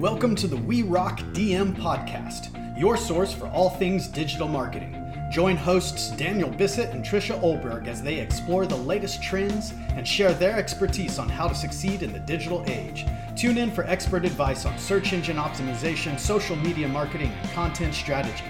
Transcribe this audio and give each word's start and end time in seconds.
Welcome 0.00 0.36
to 0.36 0.46
the 0.46 0.56
We 0.56 0.84
Rock 0.84 1.18
DM 1.32 1.74
podcast, 1.74 2.78
your 2.78 2.96
source 2.96 3.32
for 3.32 3.48
all 3.48 3.70
things 3.70 4.06
digital 4.06 4.46
marketing. 4.46 4.94
Join 5.32 5.56
hosts 5.56 6.10
Daniel 6.12 6.50
Bissett 6.50 6.90
and 6.94 7.04
Tricia 7.04 7.36
Olberg 7.42 7.88
as 7.88 8.00
they 8.00 8.20
explore 8.20 8.64
the 8.64 8.76
latest 8.76 9.20
trends 9.24 9.74
and 9.96 10.06
share 10.06 10.32
their 10.32 10.56
expertise 10.56 11.18
on 11.18 11.28
how 11.28 11.48
to 11.48 11.54
succeed 11.54 12.04
in 12.04 12.12
the 12.12 12.20
digital 12.20 12.62
age. 12.68 13.06
Tune 13.34 13.58
in 13.58 13.72
for 13.72 13.82
expert 13.86 14.24
advice 14.24 14.64
on 14.66 14.78
search 14.78 15.12
engine 15.12 15.36
optimization, 15.36 16.16
social 16.16 16.54
media 16.54 16.86
marketing, 16.86 17.32
and 17.42 17.50
content 17.50 17.92
strategy. 17.92 18.44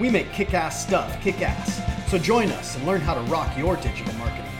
We 0.00 0.08
make 0.08 0.32
kick 0.32 0.54
ass 0.54 0.82
stuff 0.86 1.20
kick 1.20 1.42
ass. 1.42 1.82
So 2.10 2.16
join 2.16 2.48
us 2.48 2.76
and 2.76 2.86
learn 2.86 3.02
how 3.02 3.12
to 3.12 3.20
rock 3.30 3.54
your 3.58 3.76
digital 3.76 4.14
marketing. 4.14 4.53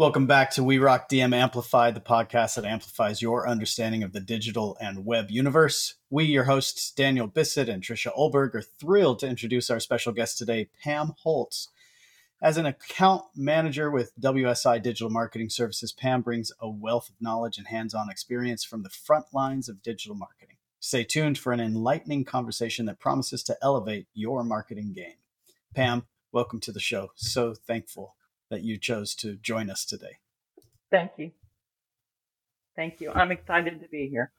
Welcome 0.00 0.26
back 0.26 0.50
to 0.52 0.64
We 0.64 0.78
Rock 0.78 1.10
DM 1.10 1.34
Amplified, 1.34 1.94
the 1.94 2.00
podcast 2.00 2.54
that 2.54 2.64
amplifies 2.64 3.20
your 3.20 3.46
understanding 3.46 4.02
of 4.02 4.14
the 4.14 4.20
digital 4.20 4.74
and 4.80 5.04
web 5.04 5.30
universe. 5.30 5.96
We, 6.08 6.24
your 6.24 6.44
hosts, 6.44 6.90
Daniel 6.90 7.26
Bissett 7.26 7.68
and 7.68 7.82
Tricia 7.82 8.10
Olberg, 8.16 8.54
are 8.54 8.62
thrilled 8.62 9.18
to 9.18 9.28
introduce 9.28 9.68
our 9.68 9.78
special 9.78 10.14
guest 10.14 10.38
today, 10.38 10.70
Pam 10.82 11.12
Hults. 11.22 11.68
As 12.40 12.56
an 12.56 12.64
account 12.64 13.24
manager 13.36 13.90
with 13.90 14.18
WSI 14.18 14.82
Digital 14.82 15.10
Marketing 15.10 15.50
Services, 15.50 15.92
Pam 15.92 16.22
brings 16.22 16.50
a 16.58 16.70
wealth 16.70 17.10
of 17.10 17.20
knowledge 17.20 17.58
and 17.58 17.66
hands 17.66 17.92
on 17.92 18.08
experience 18.08 18.64
from 18.64 18.82
the 18.82 18.88
front 18.88 19.26
lines 19.34 19.68
of 19.68 19.82
digital 19.82 20.16
marketing. 20.16 20.56
Stay 20.78 21.04
tuned 21.04 21.36
for 21.36 21.52
an 21.52 21.60
enlightening 21.60 22.24
conversation 22.24 22.86
that 22.86 23.00
promises 23.00 23.42
to 23.42 23.58
elevate 23.60 24.06
your 24.14 24.44
marketing 24.44 24.94
game. 24.94 25.16
Pam, 25.74 26.06
welcome 26.32 26.58
to 26.60 26.72
the 26.72 26.80
show. 26.80 27.10
So 27.16 27.52
thankful 27.52 28.14
that 28.50 28.62
you 28.62 28.78
chose 28.78 29.14
to 29.16 29.36
join 29.36 29.70
us 29.70 29.84
today. 29.84 30.18
Thank 30.90 31.12
you. 31.16 31.30
Thank 32.76 33.00
you. 33.00 33.10
I'm 33.12 33.30
excited 33.30 33.80
to 33.80 33.88
be 33.88 34.08
here. 34.08 34.32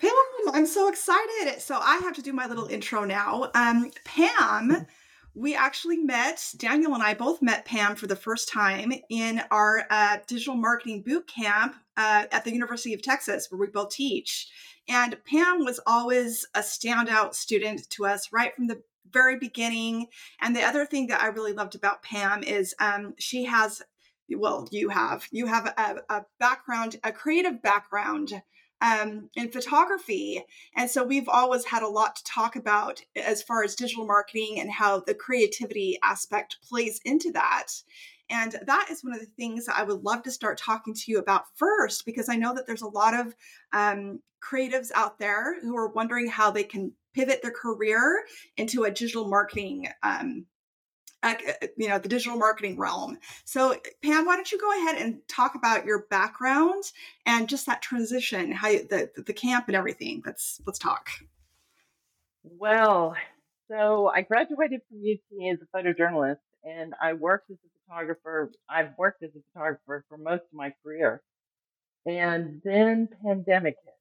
Pam, 0.00 0.10
I'm 0.52 0.66
so 0.66 0.88
excited. 0.88 1.60
So 1.60 1.78
I 1.78 1.96
have 1.98 2.14
to 2.16 2.22
do 2.22 2.32
my 2.32 2.46
little 2.46 2.66
intro 2.66 3.04
now. 3.04 3.50
Um, 3.54 3.90
Pam, 4.04 4.86
we 5.34 5.54
actually 5.54 5.98
met, 5.98 6.52
Daniel 6.56 6.94
and 6.94 7.02
I 7.02 7.14
both 7.14 7.42
met 7.42 7.64
Pam 7.64 7.94
for 7.94 8.06
the 8.06 8.16
first 8.16 8.48
time 8.48 8.92
in 9.10 9.42
our 9.50 9.84
uh, 9.90 10.18
digital 10.26 10.56
marketing 10.56 11.02
boot 11.02 11.28
camp 11.28 11.76
uh, 11.96 12.24
at 12.32 12.44
the 12.44 12.52
University 12.52 12.94
of 12.94 13.02
Texas, 13.02 13.48
where 13.50 13.60
we 13.60 13.68
both 13.68 13.90
teach. 13.90 14.48
And 14.88 15.16
Pam 15.24 15.64
was 15.64 15.78
always 15.86 16.46
a 16.54 16.60
standout 16.60 17.34
student 17.34 17.88
to 17.90 18.06
us 18.06 18.32
right 18.32 18.54
from 18.54 18.66
the 18.66 18.82
very 19.08 19.38
beginning. 19.38 20.06
And 20.40 20.54
the 20.54 20.62
other 20.62 20.84
thing 20.86 21.08
that 21.08 21.22
I 21.22 21.26
really 21.26 21.52
loved 21.52 21.74
about 21.74 22.02
Pam 22.02 22.42
is 22.42 22.74
um, 22.80 23.14
she 23.18 23.44
has, 23.44 23.82
well, 24.28 24.68
you 24.70 24.88
have, 24.88 25.26
you 25.30 25.46
have 25.46 25.66
a, 25.66 25.96
a 26.08 26.24
background, 26.38 26.96
a 27.04 27.12
creative 27.12 27.62
background 27.62 28.42
um, 28.82 29.28
in 29.34 29.50
photography. 29.50 30.42
And 30.74 30.90
so 30.90 31.04
we've 31.04 31.28
always 31.28 31.66
had 31.66 31.82
a 31.82 31.88
lot 31.88 32.16
to 32.16 32.24
talk 32.24 32.56
about 32.56 33.02
as 33.14 33.42
far 33.42 33.62
as 33.62 33.74
digital 33.74 34.06
marketing 34.06 34.58
and 34.58 34.70
how 34.70 35.00
the 35.00 35.14
creativity 35.14 35.98
aspect 36.02 36.58
plays 36.66 37.00
into 37.04 37.30
that. 37.32 37.66
And 38.30 38.56
that 38.64 38.86
is 38.90 39.02
one 39.02 39.12
of 39.12 39.20
the 39.20 39.26
things 39.26 39.66
that 39.66 39.76
I 39.76 39.82
would 39.82 40.02
love 40.02 40.22
to 40.22 40.30
start 40.30 40.56
talking 40.56 40.94
to 40.94 41.10
you 41.10 41.18
about 41.18 41.44
first, 41.56 42.06
because 42.06 42.28
I 42.28 42.36
know 42.36 42.54
that 42.54 42.66
there's 42.66 42.80
a 42.80 42.88
lot 42.88 43.12
of 43.12 43.34
um, 43.72 44.20
creatives 44.40 44.90
out 44.94 45.18
there 45.18 45.60
who 45.60 45.76
are 45.76 45.88
wondering 45.88 46.28
how 46.28 46.50
they 46.50 46.62
can 46.62 46.92
pivot 47.14 47.42
their 47.42 47.50
career 47.50 48.24
into 48.56 48.84
a 48.84 48.90
digital 48.90 49.28
marketing 49.28 49.88
um, 50.02 50.46
uh, 51.22 51.34
you 51.76 51.88
know 51.88 51.98
the 51.98 52.08
digital 52.08 52.38
marketing 52.38 52.78
realm. 52.78 53.18
So 53.44 53.76
pam 54.02 54.24
why 54.24 54.36
don't 54.36 54.50
you 54.50 54.58
go 54.58 54.70
ahead 54.72 55.02
and 55.02 55.20
talk 55.28 55.54
about 55.54 55.84
your 55.84 56.06
background 56.10 56.84
and 57.26 57.48
just 57.48 57.66
that 57.66 57.82
transition 57.82 58.52
how 58.52 58.68
you, 58.68 58.86
the 58.88 59.10
the 59.26 59.34
camp 59.34 59.66
and 59.68 59.76
everything. 59.76 60.22
Let's 60.24 60.60
let's 60.66 60.78
talk. 60.78 61.10
Well 62.42 63.14
so 63.70 64.10
i 64.14 64.22
graduated 64.22 64.80
from 64.88 65.00
ut 65.00 65.52
as 65.52 65.58
a 65.62 65.76
photojournalist 65.76 66.38
and 66.64 66.92
i 67.00 67.12
worked 67.12 67.50
as 67.50 67.56
a 67.64 67.70
photographer 67.86 68.50
i've 68.68 68.90
worked 68.98 69.22
as 69.22 69.30
a 69.36 69.40
photographer 69.52 70.04
for 70.08 70.18
most 70.18 70.42
of 70.42 70.52
my 70.52 70.72
career. 70.82 71.22
And 72.06 72.62
then 72.64 73.08
pandemic 73.22 73.76
hit 73.84 73.94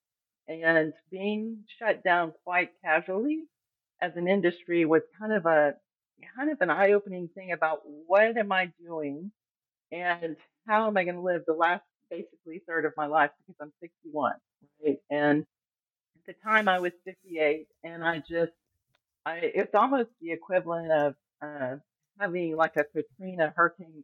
and 0.50 0.94
being 1.12 1.64
shut 1.78 2.04
down 2.04 2.34
quite 2.44 2.72
casually 2.84 3.44
as 4.02 4.16
an 4.16 4.28
industry 4.28 4.86
was 4.86 5.02
kind 5.20 5.34
of 5.34 5.46
a 5.46 5.76
kind 6.36 6.52
of 6.52 6.60
an 6.62 6.70
eye-opening 6.70 7.30
thing 7.34 7.52
about 7.52 7.82
what 8.08 8.38
am 8.38 8.52
I 8.52 8.72
doing 8.84 9.32
and 9.92 10.36
how 10.68 10.88
am 10.88 10.98
I 10.98 11.04
going 11.04 11.16
to 11.16 11.22
live 11.22 11.44
the 11.48 11.54
last 11.54 11.84
basically 12.10 12.62
third 12.68 12.86
of 12.86 12.94
my 12.98 13.06
life 13.06 13.30
because 13.40 13.56
I'm 13.62 13.72
61, 13.80 14.34
right? 14.84 14.98
And 15.10 15.42
at 15.42 16.26
the 16.26 16.34
time 16.44 16.68
I 16.68 16.80
was 16.80 16.92
58, 17.06 17.68
and 17.84 18.04
I 18.04 18.22
just 18.28 18.52
I 19.26 19.38
it's 19.38 19.76
almost 19.76 20.10
the 20.22 20.31
equivalent 20.31 20.92
of 20.92 21.16
uh, 21.42 21.76
having 22.20 22.56
like 22.56 22.76
a 22.76 22.84
Katrina 22.84 23.54
hurricane 23.56 24.04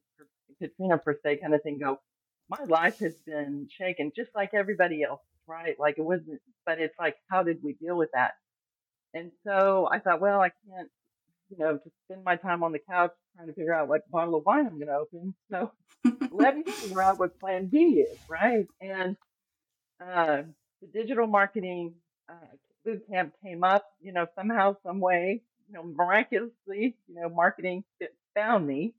Katrina 0.61 0.97
per 0.97 1.17
se 1.23 1.37
kind 1.37 1.53
of 1.53 1.63
thing 1.63 1.79
go. 1.79 1.99
My 2.47 2.63
life 2.65 2.99
has 2.99 3.15
been 3.25 3.67
shaken 3.75 4.11
just 4.15 4.29
like 4.35 4.53
everybody 4.53 5.03
else 5.03 5.21
right? 5.47 5.75
Like 5.79 5.97
it 5.97 6.03
wasn't, 6.03 6.41
but 6.65 6.79
it's 6.79 6.97
like, 6.99 7.15
how 7.29 7.43
did 7.43 7.63
we 7.63 7.73
deal 7.73 7.97
with 7.97 8.09
that? 8.13 8.33
And 9.13 9.31
so 9.45 9.87
I 9.91 9.99
thought, 9.99 10.21
well, 10.21 10.41
I 10.41 10.49
can't, 10.67 10.89
you 11.49 11.57
know, 11.57 11.79
just 11.83 11.95
spend 12.05 12.23
my 12.23 12.35
time 12.35 12.63
on 12.63 12.71
the 12.71 12.79
couch 12.79 13.11
trying 13.35 13.47
to 13.47 13.53
figure 13.53 13.73
out 13.73 13.87
what 13.87 14.09
bottle 14.11 14.35
of 14.35 14.45
wine 14.45 14.65
I'm 14.65 14.79
going 14.79 14.87
to 14.87 14.95
open. 14.95 15.35
So 15.51 15.71
let 16.31 16.57
me 16.57 16.63
figure 16.63 17.01
out 17.01 17.19
what 17.19 17.39
plan 17.39 17.67
B 17.67 18.05
is, 18.09 18.17
right? 18.27 18.67
And 18.81 19.15
uh, 20.01 20.43
the 20.81 20.87
digital 20.93 21.27
marketing 21.27 21.93
uh, 22.29 22.33
boot 22.83 23.03
camp 23.09 23.33
came 23.43 23.63
up, 23.63 23.85
you 24.01 24.11
know, 24.11 24.25
somehow, 24.35 24.75
some 24.83 24.99
way, 24.99 25.41
you 25.67 25.73
know, 25.73 25.83
miraculously, 25.83 26.95
you 27.07 27.15
know, 27.15 27.29
marketing 27.29 27.83
found 28.33 28.67
me. 28.67 28.93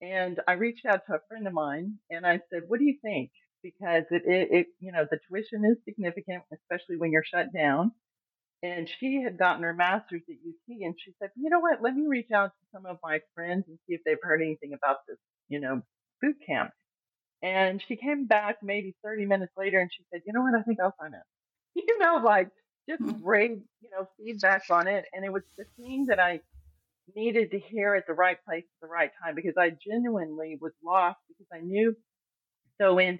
And 0.00 0.40
I 0.48 0.52
reached 0.52 0.86
out 0.86 1.06
to 1.06 1.14
a 1.14 1.20
friend 1.28 1.46
of 1.46 1.52
mine 1.52 1.98
and 2.10 2.26
I 2.26 2.40
said, 2.50 2.62
what 2.68 2.78
do 2.78 2.86
you 2.86 2.96
think? 3.02 3.30
Because 3.62 4.04
it, 4.10 4.22
it, 4.26 4.48
it, 4.50 4.66
you 4.80 4.92
know, 4.92 5.06
the 5.10 5.18
tuition 5.28 5.64
is 5.64 5.76
significant, 5.84 6.42
especially 6.52 6.96
when 6.96 7.12
you're 7.12 7.24
shut 7.24 7.52
down. 7.52 7.92
And 8.62 8.88
she 8.88 9.22
had 9.22 9.38
gotten 9.38 9.62
her 9.62 9.72
master's 9.72 10.22
at 10.28 10.34
UT, 10.34 10.76
and 10.82 10.94
she 11.02 11.12
said, 11.18 11.30
you 11.34 11.48
know 11.48 11.60
what? 11.60 11.80
Let 11.82 11.94
me 11.94 12.06
reach 12.06 12.30
out 12.30 12.48
to 12.50 12.66
some 12.72 12.84
of 12.84 12.98
my 13.02 13.20
friends 13.34 13.64
and 13.68 13.78
see 13.86 13.94
if 13.94 14.02
they've 14.04 14.18
heard 14.20 14.42
anything 14.42 14.72
about 14.74 14.98
this, 15.08 15.16
you 15.48 15.60
know, 15.60 15.80
boot 16.20 16.36
camp. 16.46 16.70
And 17.42 17.82
she 17.88 17.96
came 17.96 18.26
back 18.26 18.56
maybe 18.62 18.94
30 19.02 19.24
minutes 19.24 19.52
later, 19.56 19.80
and 19.80 19.90
she 19.90 20.04
said, 20.12 20.20
you 20.26 20.34
know 20.34 20.42
what? 20.42 20.54
I 20.54 20.62
think 20.62 20.78
I'll 20.80 20.94
sign 21.00 21.14
up. 21.14 21.22
You 21.76 21.98
know, 22.00 22.20
like 22.24 22.48
just 22.88 23.02
mm. 23.02 23.22
great, 23.22 23.52
you 23.52 23.90
know, 23.92 24.08
feedback 24.18 24.64
on 24.70 24.88
it. 24.88 25.04
And 25.12 25.24
it 25.24 25.32
was 25.32 25.42
the 25.56 25.64
thing 25.76 26.06
that 26.08 26.18
I 26.18 26.40
needed 27.14 27.52
to 27.52 27.58
hear 27.58 27.94
at 27.94 28.06
the 28.06 28.12
right 28.12 28.38
place 28.44 28.64
at 28.64 28.80
the 28.82 28.88
right 28.88 29.10
time 29.22 29.34
because 29.34 29.54
I 29.56 29.70
genuinely 29.70 30.58
was 30.60 30.72
lost 30.84 31.18
because 31.28 31.46
I 31.52 31.60
knew 31.60 31.94
so 32.80 32.98
in 32.98 33.18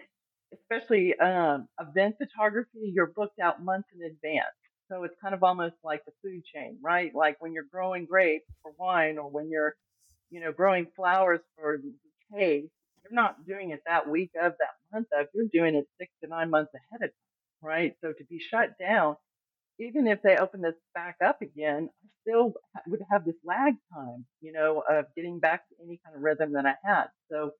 especially 0.52 1.14
um, 1.18 1.68
event 1.80 2.16
photography, 2.18 2.92
you're 2.94 3.12
booked 3.14 3.38
out 3.40 3.62
months 3.62 3.88
in 3.94 4.04
advance. 4.04 4.54
So 4.90 5.04
it's 5.04 5.14
kind 5.22 5.34
of 5.34 5.42
almost 5.44 5.76
like 5.84 6.04
the 6.04 6.12
food 6.22 6.42
chain, 6.52 6.78
right? 6.82 7.14
Like 7.14 7.36
when 7.40 7.52
you're 7.52 7.66
growing 7.70 8.06
grapes 8.06 8.46
for 8.62 8.72
wine 8.76 9.18
or 9.18 9.30
when 9.30 9.48
you're, 9.48 9.74
you 10.30 10.40
know, 10.40 10.52
growing 10.52 10.86
flowers 10.96 11.40
for 11.56 11.80
hay, 12.32 12.64
you're 13.02 13.12
not 13.12 13.46
doing 13.46 13.70
it 13.70 13.80
that 13.86 14.08
week 14.08 14.30
of 14.40 14.52
that 14.58 14.74
month 14.92 15.06
of, 15.16 15.26
you're 15.32 15.46
doing 15.52 15.76
it 15.76 15.86
six 15.98 16.10
to 16.22 16.28
nine 16.28 16.50
months 16.50 16.72
ahead 16.74 17.08
of 17.08 17.10
time, 17.10 17.68
right? 17.68 17.94
So 18.02 18.12
to 18.12 18.24
be 18.24 18.40
shut 18.40 18.70
down, 18.80 19.16
even 19.78 20.06
if 20.06 20.20
they 20.22 20.36
open 20.36 20.60
this 20.60 20.74
back 20.94 21.16
up 21.24 21.40
again, 21.40 21.88
I 22.04 22.08
still 22.22 22.52
would 22.86 23.00
have 23.10 23.24
this 23.24 23.36
lag 23.44 23.74
time, 23.94 24.26
you 24.40 24.52
know, 24.52 24.82
of 24.88 25.06
getting 25.16 25.38
back 25.38 25.68
to 25.68 25.74
any 25.84 26.00
kind 26.04 26.16
of 26.16 26.22
rhythm 26.22 26.52
that 26.52 26.66
I 26.66 26.74
had. 26.84 27.06
So, 27.30 27.52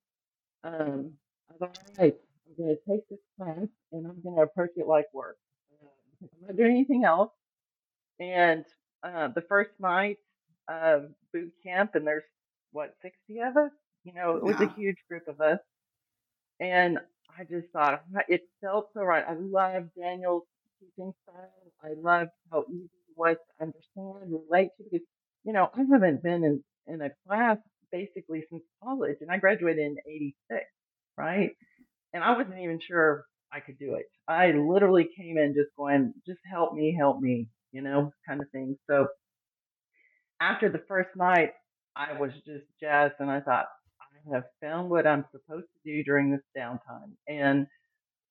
um, 0.63 1.13
I 1.49 1.57
thought, 1.57 1.77
all 1.77 2.03
right, 2.03 2.15
I'm 2.57 2.65
going 2.65 2.75
to 2.75 2.91
take 2.91 3.07
this 3.09 3.19
class 3.37 3.67
and 3.91 4.05
I'm 4.05 4.21
going 4.23 4.35
to 4.35 4.41
approach 4.41 4.71
it 4.75 4.87
like 4.87 5.05
work. 5.13 5.37
Uh, 5.83 5.87
I'm 6.21 6.47
not 6.47 6.57
doing 6.57 6.71
anything 6.71 7.05
else. 7.05 7.31
And 8.19 8.65
uh, 9.03 9.29
the 9.29 9.41
first 9.41 9.71
night 9.79 10.17
of 10.69 11.05
boot 11.33 11.51
camp, 11.63 11.95
and 11.95 12.05
there's 12.05 12.23
what 12.71 12.93
60 13.01 13.17
of 13.41 13.57
us. 13.57 13.71
You 14.03 14.13
know, 14.13 14.37
it 14.37 14.43
was 14.43 14.55
yeah. 14.59 14.67
a 14.67 14.73
huge 14.73 14.97
group 15.07 15.27
of 15.27 15.41
us, 15.41 15.59
and 16.59 16.97
I 17.37 17.43
just 17.43 17.67
thought 17.71 18.01
it 18.27 18.41
felt 18.59 18.89
so 18.93 19.01
right. 19.01 19.23
I 19.27 19.33
love 19.33 19.89
Daniel's 19.95 20.43
teaching 20.79 21.13
style. 21.23 21.71
I 21.83 21.89
love 21.95 22.29
how 22.51 22.65
easy 22.69 22.85
it 22.85 23.15
was 23.15 23.37
to 23.37 23.65
understand, 23.65 24.33
relate 24.49 24.69
to. 24.77 24.83
Because 24.91 25.05
you 25.43 25.53
know, 25.53 25.69
I 25.75 25.83
haven't 25.91 26.23
been 26.23 26.43
in 26.43 26.63
in 26.87 27.01
a 27.01 27.09
class 27.27 27.57
basically 27.91 28.43
since 28.49 28.63
college, 28.83 29.17
and 29.21 29.29
I 29.29 29.37
graduated 29.37 29.85
in 29.85 29.97
'86, 30.07 30.65
right? 31.17 31.51
And 32.13 32.23
I 32.23 32.35
wasn't 32.37 32.59
even 32.59 32.79
sure 32.85 33.25
I 33.53 33.59
could 33.59 33.77
do 33.79 33.95
it. 33.95 34.05
I 34.27 34.51
literally 34.51 35.09
came 35.17 35.37
in 35.37 35.53
just 35.53 35.75
going, 35.77 36.13
just 36.25 36.39
help 36.49 36.73
me, 36.73 36.95
help 36.97 37.19
me, 37.19 37.47
you 37.71 37.81
know, 37.81 38.11
kind 38.27 38.41
of 38.41 38.49
thing. 38.51 38.77
So 38.89 39.07
after 40.39 40.69
the 40.69 40.83
first 40.87 41.09
night, 41.15 41.51
I 41.95 42.19
was 42.19 42.31
just 42.45 42.65
jazzed 42.79 43.15
and 43.19 43.29
I 43.29 43.41
thought, 43.41 43.65
I 43.99 44.33
have 44.35 44.43
found 44.61 44.89
what 44.89 45.07
I'm 45.07 45.25
supposed 45.31 45.67
to 45.73 45.91
do 45.91 46.03
during 46.03 46.31
this 46.31 46.41
downtime. 46.57 47.13
And 47.27 47.67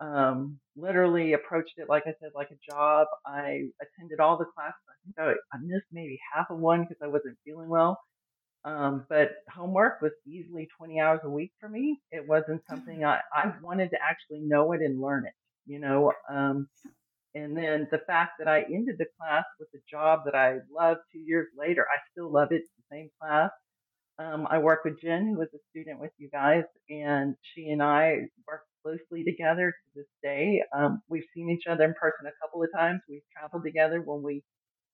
um, 0.00 0.58
literally 0.76 1.34
approached 1.34 1.74
it, 1.76 1.88
like 1.88 2.04
I 2.06 2.14
said, 2.20 2.30
like 2.34 2.50
a 2.50 2.72
job. 2.72 3.06
I 3.26 3.68
attended 3.82 4.18
all 4.20 4.38
the 4.38 4.46
classes. 4.46 4.80
I 4.88 4.96
think 5.04 5.18
I, 5.18 5.56
I 5.56 5.58
missed 5.62 5.86
maybe 5.92 6.18
half 6.34 6.46
of 6.50 6.58
one 6.58 6.82
because 6.82 6.96
I 7.02 7.08
wasn't 7.08 7.36
feeling 7.44 7.68
well. 7.68 7.98
Um, 8.64 9.06
but 9.08 9.30
homework 9.48 10.02
was 10.02 10.12
easily 10.26 10.68
20 10.76 11.00
hours 11.00 11.20
a 11.24 11.30
week 11.30 11.52
for 11.58 11.68
me. 11.68 11.98
It 12.12 12.28
wasn't 12.28 12.62
something 12.68 13.04
I, 13.04 13.20
I 13.34 13.52
wanted 13.62 13.90
to 13.90 13.96
actually 14.02 14.40
know 14.40 14.72
it 14.72 14.80
and 14.82 15.00
learn 15.00 15.24
it, 15.26 15.32
you 15.66 15.80
know. 15.80 16.12
Um, 16.30 16.68
and 17.34 17.56
then 17.56 17.88
the 17.90 18.00
fact 18.06 18.32
that 18.38 18.48
I 18.48 18.62
ended 18.62 18.96
the 18.98 19.06
class 19.18 19.44
with 19.58 19.68
a 19.74 19.82
job 19.90 20.20
that 20.26 20.34
I 20.34 20.58
loved 20.74 21.00
two 21.12 21.20
years 21.20 21.46
later, 21.56 21.86
I 21.90 21.98
still 22.10 22.30
love 22.30 22.48
it, 22.50 22.62
the 22.76 22.96
same 22.96 23.08
class. 23.20 23.50
Um, 24.18 24.46
I 24.50 24.58
work 24.58 24.80
with 24.84 25.00
Jen, 25.00 25.28
who 25.28 25.38
was 25.38 25.48
a 25.54 25.58
student 25.70 25.98
with 25.98 26.10
you 26.18 26.28
guys, 26.30 26.64
and 26.90 27.36
she 27.54 27.70
and 27.70 27.82
I 27.82 28.16
work 28.46 28.62
closely 28.82 29.24
together 29.24 29.70
to 29.70 29.90
this 29.94 30.08
day. 30.22 30.62
Um, 30.76 31.00
we've 31.08 31.24
seen 31.34 31.48
each 31.48 31.66
other 31.70 31.84
in 31.84 31.94
person 31.94 32.26
a 32.26 32.44
couple 32.44 32.62
of 32.62 32.68
times. 32.76 33.00
We've 33.08 33.22
traveled 33.34 33.64
together 33.64 34.02
when 34.04 34.22
we 34.22 34.42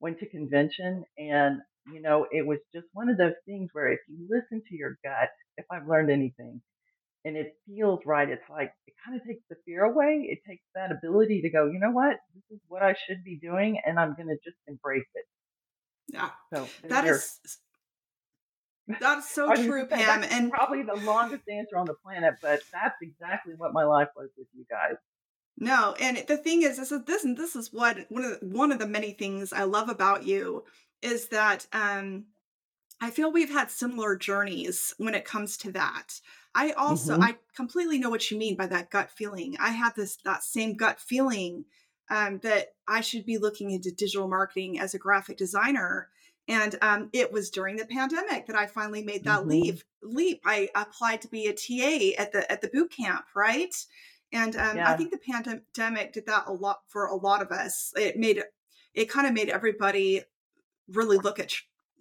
went 0.00 0.18
to 0.20 0.28
convention, 0.28 1.04
and 1.18 1.60
you 1.92 2.00
know, 2.00 2.26
it 2.30 2.46
was 2.46 2.58
just 2.74 2.86
one 2.92 3.08
of 3.08 3.16
those 3.16 3.34
things 3.46 3.70
where 3.72 3.92
if 3.92 4.00
you 4.08 4.26
listen 4.28 4.62
to 4.68 4.76
your 4.76 4.98
gut, 5.04 5.30
if 5.56 5.66
I've 5.70 5.88
learned 5.88 6.10
anything, 6.10 6.60
and 7.24 7.36
it 7.36 7.54
feels 7.66 8.00
right, 8.04 8.28
it's 8.28 8.48
like 8.50 8.72
it 8.86 8.94
kind 9.04 9.20
of 9.20 9.26
takes 9.26 9.42
the 9.48 9.56
fear 9.64 9.84
away. 9.84 10.26
It 10.28 10.38
takes 10.48 10.62
that 10.74 10.92
ability 10.92 11.42
to 11.42 11.50
go, 11.50 11.66
you 11.66 11.78
know 11.78 11.90
what, 11.90 12.16
this 12.34 12.44
is 12.50 12.60
what 12.68 12.82
I 12.82 12.94
should 13.06 13.24
be 13.24 13.38
doing, 13.40 13.80
and 13.84 13.98
I'm 13.98 14.14
going 14.14 14.28
to 14.28 14.38
just 14.44 14.58
embrace 14.66 15.08
it. 15.14 15.24
Yeah. 16.08 16.30
So 16.54 16.68
that 16.88 17.06
is 17.06 17.38
that's 19.00 19.28
so 19.28 19.52
true, 19.54 19.86
Pam. 19.86 20.24
and 20.30 20.50
probably 20.52 20.82
the 20.82 20.94
longest 20.94 21.42
answer 21.48 21.76
on 21.76 21.86
the 21.86 21.94
planet, 22.04 22.34
but 22.40 22.60
that's 22.72 22.94
exactly 23.02 23.54
what 23.56 23.72
my 23.72 23.84
life 23.84 24.08
was 24.14 24.28
with 24.38 24.46
you 24.54 24.64
guys. 24.70 24.94
No, 25.58 25.94
and 26.00 26.22
the 26.28 26.36
thing 26.36 26.62
is, 26.62 26.76
this 26.76 26.92
is 26.92 27.04
this 27.06 27.24
and 27.24 27.36
this 27.36 27.56
is 27.56 27.72
what 27.72 27.98
one 28.10 28.24
of 28.24 28.40
the, 28.40 28.46
one 28.46 28.72
of 28.72 28.78
the 28.78 28.86
many 28.86 29.12
things 29.12 29.52
I 29.52 29.64
love 29.64 29.88
about 29.88 30.24
you 30.24 30.64
is 31.00 31.28
that 31.28 31.66
um, 31.72 32.26
I 33.00 33.10
feel 33.10 33.32
we've 33.32 33.52
had 33.52 33.70
similar 33.70 34.16
journeys 34.16 34.94
when 34.98 35.14
it 35.14 35.24
comes 35.24 35.56
to 35.58 35.72
that. 35.72 36.20
I 36.54 36.72
also 36.72 37.14
mm-hmm. 37.14 37.22
I 37.22 37.36
completely 37.54 37.98
know 37.98 38.10
what 38.10 38.30
you 38.30 38.38
mean 38.38 38.56
by 38.56 38.66
that 38.66 38.90
gut 38.90 39.10
feeling. 39.10 39.56
I 39.58 39.70
had 39.70 39.94
this 39.96 40.16
that 40.24 40.44
same 40.44 40.76
gut 40.76 41.00
feeling 41.00 41.64
um, 42.10 42.38
that 42.42 42.74
I 42.86 43.00
should 43.00 43.24
be 43.24 43.38
looking 43.38 43.70
into 43.70 43.90
digital 43.90 44.28
marketing 44.28 44.78
as 44.78 44.94
a 44.94 44.98
graphic 44.98 45.38
designer 45.38 46.08
and 46.48 46.76
um, 46.80 47.08
it 47.12 47.32
was 47.32 47.50
during 47.50 47.76
the 47.76 47.86
pandemic 47.86 48.46
that 48.46 48.56
I 48.56 48.66
finally 48.66 49.02
made 49.02 49.24
that 49.24 49.40
mm-hmm. 49.40 49.50
leap. 49.50 49.82
Leap. 50.02 50.40
I 50.44 50.68
applied 50.74 51.22
to 51.22 51.28
be 51.28 51.46
a 51.46 51.52
TA 51.52 52.22
at 52.22 52.32
the 52.32 52.50
at 52.50 52.60
the 52.60 52.68
boot 52.68 52.92
camp, 52.96 53.24
right? 53.34 53.74
And 54.32 54.56
um, 54.56 54.76
yeah. 54.76 54.90
I 54.90 54.96
think 54.96 55.12
the 55.12 55.18
pandemic 55.18 56.12
did 56.12 56.26
that 56.26 56.44
a 56.46 56.52
lot 56.52 56.78
for 56.88 57.06
a 57.06 57.14
lot 57.14 57.42
of 57.42 57.50
us. 57.50 57.92
It 57.96 58.16
made 58.16 58.42
it 58.94 59.10
kind 59.10 59.26
of 59.26 59.32
made 59.32 59.48
everybody 59.48 60.22
really 60.88 61.18
look 61.18 61.38
at 61.38 61.52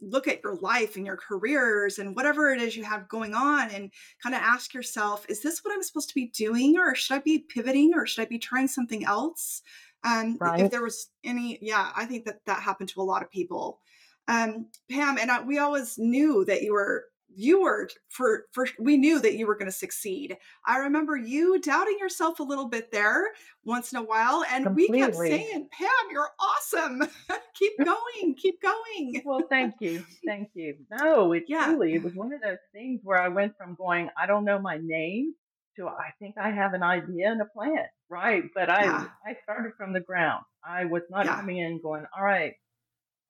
look 0.01 0.27
at 0.27 0.43
your 0.43 0.55
life 0.57 0.97
and 0.97 1.05
your 1.05 1.17
careers 1.17 1.99
and 1.99 2.15
whatever 2.15 2.51
it 2.53 2.61
is 2.61 2.75
you 2.75 2.83
have 2.83 3.07
going 3.07 3.33
on 3.33 3.69
and 3.71 3.91
kind 4.21 4.35
of 4.35 4.41
ask 4.41 4.73
yourself 4.73 5.25
is 5.29 5.41
this 5.41 5.61
what 5.63 5.73
i'm 5.73 5.81
supposed 5.81 6.09
to 6.09 6.13
be 6.15 6.27
doing 6.27 6.77
or 6.77 6.93
should 6.93 7.15
i 7.15 7.19
be 7.19 7.39
pivoting 7.39 7.93
or 7.95 8.05
should 8.05 8.21
i 8.21 8.25
be 8.25 8.37
trying 8.37 8.67
something 8.67 9.05
else 9.05 9.61
um 10.03 10.37
right. 10.39 10.59
if 10.59 10.69
there 10.69 10.83
was 10.83 11.09
any 11.23 11.57
yeah 11.61 11.91
i 11.95 12.05
think 12.05 12.25
that 12.25 12.39
that 12.45 12.61
happened 12.61 12.89
to 12.89 12.99
a 12.99 13.03
lot 13.03 13.23
of 13.23 13.31
people 13.31 13.79
um, 14.27 14.67
Pam, 14.89 15.17
and 15.17 15.29
I, 15.29 15.41
we 15.41 15.59
always 15.59 15.97
knew 15.97 16.45
that 16.45 16.63
you 16.63 16.73
were 16.73 17.05
you 17.35 17.61
were 17.61 17.89
for 18.09 18.45
for 18.51 18.67
we 18.79 18.97
knew 18.97 19.19
that 19.19 19.35
you 19.35 19.47
were 19.47 19.55
going 19.55 19.69
to 19.69 19.77
succeed. 19.77 20.37
I 20.65 20.77
remember 20.77 21.15
you 21.15 21.59
doubting 21.59 21.97
yourself 21.99 22.39
a 22.39 22.43
little 22.43 22.67
bit 22.67 22.91
there 22.91 23.31
once 23.63 23.91
in 23.91 23.99
a 23.99 24.03
while, 24.03 24.43
and 24.51 24.65
Completely. 24.65 24.99
we 24.99 25.05
kept 25.05 25.15
saying, 25.15 25.69
"Pam, 25.71 25.89
you're 26.11 26.29
awesome. 26.39 27.03
keep 27.55 27.73
going, 27.83 28.35
keep 28.35 28.61
going." 28.61 29.21
well, 29.25 29.41
thank 29.49 29.75
you, 29.79 30.03
thank 30.25 30.49
you. 30.53 30.75
No, 30.91 31.33
it 31.33 31.43
yeah. 31.47 31.65
truly 31.65 31.95
it 31.95 32.03
was 32.03 32.13
one 32.13 32.33
of 32.33 32.41
those 32.41 32.57
things 32.73 33.01
where 33.03 33.21
I 33.21 33.27
went 33.27 33.57
from 33.57 33.75
going, 33.75 34.09
"I 34.17 34.25
don't 34.25 34.45
know 34.45 34.59
my 34.59 34.79
name." 34.81 35.33
To 35.77 35.89
I 35.89 36.11
think 36.19 36.35
I 36.37 36.51
have 36.51 36.73
an 36.73 36.83
idea 36.83 37.29
and 37.29 37.41
a 37.41 37.45
plan, 37.45 37.85
right? 38.09 38.43
But 38.55 38.69
I 38.69 38.83
yeah. 38.83 39.07
I 39.25 39.35
started 39.43 39.73
from 39.77 39.91
the 39.91 39.99
ground. 39.99 40.45
I 40.63 40.85
was 40.85 41.03
not 41.09 41.25
yeah. 41.25 41.35
coming 41.35 41.57
in 41.57 41.81
going, 41.81 42.05
all 42.17 42.23
right, 42.23 42.53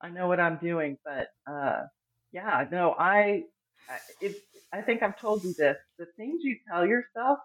I 0.02 0.10
know 0.10 0.28
what 0.28 0.40
I'm 0.40 0.58
doing, 0.58 0.98
but 1.04 1.30
uh, 1.52 1.84
yeah, 2.32 2.66
no, 2.72 2.96
I, 2.98 3.44
it, 4.22 4.36
I 4.74 4.82
think 4.82 5.04
I've 5.04 5.20
told 5.20 5.44
you 5.44 5.54
this. 5.58 5.78
The 5.98 6.08
things 6.18 6.42
you 6.44 6.58
tell 6.70 6.86
yourself, 6.86 7.40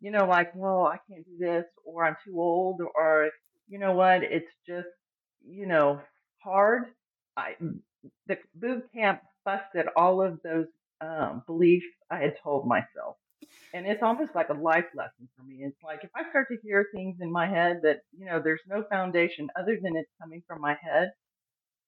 you 0.00 0.10
know, 0.10 0.26
like, 0.26 0.54
well, 0.54 0.86
I 0.86 0.98
can't 1.08 1.24
do 1.24 1.36
this, 1.38 1.64
or 1.84 2.04
I'm 2.04 2.16
too 2.24 2.40
old, 2.40 2.80
or 2.94 3.30
you 3.68 3.78
know 3.78 3.92
what, 3.92 4.22
it's 4.22 4.50
just, 4.66 4.88
you 5.46 5.66
know, 5.66 6.00
hard. 6.42 6.84
I, 7.36 7.56
the 8.26 8.36
boot 8.54 8.84
camp 8.94 9.22
busted 9.44 9.86
all 9.96 10.22
of 10.22 10.40
those 10.42 10.66
um, 11.00 11.42
beliefs 11.46 11.86
I 12.10 12.18
had 12.18 12.34
told 12.42 12.66
myself. 12.66 13.16
And 13.74 13.86
it's 13.86 14.02
almost 14.02 14.34
like 14.34 14.50
a 14.50 14.54
life 14.54 14.84
lesson 14.94 15.28
for 15.36 15.42
me. 15.44 15.62
It's 15.62 15.82
like 15.82 16.04
if 16.04 16.10
I 16.14 16.28
start 16.28 16.48
to 16.48 16.58
hear 16.62 16.86
things 16.94 17.16
in 17.20 17.32
my 17.32 17.48
head 17.48 17.80
that, 17.82 18.00
you 18.16 18.26
know, 18.26 18.40
there's 18.42 18.60
no 18.68 18.84
foundation 18.90 19.48
other 19.58 19.78
than 19.82 19.96
it's 19.96 20.10
coming 20.20 20.42
from 20.46 20.60
my 20.60 20.76
head, 20.80 21.12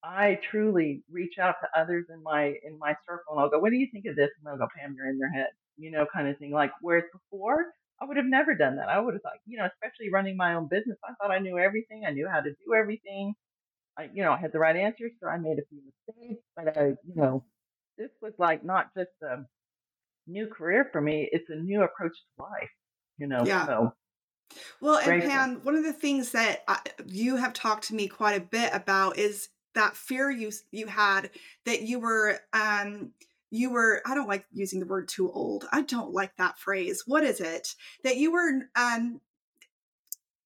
I 0.04 0.38
truly 0.50 1.02
reach 1.10 1.38
out 1.38 1.56
to 1.62 1.80
others 1.80 2.06
in 2.10 2.22
my 2.22 2.54
in 2.62 2.78
my 2.78 2.94
circle 3.08 3.32
and 3.32 3.40
I'll 3.40 3.50
go, 3.50 3.58
What 3.58 3.70
do 3.70 3.76
you 3.76 3.88
think 3.90 4.04
of 4.06 4.16
this? 4.16 4.30
And 4.36 4.46
they'll 4.46 4.58
go, 4.58 4.68
Pam, 4.76 4.94
you're 4.96 5.08
in 5.08 5.18
your 5.18 5.30
head, 5.30 5.48
you 5.78 5.90
know, 5.90 6.06
kind 6.14 6.28
of 6.28 6.36
thing. 6.38 6.50
Like 6.52 6.72
whereas 6.82 7.04
before 7.12 7.72
I 8.00 8.04
would 8.04 8.16
have 8.16 8.26
never 8.26 8.54
done 8.54 8.76
that. 8.76 8.88
I 8.88 9.00
would 9.00 9.14
have 9.14 9.22
thought, 9.22 9.38
you 9.46 9.56
know, 9.56 9.66
especially 9.66 10.10
running 10.12 10.36
my 10.36 10.54
own 10.54 10.68
business, 10.68 10.98
I 11.04 11.14
thought 11.14 11.32
I 11.32 11.38
knew 11.38 11.58
everything. 11.58 12.04
I 12.06 12.10
knew 12.10 12.28
how 12.28 12.40
to 12.40 12.50
do 12.50 12.74
everything. 12.74 13.34
I, 13.96 14.10
you 14.12 14.22
know, 14.22 14.32
I 14.32 14.38
had 14.38 14.52
the 14.52 14.58
right 14.58 14.76
answers, 14.76 15.12
so 15.22 15.28
I 15.28 15.38
made 15.38 15.58
a 15.58 15.66
few 15.68 15.80
mistakes, 15.80 16.42
but 16.56 16.76
I, 16.76 16.86
you 17.06 17.14
know, 17.14 17.44
this 17.96 18.10
was 18.20 18.32
like 18.38 18.64
not 18.64 18.86
just 18.96 19.12
a 19.22 19.44
new 20.26 20.48
career 20.48 20.88
for 20.90 21.00
me; 21.00 21.28
it's 21.30 21.48
a 21.48 21.54
new 21.54 21.82
approach 21.82 22.12
to 22.12 22.42
life. 22.42 22.70
You 23.18 23.28
know, 23.28 23.44
yeah. 23.46 23.66
So, 23.66 23.94
well, 24.80 24.98
and 24.98 25.22
Pam, 25.22 25.60
one 25.62 25.76
of 25.76 25.84
the 25.84 25.92
things 25.92 26.32
that 26.32 26.64
I, 26.66 26.80
you 27.06 27.36
have 27.36 27.52
talked 27.52 27.84
to 27.88 27.94
me 27.94 28.08
quite 28.08 28.36
a 28.36 28.44
bit 28.44 28.70
about 28.74 29.16
is 29.16 29.48
that 29.74 29.96
fear 29.96 30.30
you 30.30 30.50
you 30.70 30.86
had 30.86 31.30
that 31.64 31.82
you 31.82 31.98
were 31.98 32.38
um 32.52 33.10
you 33.50 33.70
were 33.70 34.02
i 34.06 34.14
don't 34.14 34.28
like 34.28 34.44
using 34.52 34.80
the 34.80 34.86
word 34.86 35.08
too 35.08 35.30
old 35.32 35.66
i 35.72 35.82
don't 35.82 36.12
like 36.12 36.34
that 36.36 36.58
phrase 36.58 37.04
what 37.06 37.22
is 37.22 37.40
it 37.40 37.74
that 38.02 38.16
you 38.16 38.32
were 38.32 38.68
um 38.76 39.20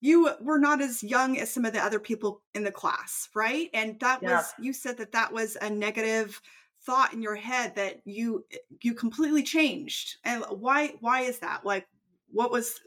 you 0.00 0.31
were 0.41 0.59
not 0.59 0.81
as 0.81 1.02
young 1.02 1.38
as 1.38 1.52
some 1.52 1.64
of 1.64 1.73
the 1.73 1.83
other 1.83 1.99
people 1.99 2.43
in 2.55 2.64
the 2.64 2.71
class 2.71 3.29
right 3.35 3.71
and 3.75 3.99
that 4.00 4.23
yeah. 4.23 4.37
was 4.37 4.52
you 4.61 4.73
said 4.73 4.97
that 4.99 5.12
that 5.12 5.33
was 5.33 5.57
a 5.61 5.71
negative 5.71 6.41
thought 6.83 7.12
in 7.12 7.23
your 7.23 7.35
head 7.35 7.75
that 7.75 8.00
you 8.05 8.45
you 8.83 8.95
completely 8.95 9.43
changed 9.43 10.17
and 10.25 10.45
why 10.50 10.95
why 11.00 11.21
is 11.23 11.38
that 11.41 11.64
like 11.64 11.87
what 12.31 12.50
was 12.50 12.81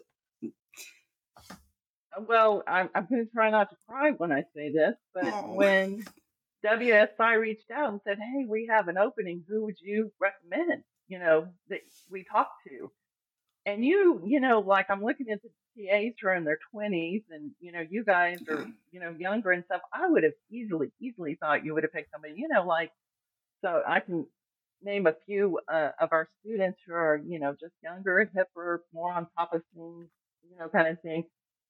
well 2.27 2.63
i'm, 2.67 2.89
I'm 2.95 3.07
going 3.09 3.25
to 3.25 3.31
try 3.31 3.49
not 3.49 3.69
to 3.69 3.75
cry 3.87 4.11
when 4.11 4.31
i 4.31 4.43
say 4.55 4.71
this 4.71 4.95
but 5.13 5.25
oh. 5.25 5.53
when 5.55 6.05
WSI 6.65 7.39
reached 7.39 7.71
out 7.71 7.91
and 7.91 8.01
said, 8.03 8.17
"Hey, 8.19 8.45
we 8.47 8.67
have 8.69 8.87
an 8.87 8.97
opening. 8.97 9.43
Who 9.47 9.65
would 9.65 9.77
you 9.81 10.11
recommend? 10.19 10.83
You 11.07 11.19
know 11.19 11.47
that 11.69 11.81
we 12.09 12.23
talked 12.23 12.63
to." 12.67 12.91
And 13.65 13.85
you, 13.85 14.21
you 14.25 14.39
know, 14.39 14.59
like 14.59 14.89
I'm 14.89 15.03
looking 15.03 15.29
at 15.29 15.39
the 15.41 15.49
TAs 15.77 16.13
who 16.21 16.27
are 16.27 16.35
in 16.35 16.43
their 16.43 16.59
20s, 16.73 17.23
and 17.29 17.51
you 17.59 17.71
know, 17.71 17.85
you 17.87 18.03
guys 18.03 18.41
are, 18.49 18.67
you 18.91 18.99
know, 18.99 19.15
younger 19.17 19.51
and 19.51 19.63
stuff. 19.65 19.81
I 19.93 20.09
would 20.09 20.23
have 20.23 20.33
easily, 20.51 20.91
easily 20.99 21.35
thought 21.35 21.65
you 21.65 21.73
would 21.73 21.83
have 21.83 21.93
picked 21.93 22.11
somebody, 22.11 22.35
you 22.37 22.47
know, 22.47 22.65
like. 22.65 22.91
So 23.63 23.83
I 23.87 23.99
can 23.99 24.25
name 24.81 25.07
a 25.07 25.15
few 25.25 25.59
uh, 25.71 25.89
of 25.99 26.09
our 26.11 26.27
students 26.39 26.79
who 26.85 26.93
are, 26.93 27.21
you 27.23 27.39
know, 27.39 27.53
just 27.59 27.73
younger, 27.83 28.29
hipper, 28.35 28.79
more 28.93 29.13
on 29.13 29.27
top 29.37 29.53
of 29.53 29.61
things, 29.75 30.07
you 30.49 30.57
know, 30.57 30.67
kind 30.69 30.87
of 30.87 30.99
thing. 31.01 31.25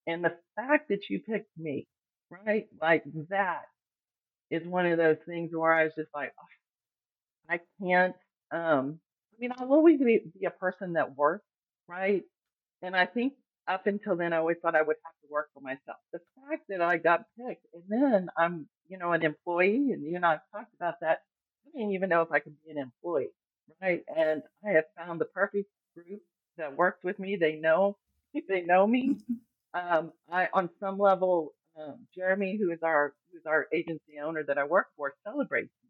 And 0.07 0.23
the 0.23 0.35
fact 0.55 0.89
that 0.89 1.09
you 1.09 1.19
picked 1.19 1.57
me, 1.57 1.87
right, 2.29 2.67
like 2.81 3.03
that 3.29 3.65
is 4.51 4.67
one 4.67 4.87
of 4.87 4.99
those 4.99 5.17
things 5.27 5.51
where 5.53 5.73
I 5.73 5.85
was 5.85 5.93
just 5.97 6.11
like, 6.15 6.33
oh, 6.39 6.45
I 7.49 7.59
can't. 7.81 8.15
Um, 8.51 8.99
I 9.33 9.35
mean, 9.39 9.51
I'll 9.57 9.73
always 9.73 9.99
be, 9.99 10.21
be 10.39 10.45
a 10.45 10.51
person 10.51 10.93
that 10.93 11.15
works, 11.17 11.45
right? 11.87 12.23
And 12.81 12.95
I 12.95 13.05
think 13.07 13.33
up 13.67 13.87
until 13.87 14.15
then, 14.17 14.33
I 14.33 14.37
always 14.37 14.57
thought 14.61 14.75
I 14.75 14.81
would 14.83 14.97
have 15.05 15.13
to 15.23 15.27
work 15.31 15.49
for 15.53 15.61
myself. 15.61 15.97
The 16.13 16.21
fact 16.49 16.63
that 16.69 16.81
I 16.81 16.97
got 16.97 17.25
picked, 17.39 17.65
and 17.73 17.83
then 17.89 18.29
I'm, 18.37 18.67
you 18.89 18.97
know, 18.97 19.13
an 19.13 19.23
employee, 19.23 19.91
and 19.93 20.03
you 20.05 20.15
and 20.17 20.25
I 20.25 20.39
talked 20.53 20.73
about 20.75 20.95
that. 21.01 21.19
I 21.67 21.79
didn't 21.79 21.93
even 21.93 22.09
know 22.09 22.21
if 22.21 22.31
I 22.31 22.39
could 22.39 22.55
be 22.65 22.71
an 22.71 22.77
employee, 22.79 23.31
right? 23.81 24.03
And 24.15 24.43
I 24.65 24.71
have 24.71 24.85
found 24.97 25.21
the 25.21 25.25
perfect 25.25 25.69
group 25.95 26.21
that 26.57 26.75
works 26.77 27.03
with 27.03 27.19
me. 27.19 27.37
They 27.37 27.55
know, 27.57 27.97
they 28.49 28.61
know 28.63 28.87
me. 28.87 29.17
Um, 29.73 30.13
I, 30.31 30.49
on 30.53 30.69
some 30.79 30.99
level, 30.99 31.53
um, 31.79 32.07
Jeremy, 32.15 32.57
who 32.57 32.71
is 32.71 32.79
our 32.83 33.13
who's 33.31 33.45
our 33.45 33.67
agency 33.73 34.19
owner 34.23 34.43
that 34.43 34.57
I 34.57 34.65
work 34.65 34.87
for, 34.97 35.13
celebrates 35.23 35.71
me 35.83 35.89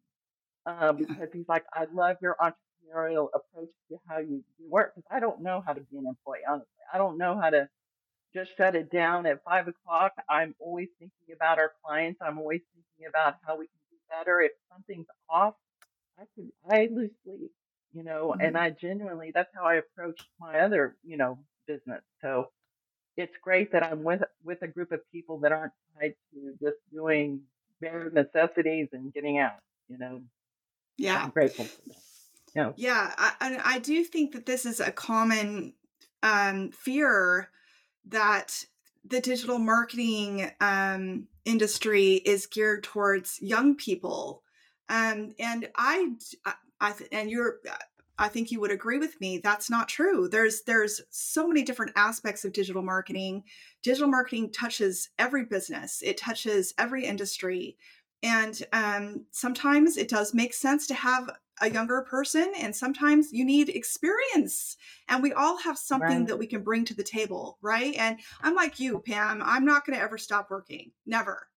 uh, 0.65 0.91
because 0.93 1.29
he's 1.33 1.47
like, 1.47 1.63
I 1.73 1.85
love 1.93 2.17
your 2.21 2.35
entrepreneurial 2.39 3.29
approach 3.33 3.69
to 3.89 3.97
how 4.07 4.19
you 4.19 4.43
work 4.69 4.93
because 4.95 5.07
I 5.11 5.19
don't 5.19 5.41
know 5.41 5.63
how 5.65 5.73
to 5.73 5.81
be 5.81 5.97
an 5.97 6.05
employee. 6.07 6.41
Honestly, 6.47 6.67
I 6.93 6.97
don't 6.97 7.17
know 7.17 7.39
how 7.39 7.49
to 7.49 7.67
just 8.33 8.51
shut 8.57 8.75
it 8.75 8.91
down 8.91 9.25
at 9.25 9.43
five 9.43 9.67
o'clock. 9.67 10.13
I'm 10.29 10.55
always 10.59 10.89
thinking 10.99 11.35
about 11.35 11.59
our 11.59 11.71
clients. 11.83 12.19
I'm 12.21 12.37
always 12.37 12.61
thinking 12.73 13.09
about 13.09 13.37
how 13.45 13.57
we 13.57 13.65
can 13.65 13.79
do 13.89 13.97
better. 14.09 14.41
If 14.41 14.51
something's 14.71 15.07
off, 15.29 15.55
I 16.19 16.23
could 16.35 16.51
I 16.69 16.89
lose 16.93 17.11
sleep, 17.23 17.51
you 17.93 18.03
know, 18.03 18.33
mm-hmm. 18.33 18.41
and 18.41 18.57
I 18.57 18.69
genuinely 18.69 19.31
that's 19.33 19.49
how 19.55 19.65
I 19.65 19.75
approach 19.75 20.21
my 20.39 20.59
other, 20.59 20.95
you 21.03 21.17
know, 21.17 21.39
business. 21.67 22.03
So 22.21 22.49
it's 23.17 23.35
great 23.43 23.71
that 23.71 23.83
I'm 23.83 24.03
with 24.03 24.23
with 24.43 24.61
a 24.61 24.67
group 24.67 24.91
of 24.91 24.99
people 25.11 25.39
that 25.39 25.51
aren't 25.51 25.73
tied 25.99 26.15
to 26.33 26.53
just 26.61 26.77
doing 26.93 27.41
bare 27.79 28.09
necessities 28.13 28.89
and 28.93 29.13
getting 29.13 29.37
out, 29.39 29.59
you 29.89 29.97
know. 29.97 30.21
Yeah. 30.97 31.23
I'm 31.23 31.31
grateful 31.31 31.65
for 31.65 31.81
that. 31.89 31.97
Yeah. 32.55 32.71
Yeah. 32.75 33.13
I, 33.17 33.59
I 33.63 33.79
do 33.79 34.03
think 34.03 34.33
that 34.33 34.45
this 34.45 34.65
is 34.65 34.79
a 34.79 34.91
common 34.91 35.73
um, 36.21 36.71
fear 36.71 37.49
that 38.09 38.65
the 39.05 39.19
digital 39.19 39.57
marketing 39.57 40.51
um, 40.59 41.27
industry 41.45 42.13
is 42.13 42.45
geared 42.45 42.83
towards 42.83 43.41
young 43.41 43.75
people. 43.75 44.43
Um, 44.89 45.33
and 45.39 45.69
I, 45.75 46.09
I, 46.79 46.93
and 47.11 47.31
you're, 47.31 47.59
I 48.21 48.27
think 48.27 48.51
you 48.51 48.59
would 48.61 48.71
agree 48.71 48.99
with 48.99 49.19
me. 49.19 49.39
That's 49.39 49.69
not 49.69 49.89
true. 49.89 50.27
There's 50.29 50.61
there's 50.61 51.01
so 51.09 51.47
many 51.47 51.63
different 51.63 51.93
aspects 51.95 52.45
of 52.45 52.53
digital 52.53 52.83
marketing. 52.83 53.43
Digital 53.81 54.07
marketing 54.07 54.51
touches 54.51 55.09
every 55.17 55.43
business. 55.43 56.03
It 56.03 56.17
touches 56.17 56.73
every 56.77 57.05
industry, 57.05 57.77
and 58.21 58.61
um, 58.73 59.25
sometimes 59.31 59.97
it 59.97 60.07
does 60.07 60.35
make 60.35 60.53
sense 60.53 60.85
to 60.87 60.93
have 60.93 61.31
a 61.61 61.69
younger 61.69 62.01
person 62.01 62.51
and 62.59 62.75
sometimes 62.75 63.31
you 63.31 63.45
need 63.45 63.69
experience 63.69 64.77
and 65.07 65.21
we 65.21 65.31
all 65.33 65.57
have 65.57 65.77
something 65.77 66.19
right. 66.19 66.27
that 66.27 66.37
we 66.37 66.47
can 66.47 66.63
bring 66.63 66.83
to 66.83 66.95
the 66.95 67.03
table 67.03 67.59
right 67.61 67.93
and 67.97 68.17
i'm 68.41 68.55
like 68.55 68.79
you 68.79 68.97
pam 69.05 69.43
i'm 69.45 69.63
not 69.63 69.85
going 69.85 69.95
to 69.95 70.03
ever 70.03 70.17
stop 70.17 70.49
working 70.49 70.89
never 71.05 71.47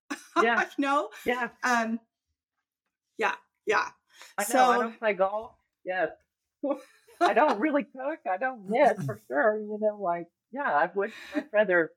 yeah 0.42 0.66
no 0.78 1.08
yeah 1.24 1.48
um 1.62 1.98
yeah 3.16 3.34
yeah 3.64 3.88
I 4.36 4.42
know, 4.42 4.46
so 4.46 4.58
i 4.58 4.78
don't 4.78 4.98
play 4.98 5.14
golf 5.14 5.52
yes 5.86 6.10
i 7.20 7.32
don't 7.34 7.60
really 7.60 7.84
cook 7.84 8.18
i 8.30 8.36
don't 8.36 8.68
knit 8.68 8.96
for 9.04 9.20
sure 9.28 9.58
you 9.58 9.78
know 9.80 9.98
like 10.00 10.26
yeah 10.52 10.70
i 10.70 10.90
would 10.94 11.12
i'd 11.34 11.44
rather 11.52 11.90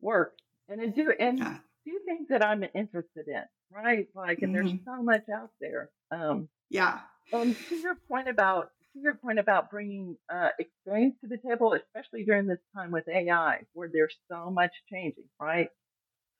work 0.00 0.34
and 0.68 0.94
do 0.94 1.12
and 1.18 1.38
do 1.38 2.00
things 2.06 2.28
that 2.28 2.44
i'm 2.44 2.64
interested 2.74 3.28
in 3.28 3.42
right 3.70 4.08
like 4.14 4.42
and 4.42 4.54
mm-hmm. 4.54 4.66
there's 4.66 4.78
so 4.84 5.02
much 5.02 5.24
out 5.34 5.50
there 5.60 5.90
um 6.10 6.48
yeah 6.70 7.00
and 7.32 7.56
to 7.68 7.76
your 7.76 7.96
point 8.08 8.28
about 8.28 8.70
to 8.94 9.00
your 9.00 9.14
point 9.14 9.38
about 9.38 9.70
bringing 9.70 10.16
uh, 10.32 10.48
experience 10.58 11.16
to 11.20 11.28
the 11.28 11.36
table, 11.36 11.74
especially 11.74 12.24
during 12.24 12.46
this 12.46 12.60
time 12.74 12.90
with 12.90 13.04
AI, 13.08 13.58
where 13.72 13.90
there's 13.92 14.14
so 14.30 14.50
much 14.50 14.70
changing, 14.90 15.24
right? 15.40 15.68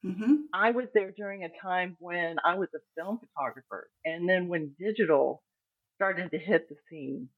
Mm-hmm. 0.04 0.34
I 0.52 0.70
was 0.70 0.86
there 0.94 1.12
during 1.16 1.44
a 1.44 1.48
time 1.62 1.96
when 1.98 2.36
I 2.44 2.56
was 2.56 2.68
a 2.74 2.78
film 2.96 3.18
photographer, 3.18 3.88
and 4.04 4.28
then 4.28 4.48
when 4.48 4.74
digital 4.78 5.42
started 5.96 6.30
to 6.30 6.38
hit 6.38 6.68
the 6.68 6.76
scene, 6.88 7.28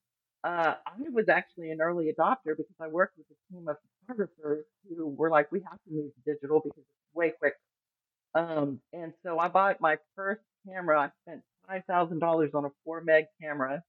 uh, 0.46 0.76
I 0.86 1.10
was 1.12 1.28
actually 1.30 1.72
an 1.72 1.82
early 1.82 2.06
adopter 2.18 2.56
because 2.56 2.76
I 2.80 2.88
worked 2.88 3.18
with 3.18 3.26
a 3.32 3.54
team 3.54 3.68
of 3.68 3.78
photographers 4.06 4.66
who 4.88 5.08
were 5.08 5.30
like, 5.30 5.52
"We 5.52 5.60
have 5.62 5.80
to 5.88 5.92
move 5.92 6.12
to 6.14 6.34
digital 6.34 6.60
because 6.60 6.78
it's 6.80 7.14
way 7.16 7.32
quicker." 7.32 7.56
Um, 8.34 8.80
and 8.92 9.12
so 9.24 9.38
I 9.38 9.48
bought 9.48 9.80
my 9.80 9.98
first 10.16 10.42
camera. 10.68 11.00
I 11.00 11.10
spent 11.24 11.42
$5,000 11.70 12.54
on 12.54 12.64
a 12.66 12.70
4 12.84 13.02
meg 13.02 13.26
camera. 13.40 13.82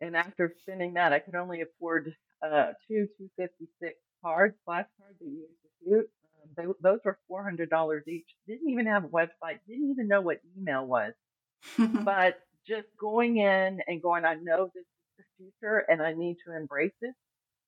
And 0.00 0.16
after 0.16 0.54
spending 0.62 0.94
that, 0.94 1.12
I 1.12 1.20
could 1.20 1.34
only 1.36 1.62
afford 1.62 2.14
uh, 2.42 2.72
two 2.88 3.08
256 3.18 3.94
cards, 4.22 4.56
flash 4.64 4.86
cards 5.00 5.18
that 5.20 5.26
you 5.26 5.38
use 5.38 5.48
to 5.62 5.90
shoot. 5.90 6.10
Um, 6.42 6.50
they, 6.56 6.64
those 6.88 7.00
were 7.04 7.18
$400 7.30 8.08
each. 8.08 8.28
Didn't 8.48 8.70
even 8.70 8.86
have 8.86 9.04
a 9.04 9.08
website, 9.08 9.60
didn't 9.68 9.90
even 9.90 10.08
know 10.08 10.22
what 10.22 10.40
email 10.58 10.86
was. 10.86 11.14
but 12.04 12.40
just 12.66 12.88
going 13.00 13.38
in 13.38 13.80
and 13.86 14.02
going, 14.02 14.24
I 14.24 14.34
know 14.36 14.70
this 14.74 14.84
future 15.36 15.84
and 15.88 16.02
I 16.02 16.12
need 16.12 16.36
to 16.46 16.56
embrace 16.56 16.94
it. 17.00 17.14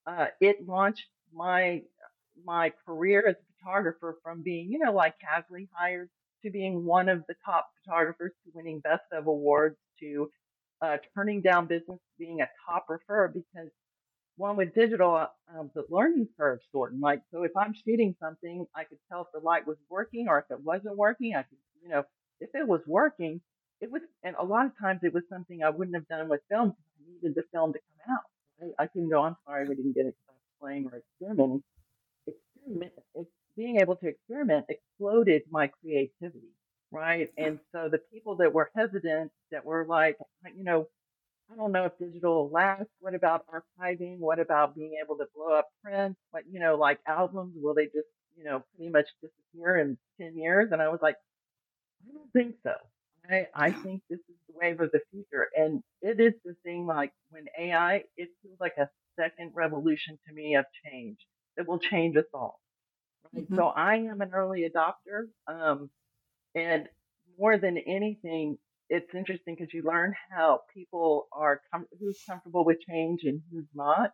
Uh, 0.07 0.27
it 0.41 0.67
launched 0.67 1.07
my 1.33 1.83
my 2.45 2.73
career 2.87 3.25
as 3.29 3.35
a 3.35 3.53
photographer 3.59 4.17
from 4.23 4.43
being, 4.43 4.71
you 4.71 4.79
know, 4.79 4.93
like 4.93 5.15
casually 5.21 5.69
hired 5.75 6.09
to 6.45 6.51
being 6.51 6.85
one 6.85 7.09
of 7.09 7.25
the 7.29 7.35
top 7.45 7.69
photographers 7.85 8.33
to 8.45 8.51
winning 8.55 8.81
best 8.81 9.03
of 9.13 9.27
awards 9.27 9.77
to 10.01 10.31
uh, 10.81 10.97
turning 11.15 11.41
down 11.41 11.67
business 11.67 11.99
being 12.19 12.41
a 12.41 12.49
top 12.67 12.87
referrer 12.89 13.33
because 13.33 13.69
one 14.37 14.57
with 14.57 14.75
digital 14.75 15.15
uh, 15.15 15.27
um, 15.57 15.71
the 15.75 15.85
learning 15.91 16.29
curve 16.39 16.61
shortened 16.71 17.01
like 17.01 17.21
so 17.33 17.43
if 17.43 17.51
i'm 17.57 17.75
shooting 17.85 18.15
something 18.21 18.65
i 18.77 18.85
could 18.85 18.99
tell 19.11 19.23
if 19.23 19.27
the 19.35 19.45
light 19.45 19.67
was 19.67 19.77
working 19.91 20.27
or 20.29 20.39
if 20.39 20.45
it 20.51 20.63
wasn't 20.65 20.97
working 20.97 21.35
i 21.35 21.43
could 21.43 21.59
you 21.83 21.89
know 21.89 22.05
if 22.41 22.51
it 22.55 22.67
was 22.67 22.81
working 22.87 23.41
it 23.81 23.91
was 23.91 24.03
and 24.23 24.37
a 24.39 24.45
lot 24.45 24.67
of 24.67 24.73
times 24.81 25.01
it 25.03 25.13
was 25.13 25.25
something 25.29 25.63
i 25.63 25.71
wouldn't 25.71 25.97
have 25.97 26.07
done 26.07 26.29
with 26.29 26.41
film 26.49 26.75
needed 27.13 27.35
the 27.35 27.43
film 27.53 27.73
to 27.73 27.79
come 27.79 28.15
out 28.15 28.25
right? 28.61 28.73
i 28.79 28.87
couldn't 28.87 29.11
go 29.11 29.23
i'm 29.23 29.37
sorry 29.47 29.69
we 29.69 29.75
didn't 29.75 29.95
get 29.95 30.07
it 30.07 30.15
playing 30.61 30.87
or 30.87 30.99
experimenting 30.99 31.63
experiment 32.27 32.93
being 33.59 33.81
able 33.81 33.97
to 33.97 34.09
experiment 34.09 34.67
exploded 34.71 35.43
my 35.51 35.67
creativity, 35.67 36.55
right? 36.91 37.29
And 37.37 37.59
so 37.73 37.89
the 37.91 37.99
people 38.13 38.37
that 38.37 38.55
were 38.55 38.71
hesitant, 38.75 39.33
that 39.51 39.67
were 39.67 39.85
like, 39.87 40.17
you 40.57 40.65
know, 40.65 40.87
I 41.53 41.57
don't 41.57 41.73
know 41.73 41.87
if 41.87 41.99
digital 41.99 42.45
will 42.45 42.51
last. 42.51 42.89
What 43.01 43.15
about 43.15 43.45
archiving? 43.49 44.19
What 44.19 44.39
about 44.39 44.77
being 44.77 44.93
able 45.03 45.17
to 45.17 45.25
blow 45.35 45.59
up 45.59 45.69
prints? 45.83 46.21
What, 46.31 46.45
you 46.51 46.61
know, 46.61 46.77
like 46.77 47.01
albums, 47.07 47.55
will 47.57 47.75
they 47.75 47.87
just, 47.87 48.09
you 48.37 48.45
know, 48.45 48.63
pretty 48.77 48.93
much 48.93 49.07
disappear 49.21 49.79
in 49.79 49.99
10 50.21 50.37
years? 50.37 50.69
And 50.73 50.81
I 50.81 50.89
was 50.89 51.01
like, 51.03 51.17
I 52.07 52.13
don't 52.13 52.33
think 52.33 52.57
so. 52.63 52.75
I, 53.31 53.47
I 53.55 53.71
think 53.71 54.03
this 54.09 54.21
is 54.21 54.37
the 54.49 54.55
wave 54.55 54.81
of 54.81 54.91
the 54.93 55.01
future. 55.11 55.49
And 55.55 55.83
it 56.01 56.21
is 56.21 56.35
the 56.45 56.55
thing 56.65 56.87
like 56.87 57.13
when 57.31 57.45
AI, 57.59 58.05
it 58.17 58.29
feels 58.43 58.59
like 58.61 58.77
a 58.79 58.89
second 59.19 59.53
revolution 59.55 60.19
to 60.27 60.35
me 60.35 60.57
of 60.57 60.65
change 60.85 61.19
that 61.57 61.69
will 61.69 61.79
change 61.79 62.17
us 62.17 62.25
all. 62.33 62.61
Mm-hmm. 63.37 63.55
So 63.55 63.67
I 63.67 63.97
am 63.97 64.21
an 64.21 64.31
early 64.35 64.69
adopter. 64.69 65.27
Um, 65.47 65.91
and 66.55 66.89
more 67.39 67.59
than 67.59 67.77
anything, 67.79 68.59
it's 68.89 69.15
interesting 69.15 69.57
because 69.59 69.75
you 69.75 69.83
learn 69.85 70.15
how 70.31 70.61
people 70.75 71.29
are, 71.33 71.61
com- 71.73 71.87
who's 72.01 72.19
comfortable 72.27 72.65
with 72.65 72.79
change 72.89 73.21
and 73.25 73.43
who's 73.53 73.69
not. 73.75 74.13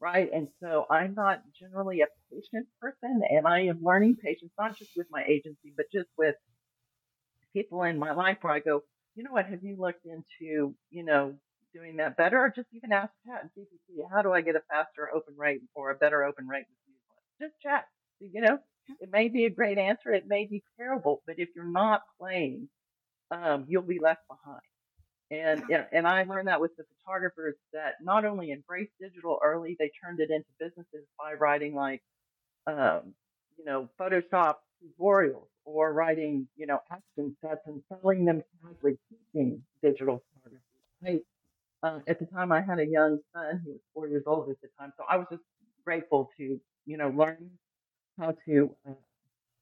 Right. 0.00 0.30
And 0.32 0.48
so 0.62 0.86
I'm 0.88 1.14
not 1.14 1.42
generally 1.58 2.02
a 2.02 2.06
patient 2.30 2.68
person 2.80 3.20
and 3.28 3.46
I 3.46 3.62
am 3.62 3.80
learning 3.82 4.16
patience, 4.22 4.52
not 4.56 4.78
just 4.78 4.92
with 4.96 5.08
my 5.10 5.24
agency, 5.24 5.74
but 5.76 5.86
just 5.92 6.08
with 6.16 6.36
people 7.62 7.82
in 7.84 7.98
my 7.98 8.12
life 8.12 8.38
where 8.42 8.52
I 8.52 8.60
go, 8.60 8.82
you 9.14 9.24
know 9.24 9.32
what, 9.32 9.46
have 9.46 9.62
you 9.62 9.76
looked 9.78 10.06
into, 10.06 10.74
you 10.90 11.04
know, 11.04 11.34
doing 11.74 11.96
that 11.96 12.16
better 12.16 12.38
or 12.38 12.52
just 12.54 12.68
even 12.72 12.92
ask 12.92 13.12
chat 13.26 13.44
GPT, 13.56 14.02
how 14.10 14.22
do 14.22 14.32
I 14.32 14.40
get 14.40 14.56
a 14.56 14.62
faster 14.70 15.08
open 15.14 15.34
rate 15.36 15.60
or 15.74 15.90
a 15.90 15.94
better 15.94 16.24
open 16.24 16.46
rate 16.46 16.64
with 16.68 16.78
you? 16.86 17.46
Just 17.46 17.60
chat 17.62 17.84
you 18.20 18.40
know, 18.40 18.58
it 19.00 19.10
may 19.12 19.28
be 19.28 19.44
a 19.44 19.50
great 19.50 19.78
answer, 19.78 20.12
it 20.12 20.24
may 20.26 20.46
be 20.46 20.62
terrible, 20.76 21.22
but 21.26 21.36
if 21.38 21.48
you're 21.54 21.64
not 21.70 22.02
playing, 22.20 22.68
um, 23.30 23.64
you'll 23.68 23.82
be 23.82 24.00
left 24.00 24.22
behind. 24.28 24.62
And 25.30 25.62
and 25.92 26.06
I 26.06 26.24
learned 26.24 26.48
that 26.48 26.60
with 26.60 26.72
the 26.78 26.84
photographers 27.04 27.56
that 27.74 27.94
not 28.02 28.24
only 28.24 28.50
embraced 28.50 28.92
digital 29.00 29.38
early, 29.44 29.76
they 29.78 29.90
turned 30.02 30.20
it 30.20 30.30
into 30.30 30.48
businesses 30.58 31.06
by 31.18 31.34
writing 31.34 31.74
like, 31.74 32.02
um, 32.66 33.14
you 33.58 33.64
know, 33.66 33.88
Photoshop 34.00 34.54
tutorials 34.82 35.48
or 35.64 35.92
writing, 35.92 36.48
you 36.56 36.66
know, 36.66 36.80
action 36.90 37.36
sets 37.42 37.60
and 37.66 37.82
selling 37.88 38.24
them 38.24 38.42
casually, 38.62 38.98
teaching 39.08 39.62
digital 39.82 40.22
photography. 40.42 41.22
I, 41.82 41.86
uh, 41.86 42.00
at 42.08 42.18
the 42.18 42.26
time, 42.26 42.52
I 42.52 42.60
had 42.60 42.78
a 42.80 42.86
young 42.86 43.18
son; 43.34 43.62
he 43.64 43.70
was 43.72 43.80
four 43.94 44.08
years 44.08 44.24
old 44.26 44.50
at 44.50 44.60
the 44.62 44.68
time, 44.78 44.92
so 44.96 45.04
I 45.08 45.16
was 45.16 45.26
just 45.30 45.42
grateful 45.84 46.30
to, 46.38 46.60
you 46.86 46.96
know, 46.96 47.10
learn 47.10 47.50
how 48.18 48.36
to, 48.46 48.74
uh, 48.88 48.92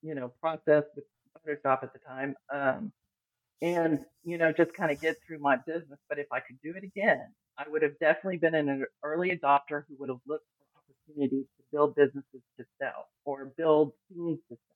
you 0.02 0.14
know, 0.14 0.28
process 0.40 0.84
with 0.96 1.04
Photoshop 1.46 1.82
at 1.82 1.92
the 1.92 2.00
time. 2.00 2.34
Um, 2.52 2.92
and, 3.62 4.04
you 4.24 4.38
know, 4.38 4.52
just 4.52 4.74
kind 4.74 4.90
of 4.90 5.00
get 5.00 5.16
through 5.26 5.38
my 5.38 5.56
business. 5.66 5.98
But 6.08 6.18
if 6.18 6.26
I 6.32 6.40
could 6.40 6.58
do 6.62 6.74
it 6.76 6.84
again, 6.84 7.26
I 7.58 7.64
would 7.68 7.82
have 7.82 7.98
definitely 7.98 8.38
been 8.38 8.54
an 8.54 8.84
early 9.02 9.30
adopter 9.30 9.84
who 9.88 9.96
would 9.98 10.10
have 10.10 10.20
looked 10.26 10.46
for 10.58 10.80
opportunities 10.80 11.46
to 11.56 11.64
build 11.72 11.94
businesses 11.94 12.42
to 12.58 12.64
sell 12.80 13.08
or 13.24 13.52
build 13.56 13.92
teams 14.12 14.38
to 14.50 14.56
sell. 14.56 14.75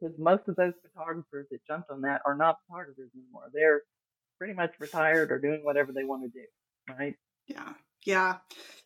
Because 0.00 0.16
most 0.18 0.42
of 0.48 0.56
those 0.56 0.74
photographers 0.82 1.46
that 1.50 1.60
jumped 1.66 1.90
on 1.90 2.00
that 2.02 2.22
are 2.26 2.36
not 2.36 2.56
photographers 2.68 3.10
anymore. 3.14 3.50
They're 3.52 3.82
pretty 4.38 4.54
much 4.54 4.72
retired 4.80 5.30
or 5.30 5.38
doing 5.38 5.60
whatever 5.62 5.92
they 5.92 6.04
want 6.04 6.22
to 6.22 6.28
do. 6.28 6.44
Right. 6.88 7.14
Yeah. 7.46 7.72
Yeah, 8.06 8.36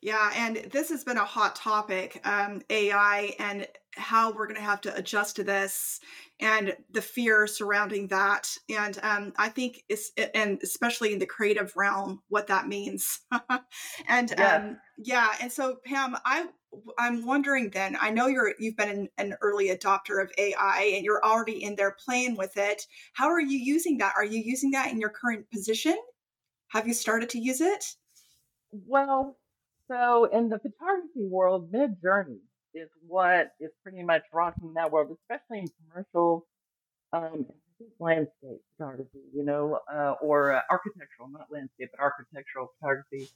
yeah, 0.01 0.31
and 0.37 0.57
this 0.71 0.91
has 0.91 1.03
been 1.03 1.17
a 1.17 1.25
hot 1.25 1.57
topic, 1.57 2.21
um, 2.25 2.63
AI 2.71 3.35
and 3.41 3.67
how 3.97 4.31
we're 4.31 4.47
going 4.47 4.61
to 4.61 4.63
have 4.63 4.81
to 4.83 4.95
adjust 4.95 5.37
to 5.37 5.45
this, 5.45 5.99
and 6.39 6.77
the 6.93 7.03
fear 7.03 7.49
surrounding 7.49 8.07
that, 8.09 8.49
and 8.69 8.97
um, 9.03 9.33
I 9.37 9.49
think 9.49 9.83
it's 9.89 10.13
and 10.35 10.61
especially 10.63 11.13
in 11.13 11.19
the 11.19 11.27
creative 11.27 11.73
realm, 11.75 12.23
what 12.29 12.47
that 12.47 12.69
means, 12.69 13.19
and 14.09 14.33
Yeah. 14.39 14.55
um, 14.55 14.77
yeah, 14.99 15.35
and 15.41 15.51
so 15.51 15.79
Pam, 15.85 16.17
I 16.25 16.47
I'm 16.99 17.25
wondering 17.27 17.71
then. 17.71 17.97
I 18.01 18.11
know 18.11 18.27
you're 18.27 18.55
you've 18.59 18.77
been 18.77 18.89
an, 18.89 19.09
an 19.19 19.37
early 19.41 19.69
adopter 19.69 20.23
of 20.23 20.31
AI, 20.37 20.93
and 20.95 21.05
you're 21.05 21.25
already 21.25 21.63
in 21.63 21.77
there 21.77 21.97
playing 22.05 22.37
with 22.37 22.57
it. 22.57 22.87
How 23.15 23.29
are 23.29 23.41
you 23.41 23.59
using 23.59 23.99
that? 23.99 24.15
Are 24.17 24.25
you 24.25 24.43
using 24.45 24.71
that 24.73 24.93
in 24.93 25.01
your 25.01 25.11
current 25.11 25.51
position? 25.51 25.97
Have 26.69 26.87
you 26.87 26.95
started 26.95 27.31
to 27.31 27.39
use 27.39 27.61
it? 27.61 27.85
Well, 28.73 29.39
so 29.91 30.27
in 30.27 30.49
the 30.51 30.59
photography 30.59 31.27
world, 31.27 31.73
Midjourney 31.73 32.41
is 32.75 32.89
what 33.07 33.53
is 33.59 33.71
pretty 33.83 34.03
much 34.03 34.23
rocking 34.33 34.75
that 34.75 34.93
world, 34.93 35.17
especially 35.23 35.61
in 35.61 35.69
commercial 35.91 36.47
um, 37.13 37.47
landscape 37.99 38.61
photography, 38.77 39.21
you 39.33 39.45
know, 39.45 39.79
uh, 39.93 40.15
or 40.21 40.53
uh, 40.53 40.61
architectural, 40.71 41.29
not 41.31 41.47
landscape, 41.51 41.89
but 41.93 42.01
architectural 42.01 42.73
photography. 42.79 43.29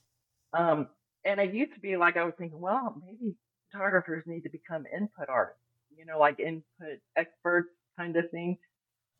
Um, 0.53 0.87
and 1.25 1.39
it 1.39 1.53
used 1.53 1.73
to 1.75 1.79
be 1.79 1.97
like 1.97 2.17
I 2.17 2.25
was 2.25 2.33
thinking, 2.37 2.59
well, 2.59 2.95
maybe 3.05 3.35
photographers 3.71 4.23
need 4.27 4.41
to 4.41 4.49
become 4.49 4.85
input 4.95 5.29
artists, 5.29 5.61
you 5.97 6.05
know, 6.05 6.19
like 6.19 6.39
input 6.39 6.99
experts 7.17 7.69
kind 7.97 8.15
of 8.17 8.29
thing. 8.31 8.57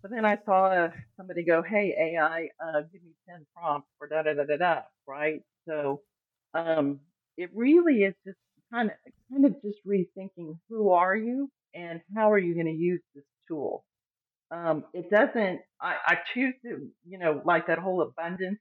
But 0.01 0.11
then 0.11 0.25
I 0.25 0.37
saw 0.45 0.65
uh, 0.67 0.91
somebody 1.17 1.43
go, 1.45 1.63
"Hey 1.63 1.95
AI, 2.17 2.49
uh, 2.63 2.81
give 2.91 3.03
me 3.03 3.13
ten 3.27 3.45
prompts 3.55 3.89
for 3.97 4.07
da 4.07 4.23
da 4.23 4.33
da 4.33 4.45
da 4.45 4.57
da," 4.57 4.81
right? 5.07 5.41
So 5.67 6.01
um, 6.53 6.99
it 7.37 7.49
really 7.53 8.03
is 8.03 8.15
just 8.25 8.37
kind 8.73 8.91
of 8.91 8.97
kind 9.31 9.45
of 9.45 9.55
just 9.63 9.79
rethinking 9.87 10.57
who 10.69 10.91
are 10.91 11.15
you 11.15 11.49
and 11.73 12.01
how 12.15 12.31
are 12.31 12.39
you 12.39 12.53
going 12.53 12.67
to 12.67 12.73
use 12.73 13.01
this 13.15 13.23
tool. 13.47 13.85
Um, 14.51 14.85
it 14.93 15.09
doesn't. 15.09 15.61
I, 15.81 15.95
I 16.07 16.17
choose 16.33 16.55
to, 16.63 16.87
you 17.07 17.17
know, 17.19 17.41
like 17.45 17.67
that 17.67 17.79
whole 17.79 18.01
abundance 18.01 18.59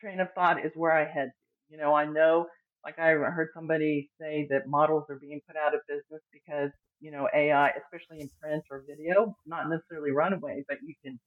train 0.00 0.20
of 0.20 0.28
thought 0.34 0.64
is 0.64 0.72
where 0.74 0.92
I 0.92 1.04
head. 1.10 1.32
You 1.70 1.78
know, 1.78 1.94
I 1.94 2.06
know, 2.06 2.46
like 2.84 2.98
I 2.98 3.10
heard 3.10 3.48
somebody 3.54 4.10
say 4.20 4.46
that 4.50 4.68
models 4.68 5.04
are 5.08 5.18
being 5.18 5.40
put 5.46 5.56
out 5.56 5.74
of 5.74 5.80
business 5.88 6.22
because, 6.32 6.70
you 7.00 7.10
know, 7.10 7.28
AI, 7.34 7.70
especially 7.70 8.20
in 8.20 8.30
print 8.40 8.64
or 8.70 8.84
video, 8.88 9.36
not 9.46 9.68
necessarily 9.68 10.10
runaway, 10.10 10.64
but 10.68 10.78
you 10.84 10.94
can, 11.04 11.18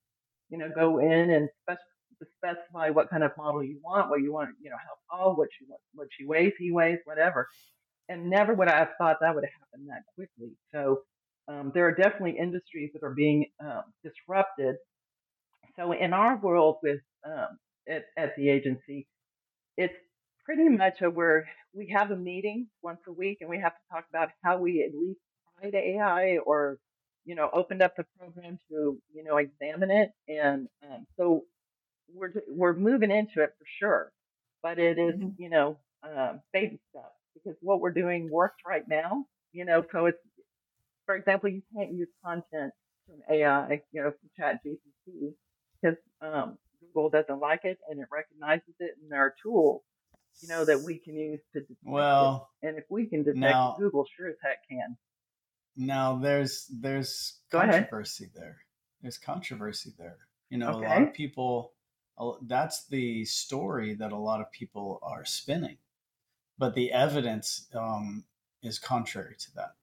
you 0.50 0.58
know, 0.58 0.70
go 0.74 1.00
in 1.00 1.30
and 1.32 1.50
spec- 1.62 1.78
specify 2.38 2.90
what 2.90 3.10
kind 3.10 3.24
of 3.24 3.32
model 3.38 3.64
you 3.64 3.80
want, 3.84 4.10
what 4.10 4.22
you 4.22 4.34
want, 4.34 4.50
you 4.62 4.70
know, 4.70 4.78
how 4.78 5.18
tall, 5.18 5.36
what 5.36 5.50
she 5.58 5.66
what 5.94 6.08
she 6.18 6.26
weighs, 6.26 6.54
he 6.60 6.72
weighs, 6.72 7.00
whatever. 7.06 7.48
And 8.10 8.30
never 8.30 8.54
would 8.54 8.68
I 8.68 8.78
have 8.78 8.92
thought 8.98 9.18
that 9.22 9.34
would 9.34 9.44
have 9.44 9.54
happened 9.60 9.90
that 9.90 10.04
quickly. 10.16 10.54
So 10.74 11.02
um, 11.48 11.72
there 11.74 11.88
are 11.88 11.96
definitely 11.96 12.38
industries 12.40 12.92
that 12.94 13.04
are 13.04 13.14
being 13.14 13.46
um, 13.60 13.84
disrupted. 14.04 14.76
So 15.76 15.92
in 15.94 16.14
our 16.14 16.38
world 16.38 16.78
with 16.84 17.00
um, 17.26 17.58
at, 17.90 18.06
at 18.18 18.36
the 18.36 18.50
agency, 18.50 19.08
it's 19.78 19.94
pretty 20.46 20.70
much 20.70 21.02
a 21.02 21.10
where 21.10 21.48
we 21.74 21.90
have 21.90 22.12
a 22.12 22.16
meeting 22.18 22.68
once 22.84 23.00
a 23.08 23.12
week 23.14 23.40
and 23.42 23.50
we 23.50 23.60
have 23.60 23.74
to 23.74 23.82
talk 23.92 24.06
about 24.10 24.30
how 24.44 24.58
we 24.58 24.84
at 24.84 24.98
least 24.98 25.20
tried 25.60 25.76
AI 25.76 26.38
or 26.46 26.78
you 27.26 27.36
know 27.36 27.50
opened 27.54 27.82
up 27.82 27.96
the 27.98 28.06
program 28.20 28.60
to 28.70 28.98
you 29.14 29.24
know 29.24 29.38
examine 29.38 29.92
it 29.92 30.12
and 30.30 30.68
um, 30.84 31.06
so 31.18 31.44
we're 32.14 32.34
we're 32.48 32.74
moving 32.76 33.12
into 33.12 33.42
it 33.44 33.52
for 33.58 33.66
sure 33.80 34.12
but 34.64 34.80
it 34.80 34.98
is 35.00 35.16
Mhm. 35.16 35.36
you 35.38 35.50
know 35.50 35.78
um, 36.04 36.42
baby 36.54 36.80
steps 36.90 37.16
because 37.36 37.58
what 37.62 37.82
we're 37.82 37.92
doing 37.92 38.30
works 38.32 38.58
right 38.68 38.88
now 38.88 39.26
you 39.54 39.66
know 39.66 39.86
so 39.92 40.06
it's 40.08 40.20
for 41.06 41.16
example 41.16 41.50
you 41.50 41.62
can't 41.76 41.94
use 41.94 42.10
content 42.24 42.74
from 43.08 43.18
AI 43.30 43.82
you 43.92 44.04
know 44.04 44.12
from 44.12 44.30
ChatGPT 44.40 45.34
because 45.82 45.98
um, 46.22 46.58
Google 46.82 47.10
doesn't 47.10 47.40
like 47.40 47.62
it 47.66 47.78
and 47.90 48.00
it 48.00 48.08
recognizes 48.12 48.74
it 48.80 48.96
there 49.10 49.22
are 49.22 49.36
tools 49.44 49.82
you 50.42 50.48
know, 50.50 50.66
that 50.66 50.82
we 50.82 50.98
can 50.98 51.16
use 51.16 51.40
to 51.54 51.62
detect 51.62 51.82
it. 51.86 51.90
Well, 51.90 52.50
And 52.62 52.78
if 52.78 52.86
we 52.90 53.06
can 53.06 53.24
detect 53.24 53.38
now 53.38 53.76
it, 53.78 53.82
Google 53.82 54.06
sure 54.16 54.28
as 54.30 54.36
heck 54.44 54.68
can. 54.70 54.98
now 55.76 56.18
there's 56.18 56.68
there's 56.72 57.40
Go 57.52 57.60
ahead. 57.60 57.72
controversy 57.84 58.30
there. 58.36 58.58
There's 59.02 59.18
controversy 59.18 59.92
there. 59.98 60.18
You 60.50 60.58
know, 60.60 60.72
a 60.72 60.80
lot 60.80 61.02
of 61.02 61.14
people. 61.14 61.74
That's 62.44 62.86
the 62.88 63.26
story 63.26 63.94
that 63.96 64.14
a 64.14 64.18
lot 64.18 64.40
of 64.40 64.50
people 64.52 65.00
are 65.04 65.26
spinning, 65.26 65.78
but 66.58 66.74
the 66.74 66.92
evidence 66.94 67.68
um, 67.76 68.24
is 68.64 68.80
contrary 68.80 69.36
to 69.38 69.56
that. 69.56 69.74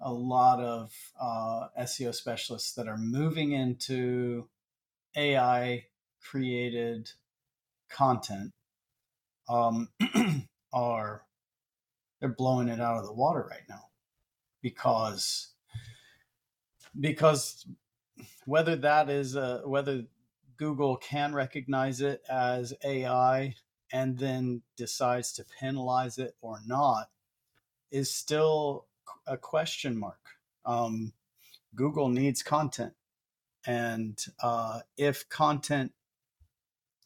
A 0.00 0.12
lot 0.12 0.60
of 0.60 0.92
uh, 1.18 1.68
SEO 1.80 2.14
specialists 2.14 2.74
that 2.74 2.86
are 2.88 2.98
moving 2.98 3.52
into 3.52 4.48
AI 5.16 5.86
created 6.20 7.10
content 7.88 8.52
um, 9.52 9.88
are 10.72 11.22
they're 12.20 12.30
blowing 12.30 12.68
it 12.68 12.80
out 12.80 12.98
of 12.98 13.04
the 13.04 13.12
water 13.12 13.46
right 13.50 13.64
now 13.68 13.84
because 14.62 15.48
because 16.98 17.66
whether 18.46 18.76
that 18.76 19.10
is 19.10 19.36
uh, 19.36 19.60
whether 19.64 20.04
Google 20.56 20.96
can 20.96 21.34
recognize 21.34 22.00
it 22.00 22.22
as 22.30 22.72
AI 22.84 23.54
and 23.92 24.18
then 24.18 24.62
decides 24.76 25.32
to 25.34 25.44
penalize 25.60 26.18
it 26.18 26.34
or 26.40 26.60
not 26.66 27.10
is 27.90 28.10
still 28.10 28.86
a 29.26 29.36
question 29.36 29.98
mark. 29.98 30.20
Um, 30.64 31.12
Google 31.74 32.08
needs 32.08 32.42
content, 32.42 32.94
and 33.66 34.24
uh, 34.42 34.80
if 34.96 35.28
content, 35.28 35.92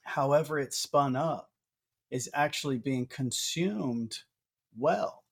however 0.02 0.58
it's 0.58 0.76
spun 0.76 1.16
up, 1.16 1.50
is 2.16 2.30
actually 2.32 2.78
being 2.78 3.06
consumed 3.06 4.20
well, 4.78 5.22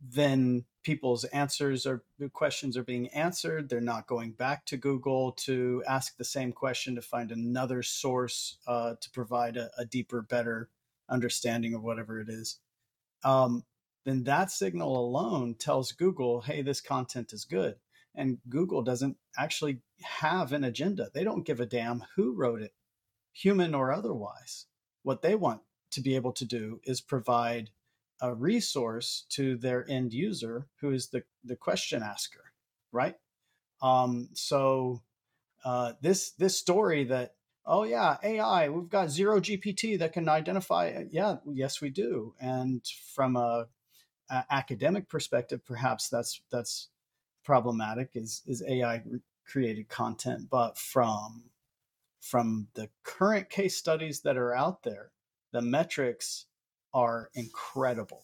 then 0.00 0.64
people's 0.82 1.24
answers 1.24 1.86
or 1.86 2.02
questions 2.32 2.76
are 2.76 2.84
being 2.84 3.08
answered. 3.08 3.68
They're 3.68 3.80
not 3.80 4.06
going 4.06 4.32
back 4.32 4.66
to 4.66 4.76
Google 4.76 5.32
to 5.32 5.82
ask 5.88 6.16
the 6.16 6.24
same 6.24 6.52
question 6.52 6.94
to 6.94 7.02
find 7.02 7.30
another 7.30 7.82
source 7.82 8.58
uh, 8.66 8.94
to 9.00 9.10
provide 9.10 9.56
a, 9.56 9.70
a 9.78 9.84
deeper, 9.84 10.22
better 10.22 10.68
understanding 11.08 11.74
of 11.74 11.82
whatever 11.82 12.20
it 12.20 12.28
is. 12.28 12.58
Um, 13.24 13.64
then 14.04 14.24
that 14.24 14.50
signal 14.50 14.98
alone 14.98 15.54
tells 15.54 15.92
Google, 15.92 16.42
hey, 16.42 16.62
this 16.62 16.80
content 16.80 17.32
is 17.32 17.44
good. 17.44 17.76
And 18.14 18.38
Google 18.48 18.82
doesn't 18.82 19.16
actually 19.38 19.80
have 20.02 20.52
an 20.52 20.64
agenda. 20.64 21.08
They 21.12 21.24
don't 21.24 21.46
give 21.46 21.60
a 21.60 21.66
damn 21.66 22.04
who 22.16 22.34
wrote 22.34 22.60
it, 22.62 22.72
human 23.32 23.74
or 23.74 23.92
otherwise. 23.92 24.66
What 25.02 25.22
they 25.22 25.34
want 25.34 25.62
to 25.92 26.00
be 26.00 26.16
able 26.16 26.32
to 26.32 26.44
do 26.44 26.80
is 26.84 27.00
provide 27.00 27.70
a 28.20 28.34
resource 28.34 29.24
to 29.30 29.56
their 29.56 29.88
end 29.90 30.12
user 30.12 30.66
who 30.80 30.90
is 30.92 31.08
the, 31.08 31.24
the 31.44 31.56
question 31.56 32.02
asker, 32.02 32.52
right? 32.92 33.16
Um, 33.82 34.28
so 34.34 35.00
uh, 35.64 35.92
this 36.00 36.32
this 36.32 36.58
story 36.58 37.04
that 37.04 37.34
oh 37.66 37.84
yeah 37.84 38.16
AI 38.22 38.68
we've 38.68 38.88
got 38.88 39.08
ZeroGPT 39.08 39.98
that 39.98 40.12
can 40.12 40.28
identify 40.28 41.04
yeah 41.10 41.36
yes 41.52 41.80
we 41.80 41.90
do 41.90 42.34
and 42.40 42.82
from 43.14 43.36
a, 43.36 43.66
a 44.30 44.44
academic 44.50 45.08
perspective 45.08 45.64
perhaps 45.64 46.08
that's 46.08 46.40
that's 46.50 46.88
problematic 47.44 48.10
is 48.14 48.42
is 48.46 48.62
AI 48.66 49.02
created 49.46 49.88
content 49.88 50.48
but 50.50 50.78
from 50.78 51.44
from 52.20 52.68
the 52.74 52.88
current 53.04 53.48
case 53.50 53.76
studies 53.76 54.20
that 54.22 54.36
are 54.36 54.54
out 54.54 54.82
there 54.82 55.10
the 55.52 55.60
metrics 55.60 56.46
are 56.94 57.30
incredible 57.34 58.22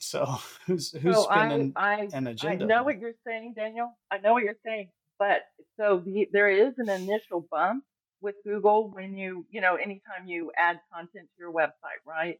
so 0.00 0.26
who's 0.66 0.92
who's 0.92 1.16
So 1.16 1.22
spinning 1.24 1.72
I, 1.76 2.08
an 2.12 2.26
I 2.26 2.30
agenda 2.30 2.66
know 2.66 2.82
what 2.82 2.98
you're 2.98 3.12
saying, 3.26 3.54
Daniel. 3.56 3.96
I 4.10 4.18
know 4.18 4.32
what 4.32 4.44
you're 4.44 4.54
saying. 4.64 4.90
But 5.18 5.42
so 5.78 6.02
the, 6.04 6.28
there 6.32 6.50
is 6.50 6.74
an 6.78 6.88
initial 6.88 7.46
bump 7.50 7.84
with 8.20 8.34
Google 8.44 8.90
when 8.90 9.16
you, 9.16 9.46
you 9.50 9.60
know, 9.60 9.76
anytime 9.76 10.26
you 10.26 10.50
add 10.58 10.78
content 10.92 11.24
to 11.24 11.38
your 11.38 11.52
website, 11.52 12.02
right? 12.06 12.38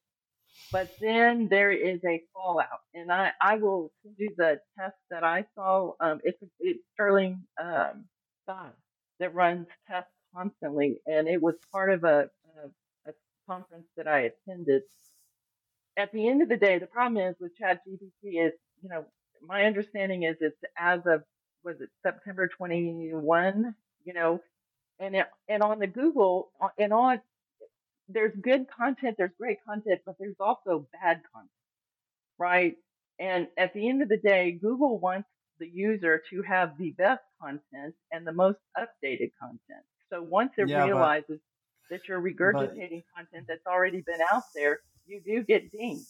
But 0.72 0.90
then 1.00 1.48
there 1.48 1.70
is 1.70 2.00
a 2.04 2.22
fallout, 2.32 2.80
and 2.94 3.12
I, 3.12 3.32
I 3.42 3.56
will 3.56 3.90
send 4.02 4.14
you 4.18 4.30
the 4.37 4.59
test 4.78 4.96
that 5.11 5.22
I 5.22 5.44
saw. 5.54 5.92
Um, 6.00 6.20
it's 6.24 6.38
it's 6.61 6.80
Sterling 6.94 7.42
um, 7.62 8.06
Scott 8.44 8.74
that 9.20 9.35
runs 9.35 9.66
tests 9.88 10.11
constantly, 10.35 10.98
and 11.07 11.29
it 11.29 11.40
was 11.40 11.55
part 11.72 11.90
of 11.90 12.05
a, 12.05 12.29
a, 12.64 13.11
a 13.11 13.12
conference 13.48 13.87
that 13.96 14.07
I 14.07 14.31
attended. 14.31 14.83
At 15.96 16.12
the 16.12 16.29
end 16.29 16.42
of 16.42 16.48
the 16.48 16.57
day, 16.57 16.79
the 16.79 16.87
problem 16.87 17.22
is 17.26 17.37
with 17.40 17.52
ChatGPT 17.59 18.46
is, 18.46 18.52
you 18.83 18.88
know, 18.88 19.07
my 19.42 19.64
understanding 19.64 20.24
is 20.24 20.37
it's 20.40 20.57
as 20.79 21.00
of 21.07 21.22
was 21.64 21.81
it 21.81 21.88
September 22.02 22.48
21, 22.48 23.74
you 24.05 24.12
know, 24.14 24.40
and 24.98 25.16
it, 25.16 25.26
and 25.48 25.62
on 25.62 25.79
the 25.79 25.87
Google 25.87 26.50
uh, 26.61 26.68
and 26.79 26.92
on 26.92 27.20
there's 28.09 28.33
good 28.40 28.66
content, 28.70 29.16
there's 29.18 29.33
great 29.38 29.59
content, 29.66 30.00
but 30.07 30.14
there's 30.18 30.37
also 30.38 30.87
bad 30.92 31.22
content, 31.33 31.50
right? 32.38 32.76
And 33.18 33.48
at 33.59 33.74
the 33.74 33.88
end 33.88 34.02
of 34.02 34.09
the 34.09 34.18
day, 34.18 34.52
Google 34.52 34.98
wants 34.98 35.29
the 35.59 35.69
user 35.69 36.23
to 36.31 36.42
have 36.42 36.77
the 36.79 36.90
best 36.92 37.23
content 37.40 37.95
and 38.12 38.27
the 38.27 38.33
most 38.33 38.59
updated 38.79 39.31
content. 39.40 39.85
So 40.11 40.23
once 40.23 40.53
it 40.57 40.69
yeah, 40.69 40.85
realizes 40.85 41.27
but, 41.29 41.38
that 41.90 42.09
you're 42.09 42.21
regurgitating 42.21 43.05
but, 43.14 43.25
content 43.25 43.47
that's 43.49 43.66
already 43.66 44.03
been 44.03 44.21
out 44.33 44.45
there, 44.55 44.81
you 45.07 45.21
do 45.25 45.42
get 45.42 45.71
dinged. 45.71 46.07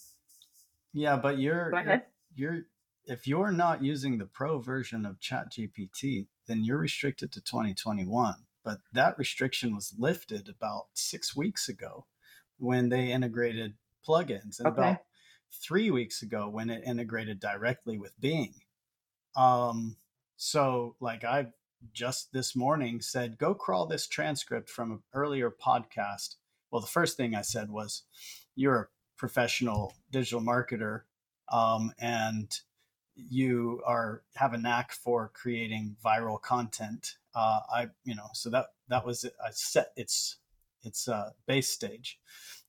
Yeah, 0.93 1.17
but 1.17 1.39
you're, 1.39 1.73
you're, 1.85 2.03
you're 2.35 2.63
if 3.07 3.27
you're 3.27 3.53
not 3.53 3.85
using 3.85 4.19
the 4.19 4.27
pro 4.27 4.59
version 4.59 5.07
of 5.07 5.21
ChatGPT, 5.21 6.27
then 6.47 6.65
you're 6.65 6.79
restricted 6.79 7.33
to 7.33 7.41
2021. 7.41 8.35
But 8.65 8.79
that 8.93 9.17
restriction 9.17 9.75
was 9.75 9.95
lifted 9.97 10.49
about 10.49 10.87
six 10.95 11.37
weeks 11.37 11.69
ago 11.69 12.07
when 12.59 12.89
they 12.89 13.13
integrated 13.13 13.75
plugins, 14.07 14.59
and 14.59 14.69
okay. 14.69 14.81
about 14.81 14.97
three 15.53 15.91
weeks 15.91 16.23
ago 16.23 16.49
when 16.49 16.71
it 16.71 16.83
integrated 16.85 17.39
directly 17.39 17.99
with 17.99 18.19
Bing. 18.21 18.55
Um, 19.37 19.97
so, 20.37 20.97
like, 21.01 21.25
I 21.25 21.49
just 21.93 22.33
this 22.33 22.57
morning 22.57 23.01
said, 23.01 23.39
go 23.39 23.55
crawl 23.55 23.87
this 23.87 24.07
transcript 24.07 24.69
from 24.71 24.93
an 24.93 25.03
earlier 25.13 25.51
podcast. 25.51 26.37
Well, 26.71 26.81
the 26.81 26.87
first 26.87 27.17
thing 27.17 27.35
I 27.35 27.43
said 27.43 27.71
was, 27.71 28.03
you're 28.55 28.81
a 28.81 28.89
professional 29.17 29.95
digital 30.11 30.41
marketer, 30.41 31.03
um, 31.53 31.93
and 31.99 32.51
you 33.15 33.83
are 33.87 34.23
have 34.35 34.53
a 34.53 34.59
knack 34.59 34.93
for 34.93 35.31
creating 35.35 35.97
viral 36.05 36.41
content. 36.41 37.17
Uh, 37.35 37.61
I, 37.73 37.89
you 38.05 38.15
know, 38.15 38.29
so 38.33 38.51
that 38.51 38.67
that 38.89 39.07
was 39.07 39.25
it. 39.25 39.35
I 39.45 39.51
set 39.53 39.93
its 39.97 40.39
its 40.83 41.09
uh, 41.09 41.31
base 41.47 41.69
stage, 41.69 42.19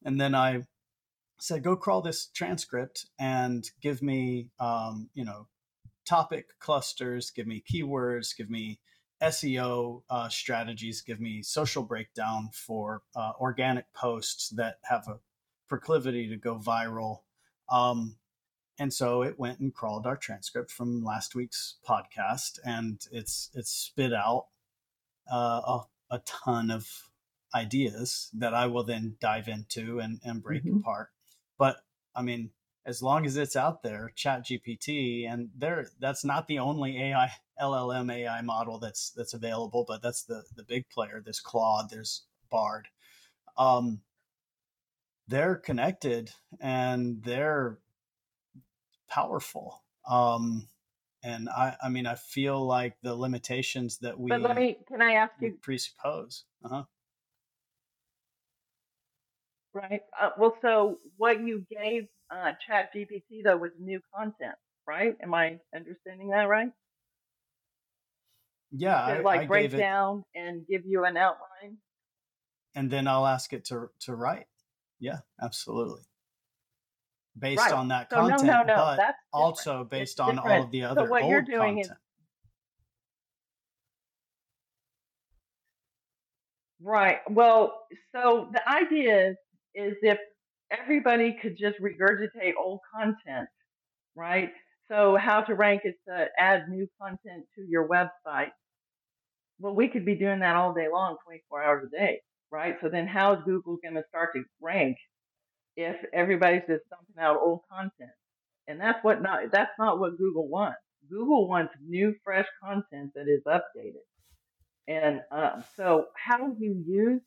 and 0.03 0.19
then 0.19 0.35
I 0.35 0.63
said, 1.39 1.63
go 1.63 1.75
crawl 1.75 2.01
this 2.01 2.27
transcript 2.27 3.05
and 3.19 3.69
give 3.81 4.01
me, 4.01 4.49
um, 4.59 5.09
you 5.13 5.23
know, 5.23 5.47
topic 6.07 6.57
clusters, 6.59 7.29
give 7.31 7.47
me 7.47 7.63
keywords, 7.71 8.35
give 8.35 8.49
me 8.49 8.79
SEO 9.21 10.03
uh, 10.09 10.29
strategies, 10.29 11.01
give 11.01 11.19
me 11.19 11.41
social 11.41 11.83
breakdown 11.83 12.49
for 12.53 13.01
uh, 13.15 13.33
organic 13.39 13.91
posts 13.93 14.49
that 14.49 14.77
have 14.83 15.07
a 15.07 15.19
proclivity 15.67 16.29
to 16.29 16.37
go 16.37 16.57
viral. 16.57 17.21
Um, 17.69 18.17
and 18.79 18.93
so 18.93 19.23
it 19.23 19.39
went 19.39 19.59
and 19.59 19.73
crawled 19.73 20.05
our 20.05 20.15
transcript 20.15 20.71
from 20.71 21.03
last 21.03 21.35
week's 21.35 21.77
podcast, 21.87 22.59
and 22.63 23.01
it's 23.11 23.49
it's 23.55 23.71
spit 23.71 24.13
out 24.13 24.45
uh, 25.31 25.61
a, 25.65 25.81
a, 26.11 26.19
ton 26.19 26.69
of 26.69 26.87
ideas 27.55 28.29
that 28.33 28.53
I 28.53 28.67
will 28.67 28.83
then 28.83 29.15
dive 29.19 29.47
into 29.47 29.99
and, 29.99 30.19
and 30.23 30.43
break 30.43 30.63
mm-hmm. 30.63 30.77
apart. 30.77 31.09
But 31.57 31.77
I 32.15 32.21
mean, 32.21 32.51
as 32.87 33.03
long 33.03 33.25
as 33.25 33.35
it's 33.35 33.57
out 33.57 33.83
there, 33.83 34.11
ChatGPT, 34.15 35.29
and 35.29 35.49
there 35.55 35.87
that's 35.99 36.23
not 36.23 36.47
the 36.47 36.59
only 36.59 36.97
AI 37.03 37.29
LLM 37.61 38.11
AI 38.15 38.41
model 38.41 38.79
that's 38.79 39.11
that's 39.11 39.33
available, 39.33 39.83
but 39.87 40.01
that's 40.01 40.23
the 40.23 40.43
the 40.55 40.63
big 40.63 40.89
player. 40.89 41.21
There's 41.23 41.41
Claude, 41.41 41.89
there's 41.91 42.23
Bard. 42.49 42.87
Um, 43.57 43.99
they're 45.27 45.55
connected 45.55 46.31
and 46.61 47.21
they're 47.21 47.79
powerful. 49.09 49.83
Um, 50.09 50.67
and 51.23 51.49
I, 51.49 51.75
I 51.83 51.89
mean, 51.89 52.05
I 52.05 52.15
feel 52.15 52.65
like 52.65 52.95
the 53.01 53.13
limitations 53.13 53.97
that 53.97 54.17
we. 54.17 54.31
But 54.31 54.41
let 54.41 54.55
me. 54.55 54.77
Can 54.87 55.01
I 55.01 55.13
ask 55.13 55.33
you? 55.41 55.57
Presuppose. 55.61 56.45
Uh 56.63 56.69
huh. 56.69 56.83
Right. 59.73 60.01
Uh, 60.19 60.29
well, 60.37 60.55
so 60.61 60.99
what 61.17 61.39
you 61.41 61.65
gave 61.69 62.07
uh, 62.31 62.53
ChatGPT 62.67 63.43
though 63.43 63.57
was 63.57 63.71
new 63.79 64.01
content, 64.15 64.55
right? 64.87 65.15
Am 65.21 65.33
I 65.33 65.59
understanding 65.75 66.29
that 66.29 66.47
right? 66.49 66.71
Yeah, 68.71 68.95
I, 68.95 69.19
like 69.21 69.41
I 69.41 69.45
break 69.45 69.71
down 69.71 70.23
and 70.35 70.65
give 70.67 70.85
you 70.85 71.05
an 71.05 71.15
outline. 71.15 71.77
And 72.75 72.91
then 72.91 73.07
I'll 73.07 73.27
ask 73.27 73.53
it 73.53 73.65
to 73.65 73.89
to 74.01 74.15
write. 74.15 74.47
Yeah, 74.99 75.19
absolutely 75.41 76.01
based 77.39 77.63
right. 77.63 77.73
on 77.73 77.87
that 77.89 78.09
so 78.09 78.17
content, 78.17 78.43
no, 78.43 78.61
no, 78.61 78.63
no. 78.63 78.75
but 78.75 78.97
That's 78.97 79.17
also 79.33 79.83
based 79.83 80.19
on 80.19 80.39
all 80.39 80.63
of 80.63 80.71
the 80.71 80.83
other 80.83 81.05
so 81.05 81.11
what 81.11 81.23
old 81.23 81.31
you're 81.31 81.41
doing 81.41 81.75
content. 81.77 81.85
Is, 81.85 81.91
right. 86.81 87.19
Well, 87.29 87.73
so 88.13 88.49
the 88.51 88.67
idea 88.67 89.29
is, 89.29 89.35
is 89.77 89.95
if 90.01 90.17
everybody 90.71 91.37
could 91.41 91.57
just 91.57 91.77
regurgitate 91.79 92.53
old 92.59 92.79
content, 92.93 93.47
right? 94.15 94.49
So 94.89 95.17
how 95.17 95.41
to 95.41 95.53
rank 95.53 95.81
is 95.85 95.95
to 96.07 96.27
add 96.39 96.69
new 96.69 96.87
content 96.99 97.45
to 97.55 97.61
your 97.61 97.87
website. 97.87 98.49
Well, 99.59 99.75
we 99.75 99.87
could 99.87 100.05
be 100.05 100.15
doing 100.15 100.39
that 100.39 100.55
all 100.55 100.73
day 100.73 100.87
long, 100.91 101.17
24 101.25 101.63
hours 101.63 101.87
a 101.87 101.97
day, 101.97 102.21
right? 102.51 102.75
So 102.81 102.89
then 102.89 103.07
how 103.07 103.33
is 103.33 103.39
Google 103.45 103.77
going 103.81 103.95
to 103.95 104.03
start 104.09 104.29
to 104.35 104.43
rank 104.61 104.97
if 105.77 105.95
everybody's 106.11 106.63
just 106.67 106.83
dumping 106.89 107.21
out 107.21 107.39
old 107.39 107.61
content. 107.71 108.11
And 108.67 108.81
that's 108.81 109.01
what 109.03 109.21
not 109.21 109.51
that's 109.51 109.71
not 109.79 109.99
what 109.99 110.17
Google 110.17 110.47
wants. 110.47 110.79
Google 111.09 111.47
wants 111.47 111.73
new, 111.87 112.15
fresh 112.23 112.47
content 112.61 113.11
that 113.15 113.27
is 113.29 113.43
updated. 113.47 114.03
And 114.87 115.21
um, 115.31 115.63
so, 115.75 116.07
how 116.15 116.53
you 116.57 116.83
use 116.85 117.21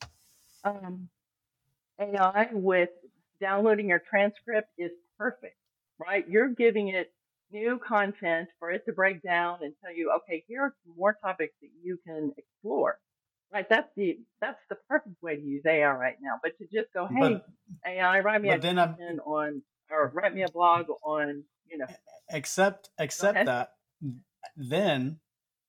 um, 0.63 1.09
AI 2.01 2.49
with 2.51 2.89
downloading 3.39 3.89
your 3.89 4.01
transcript 4.09 4.69
is 4.77 4.91
perfect, 5.17 5.57
right? 5.99 6.27
You're 6.27 6.49
giving 6.49 6.89
it 6.89 7.13
new 7.51 7.79
content 7.85 8.49
for 8.59 8.71
it 8.71 8.85
to 8.85 8.93
break 8.93 9.21
down 9.21 9.59
and 9.61 9.73
tell 9.83 9.93
you, 9.93 10.11
okay, 10.17 10.43
here 10.47 10.61
are 10.61 10.75
some 10.85 10.95
more 10.97 11.17
topics 11.21 11.53
that 11.61 11.69
you 11.83 11.97
can 12.05 12.33
explore. 12.37 12.97
Right, 13.53 13.67
that's 13.67 13.89
the 13.97 14.17
that's 14.39 14.61
the 14.69 14.77
perfect 14.87 15.21
way 15.21 15.35
to 15.35 15.41
use 15.41 15.63
AI 15.65 15.91
right 15.91 16.15
now. 16.21 16.39
But 16.41 16.57
to 16.59 16.63
just 16.73 16.93
go, 16.93 17.05
hey, 17.05 17.19
but, 17.19 17.45
AI, 17.85 18.21
write 18.21 18.41
me 18.41 18.49
a 18.49 18.57
then 18.57 19.19
on 19.25 19.61
or 19.89 20.09
write 20.13 20.33
me 20.33 20.43
a 20.43 20.49
blog 20.49 20.85
on, 21.03 21.43
you 21.69 21.77
know. 21.77 21.87
Except 22.29 22.91
except 22.97 23.45
that 23.45 23.73
then 24.55 25.19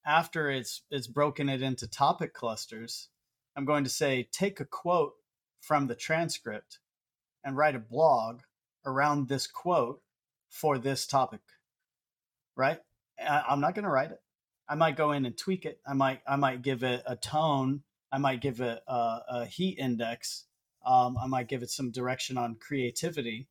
after 0.06 0.48
it's 0.48 0.82
it's 0.92 1.08
broken 1.08 1.48
it 1.48 1.60
into 1.60 1.88
topic 1.88 2.34
clusters, 2.34 3.08
I'm 3.56 3.64
going 3.64 3.82
to 3.82 3.90
say 3.90 4.28
take 4.30 4.60
a 4.60 4.64
quote 4.64 5.14
from 5.62 5.86
the 5.86 5.94
transcript 5.94 6.80
and 7.44 7.56
write 7.56 7.76
a 7.76 7.78
blog 7.80 8.40
around 8.84 9.28
this 9.28 9.46
quote 9.46 10.02
for 10.50 10.76
this 10.76 11.06
topic. 11.06 11.40
Right? 12.56 12.80
I'm 13.18 13.60
not 13.60 13.74
going 13.74 13.84
to 13.84 13.90
write 13.90 14.10
it. 14.10 14.20
I 14.68 14.74
might 14.74 14.96
go 14.96 15.12
in 15.12 15.24
and 15.24 15.36
tweak 15.36 15.64
it. 15.64 15.80
I 15.86 15.94
might 15.94 16.20
I 16.26 16.36
might 16.36 16.62
give 16.62 16.82
it 16.82 17.02
a 17.06 17.16
tone. 17.16 17.82
I 18.10 18.18
might 18.18 18.40
give 18.40 18.60
it 18.60 18.80
a, 18.86 19.18
a 19.28 19.46
heat 19.46 19.78
index. 19.78 20.44
Um, 20.84 21.16
I 21.22 21.26
might 21.26 21.48
give 21.48 21.62
it 21.62 21.70
some 21.70 21.90
direction 21.90 22.36
on 22.36 22.56
creativity, 22.56 23.48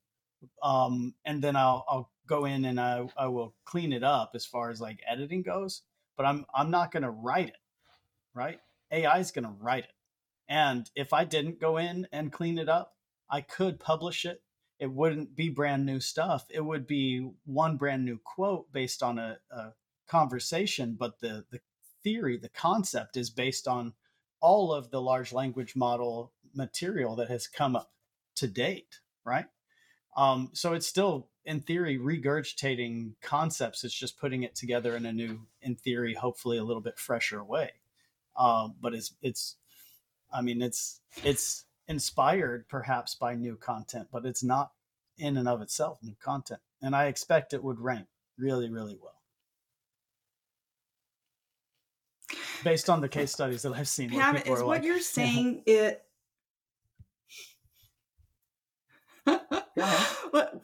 um, 0.61 1.13
and 1.25 1.41
then 1.41 1.55
I'll 1.55 1.85
I'll 1.89 2.11
go 2.27 2.45
in 2.45 2.65
and 2.65 2.79
I 2.79 3.07
I 3.17 3.27
will 3.27 3.53
clean 3.65 3.93
it 3.93 4.03
up 4.03 4.31
as 4.35 4.45
far 4.45 4.69
as 4.69 4.81
like 4.81 4.99
editing 5.07 5.41
goes. 5.43 5.83
But 6.17 6.25
I'm 6.25 6.45
I'm 6.53 6.71
not 6.71 6.91
going 6.91 7.03
to 7.03 7.09
write 7.09 7.49
it, 7.49 7.57
right? 8.33 8.59
AI 8.91 9.19
is 9.19 9.31
going 9.31 9.45
to 9.45 9.55
write 9.59 9.85
it, 9.85 9.93
and 10.51 10.91
if 10.95 11.13
I 11.13 11.23
didn't 11.23 11.61
go 11.61 11.77
in 11.77 12.09
and 12.11 12.29
clean 12.29 12.57
it 12.57 12.67
up, 12.67 12.97
I 13.29 13.39
could 13.39 13.79
publish 13.79 14.25
it. 14.25 14.43
It 14.79 14.91
wouldn't 14.91 15.33
be 15.33 15.47
brand 15.47 15.85
new 15.85 16.01
stuff. 16.01 16.45
It 16.49 16.65
would 16.65 16.85
be 16.85 17.31
one 17.45 17.77
brand 17.77 18.03
new 18.03 18.19
quote 18.21 18.69
based 18.73 19.01
on 19.01 19.17
a, 19.17 19.37
a 19.49 19.73
conversation, 20.09 20.97
but 20.99 21.21
the 21.21 21.45
the 21.49 21.61
theory, 22.03 22.35
the 22.35 22.49
concept 22.49 23.15
is 23.15 23.29
based 23.29 23.65
on 23.65 23.93
all 24.41 24.73
of 24.73 24.91
the 24.91 25.01
large 25.01 25.31
language 25.31 25.73
model 25.73 26.33
material 26.53 27.15
that 27.15 27.29
has 27.29 27.47
come 27.47 27.77
up 27.77 27.93
to 28.35 28.47
date, 28.47 28.99
right? 29.23 29.45
Um, 30.17 30.49
so 30.51 30.73
it's 30.73 30.87
still, 30.87 31.29
in 31.45 31.61
theory, 31.61 31.97
regurgitating 31.97 33.13
concepts. 33.21 33.85
It's 33.85 33.93
just 33.93 34.19
putting 34.19 34.43
it 34.43 34.55
together 34.55 34.97
in 34.97 35.05
a 35.05 35.13
new, 35.13 35.47
in 35.61 35.75
theory, 35.75 36.15
hopefully 36.15 36.57
a 36.57 36.63
little 36.63 36.81
bit 36.81 36.99
fresher 36.99 37.41
way. 37.41 37.71
Um, 38.35 38.75
but 38.81 38.93
it's 38.93 39.13
it's, 39.21 39.55
I 40.33 40.41
mean, 40.41 40.61
it's 40.61 41.01
it's 41.23 41.65
inspired 41.87 42.67
perhaps 42.69 43.15
by 43.15 43.35
new 43.35 43.55
content, 43.55 44.07
but 44.11 44.25
it's 44.25 44.43
not 44.43 44.71
in 45.17 45.37
and 45.37 45.47
of 45.47 45.61
itself 45.61 45.99
new 46.01 46.15
content. 46.21 46.61
And 46.81 46.95
I 46.95 47.05
expect 47.05 47.53
it 47.53 47.63
would 47.63 47.79
rank 47.79 48.07
really, 48.37 48.69
really 48.69 48.97
well. 49.01 49.21
based 52.63 52.89
on 52.89 53.01
the 53.01 53.09
case 53.09 53.31
studies 53.31 53.61
that 53.63 53.73
I've 53.73 53.87
seen. 53.87 54.09
Pam, 54.09 54.37
is 54.37 54.47
what 54.47 54.65
like, 54.65 54.83
you're 54.83 54.99
saying 54.99 55.63
it? 55.65 56.03
what 59.23 60.61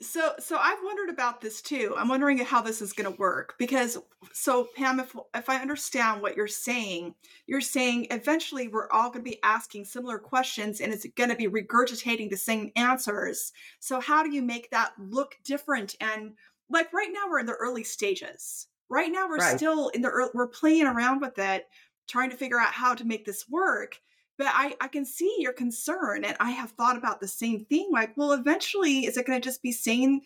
So, 0.00 0.34
so 0.38 0.56
I've 0.56 0.78
wondered 0.84 1.08
about 1.08 1.40
this 1.40 1.60
too. 1.60 1.94
I'm 1.98 2.08
wondering 2.08 2.38
how 2.38 2.62
this 2.62 2.80
is 2.80 2.92
going 2.92 3.12
to 3.12 3.18
work 3.18 3.56
because, 3.58 3.98
so 4.32 4.68
Pam, 4.76 5.00
if 5.00 5.14
if 5.34 5.50
I 5.50 5.56
understand 5.56 6.22
what 6.22 6.36
you're 6.36 6.46
saying, 6.46 7.16
you're 7.48 7.60
saying 7.60 8.06
eventually 8.12 8.68
we're 8.68 8.90
all 8.90 9.10
going 9.10 9.24
to 9.24 9.30
be 9.30 9.42
asking 9.42 9.86
similar 9.86 10.18
questions 10.18 10.80
and 10.80 10.92
it's 10.92 11.06
going 11.16 11.30
to 11.30 11.36
be 11.36 11.48
regurgitating 11.48 12.30
the 12.30 12.36
same 12.36 12.70
answers. 12.76 13.52
So, 13.80 13.98
how 13.98 14.22
do 14.22 14.30
you 14.30 14.40
make 14.40 14.70
that 14.70 14.92
look 15.00 15.34
different? 15.44 15.96
And 16.00 16.34
like 16.70 16.92
right 16.92 17.10
now, 17.12 17.28
we're 17.28 17.40
in 17.40 17.46
the 17.46 17.54
early 17.54 17.82
stages. 17.82 18.68
Right 18.88 19.10
now, 19.10 19.28
we're 19.28 19.38
right. 19.38 19.56
still 19.56 19.88
in 19.88 20.02
the 20.02 20.10
early, 20.10 20.30
we're 20.32 20.46
playing 20.46 20.86
around 20.86 21.20
with 21.20 21.38
it, 21.38 21.66
trying 22.06 22.30
to 22.30 22.36
figure 22.36 22.60
out 22.60 22.72
how 22.72 22.94
to 22.94 23.04
make 23.04 23.24
this 23.24 23.48
work 23.48 23.98
but 24.38 24.46
I, 24.48 24.74
I 24.80 24.88
can 24.88 25.04
see 25.04 25.34
your 25.38 25.52
concern 25.52 26.24
and 26.24 26.36
i 26.40 26.50
have 26.50 26.70
thought 26.70 26.96
about 26.96 27.20
the 27.20 27.28
same 27.28 27.64
thing 27.64 27.88
like 27.92 28.16
well 28.16 28.32
eventually 28.32 29.04
is 29.04 29.16
it 29.16 29.26
going 29.26 29.40
to 29.40 29.44
just 29.44 29.62
be 29.62 29.72
saying 29.72 30.22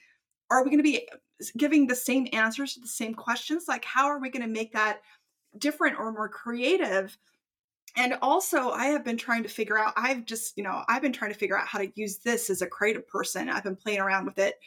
are 0.53 0.63
we 0.63 0.71
going 0.71 0.79
to 0.79 0.83
be 0.83 1.09
giving 1.57 1.87
the 1.87 1.97
same 1.97 2.29
answers 2.33 2.75
to 2.75 2.81
the 2.81 2.87
same 2.87 3.15
questions? 3.15 3.65
Like 3.67 3.85
how 3.85 4.07
are 4.07 4.21
we 4.21 4.31
going 4.31 4.43
to 4.43 4.49
make 4.49 4.73
that 4.75 5.01
different 5.59 5.99
or 5.99 6.13
more 6.13 6.29
creative? 6.29 7.17
And 7.97 8.17
also 8.23 8.71
i 8.71 8.87
have 8.87 9.05
been 9.05 9.19
trying 9.19 9.43
to 9.43 9.51
figure 9.51 9.79
out 9.79 9.93
i've 9.97 10.25
just 10.25 10.57
you 10.57 10.65
know 10.65 10.83
i've 10.89 11.03
been 11.03 11.13
trying 11.13 11.31
to 11.31 11.39
figure 11.39 11.59
out 11.59 11.67
how 11.67 11.79
to 11.79 11.93
use 11.95 12.17
this 12.17 12.49
as 12.49 12.63
a 12.63 12.67
creative 12.67 13.07
person 13.07 13.51
i've 13.51 13.65
been 13.65 13.77
playing 13.77 14.01
around 14.01 14.25
with 14.25 14.39
it 14.39 14.59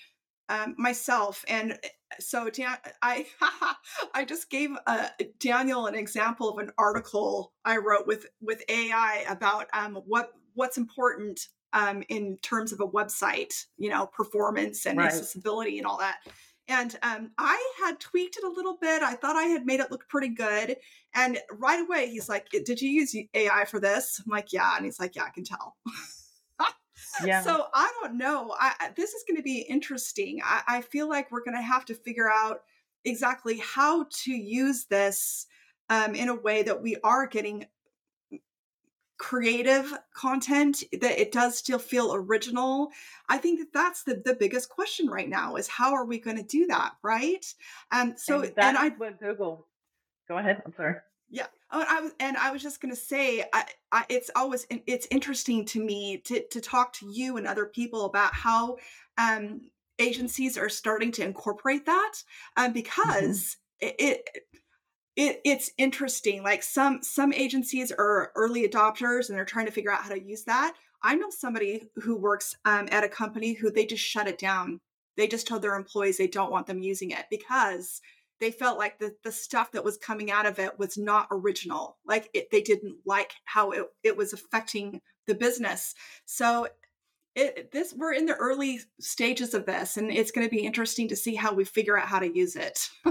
um, 0.50 0.76
myself 0.78 1.44
and 1.48 1.72
eh, 1.72 1.88
so 2.20 2.50
Dan, 2.50 2.78
I 3.02 3.26
I 4.14 4.26
just 4.26 4.50
gave 4.50 4.72
uh, 4.88 5.08
Daniel 5.40 5.88
an 5.88 5.96
example 5.96 6.50
of 6.50 6.58
an 6.60 6.72
article 6.78 7.54
I 7.64 7.78
wrote 7.78 8.08
with 8.08 8.26
with 8.42 8.64
AI 8.70 9.26
about 9.30 9.68
um, 9.74 10.02
what 10.06 10.32
what's 10.54 10.78
important 10.78 11.48
um, 11.74 12.04
in 12.10 12.38
terms 12.38 12.72
of 12.72 12.80
a 12.80 12.88
website, 12.88 13.66
you 13.78 13.90
know, 13.90 14.08
performance 14.08 14.86
and 14.86 14.98
right. 14.98 15.08
accessibility 15.08 15.78
and 15.78 15.86
all 15.86 15.98
that. 16.00 16.20
And 16.68 16.98
um, 17.04 17.32
I 17.38 17.74
had 17.84 18.00
tweaked 18.00 18.38
it 18.38 18.44
a 18.44 18.50
little 18.50 18.78
bit. 18.82 19.04
I 19.04 19.14
thought 19.14 19.36
I 19.36 19.44
had 19.44 19.66
made 19.66 19.82
it 19.82 19.92
look 19.92 20.08
pretty 20.10 20.30
good. 20.30 20.78
And 21.14 21.38
right 21.52 21.80
away, 21.82 22.10
he's 22.10 22.28
like, 22.28 22.50
"Did 22.50 22.82
you 22.82 22.90
use 22.90 23.16
AI 23.34 23.66
for 23.66 23.80
this?" 23.80 24.22
I'm 24.26 24.32
like, 24.32 24.52
"Yeah," 24.52 24.76
and 24.76 24.86
he's 24.86 25.00
like, 25.00 25.16
"Yeah, 25.16 25.26
I 25.26 25.30
can 25.30 25.44
tell." 25.44 25.76
yeah. 27.24 27.42
So 27.42 27.68
I 27.74 27.92
don't 28.02 28.18
know. 28.18 28.56
I, 28.60 28.92
this 28.96 29.14
is 29.14 29.24
going 29.28 29.38
to 29.38 29.44
be 29.44 29.60
interesting. 29.60 30.42
I, 30.44 30.62
I 30.68 30.82
feel 30.82 31.10
like 31.10 31.32
we're 31.32 31.44
going 31.44 31.58
to 31.58 31.62
have 31.62 31.86
to 31.86 31.94
figure 31.94 32.30
out 32.30 32.62
exactly 33.04 33.60
how 33.60 34.08
to 34.10 34.32
use 34.32 34.86
this 34.86 35.48
um, 35.90 36.16
in 36.16 36.30
a 36.30 36.36
way 36.36 36.64
that 36.64 36.82
we 36.82 36.98
are 37.04 37.28
getting 37.28 37.66
creative 39.18 39.94
content 40.14 40.84
that 40.92 41.20
it 41.20 41.32
does 41.32 41.58
still 41.58 41.80
feel 41.80 42.14
original 42.14 42.90
i 43.30 43.38
think 43.38 43.60
that 43.60 43.72
that's 43.74 44.04
the, 44.04 44.22
the 44.26 44.34
biggest 44.34 44.68
question 44.68 45.08
right 45.08 45.30
now 45.30 45.56
is 45.56 45.70
how 45.70 45.94
are 45.94 46.04
we 46.04 46.20
going 46.20 46.36
to 46.36 46.44
do 46.44 46.68
that 46.68 46.92
right 47.02 47.54
um 47.94 48.14
so 48.18 48.42
and, 48.42 48.54
and 48.58 48.78
i 48.78 48.90
what 48.90 49.18
google 49.22 49.68
go 50.28 50.38
ahead 50.38 50.62
i'm 50.66 50.74
sorry 50.76 50.96
yeah 51.30 51.48
I 51.82 52.02
was, 52.02 52.12
and 52.20 52.38
I 52.38 52.52
was 52.52 52.62
just 52.62 52.82
going 52.82 52.94
to 52.94 53.00
say, 53.00 53.44
I, 53.54 53.66
I, 53.92 54.06
it's 54.10 54.30
always 54.36 54.68
it's 54.70 55.08
interesting 55.10 55.66
to 55.66 55.84
me 55.84 56.18
to 56.26 56.44
to 56.52 56.62
talk 56.62 56.94
to 56.94 57.08
you 57.12 57.38
and 57.38 57.48
other 57.48 57.66
people 57.66 58.06
about 58.06 58.34
how 58.34 58.78
um, 59.18 59.62
agencies 60.00 60.58
are 60.58 60.70
starting 60.70 61.12
to 61.14 61.24
incorporate 61.24 61.86
that, 61.86 62.14
um, 62.58 62.66
mm-hmm. 62.66 62.74
because 62.74 63.58
mm-hmm. 63.82 63.88
it, 63.88 63.96
it 64.00 64.30
it, 65.16 65.42
it's 65.46 65.72
interesting. 65.78 66.44
Like 66.44 66.62
some 66.62 67.02
some 67.02 67.32
agencies 67.34 67.92
are 67.92 68.32
early 68.36 68.68
adopters 68.68 69.30
and 69.30 69.38
they're 69.38 69.46
trying 69.46 69.66
to 69.66 69.72
figure 69.72 69.92
out 69.92 70.04
how 70.04 70.10
to 70.10 70.22
use 70.22 70.44
that. 70.44 70.76
I 71.02 71.16
know 71.16 71.30
somebody 71.30 71.84
who 71.96 72.18
works 72.18 72.56
um, 72.66 72.88
at 72.92 73.04
a 73.04 73.10
company 73.10 73.54
who 73.54 73.72
they 73.72 73.86
just 73.86 74.04
shut 74.04 74.28
it 74.28 74.38
down. 74.38 74.82
They 75.18 75.28
just 75.28 75.48
told 75.48 75.62
their 75.62 75.76
employees 75.76 76.18
they 76.18 76.28
don't 76.28 76.52
want 76.52 76.68
them 76.68 76.80
using 76.80 77.12
it 77.12 77.26
because 77.30 78.02
they 78.40 78.52
felt 78.52 78.78
like 78.78 79.00
the, 79.00 79.16
the 79.24 79.32
stuff 79.32 79.72
that 79.72 79.84
was 79.84 79.98
coming 79.98 80.32
out 80.32 80.46
of 80.46 80.60
it 80.60 80.78
was 80.78 80.98
not 80.98 81.28
original 81.32 81.98
like 82.06 82.30
it, 82.34 82.50
they 82.52 82.62
didn't 82.62 82.98
like 83.06 83.34
how 83.46 83.72
it, 83.72 83.86
it 84.04 84.18
was 84.18 84.34
affecting 84.34 85.02
the 85.28 85.36
business. 85.36 85.96
So 86.26 86.68
it, 87.36 87.72
this 87.72 87.94
we're 87.96 88.14
in 88.14 88.26
the 88.26 88.36
early 88.36 88.80
stages 89.00 89.54
of 89.54 89.66
this 89.66 89.98
and 89.98 90.12
it's 90.12 90.32
going 90.32 90.48
to 90.48 90.56
be 90.56 90.66
interesting 90.66 91.08
to 91.10 91.16
see 91.16 91.36
how 91.36 91.54
we 91.54 91.64
figure 91.64 91.98
out 91.98 92.08
how 92.08 92.20
to 92.20 92.34
use 92.36 92.56
it. 92.56 92.90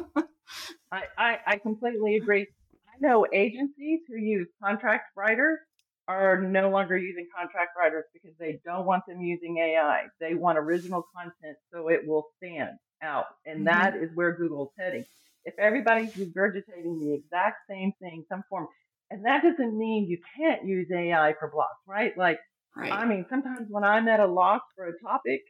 I, 0.92 1.02
I, 1.18 1.38
I 1.46 1.56
completely 1.58 2.16
agree. 2.16 2.46
I 2.72 2.96
know 3.00 3.26
agencies 3.32 4.00
who 4.08 4.16
use 4.16 4.48
contract 4.62 5.06
writers 5.16 5.58
are 6.06 6.40
no 6.40 6.70
longer 6.70 6.96
using 6.96 7.26
contract 7.36 7.70
writers 7.78 8.04
because 8.12 8.36
they 8.38 8.60
don't 8.64 8.84
want 8.84 9.02
them 9.06 9.20
using 9.20 9.56
ai 9.58 10.02
they 10.20 10.34
want 10.34 10.58
original 10.58 11.06
content 11.16 11.56
so 11.72 11.88
it 11.88 12.00
will 12.06 12.26
stand 12.36 12.76
out. 13.04 13.26
And 13.46 13.58
mm-hmm. 13.58 13.64
that 13.66 13.96
is 13.96 14.10
where 14.14 14.36
Google's 14.36 14.70
heading. 14.78 15.04
If 15.44 15.54
everybody's 15.58 16.12
regurgitating 16.14 17.00
the 17.00 17.14
exact 17.14 17.58
same 17.68 17.92
thing, 18.00 18.24
some 18.28 18.42
form, 18.48 18.66
and 19.10 19.24
that 19.26 19.42
doesn't 19.42 19.78
mean 19.78 20.08
you 20.08 20.18
can't 20.36 20.64
use 20.64 20.88
AI 20.90 21.34
for 21.38 21.50
blocks, 21.50 21.80
right? 21.86 22.16
Like, 22.16 22.38
right. 22.74 22.90
I 22.90 23.04
mean, 23.04 23.26
sometimes 23.28 23.66
when 23.68 23.84
I'm 23.84 24.08
at 24.08 24.20
a 24.20 24.26
loss 24.26 24.62
for 24.74 24.86
a 24.86 24.98
topic, 25.00 25.42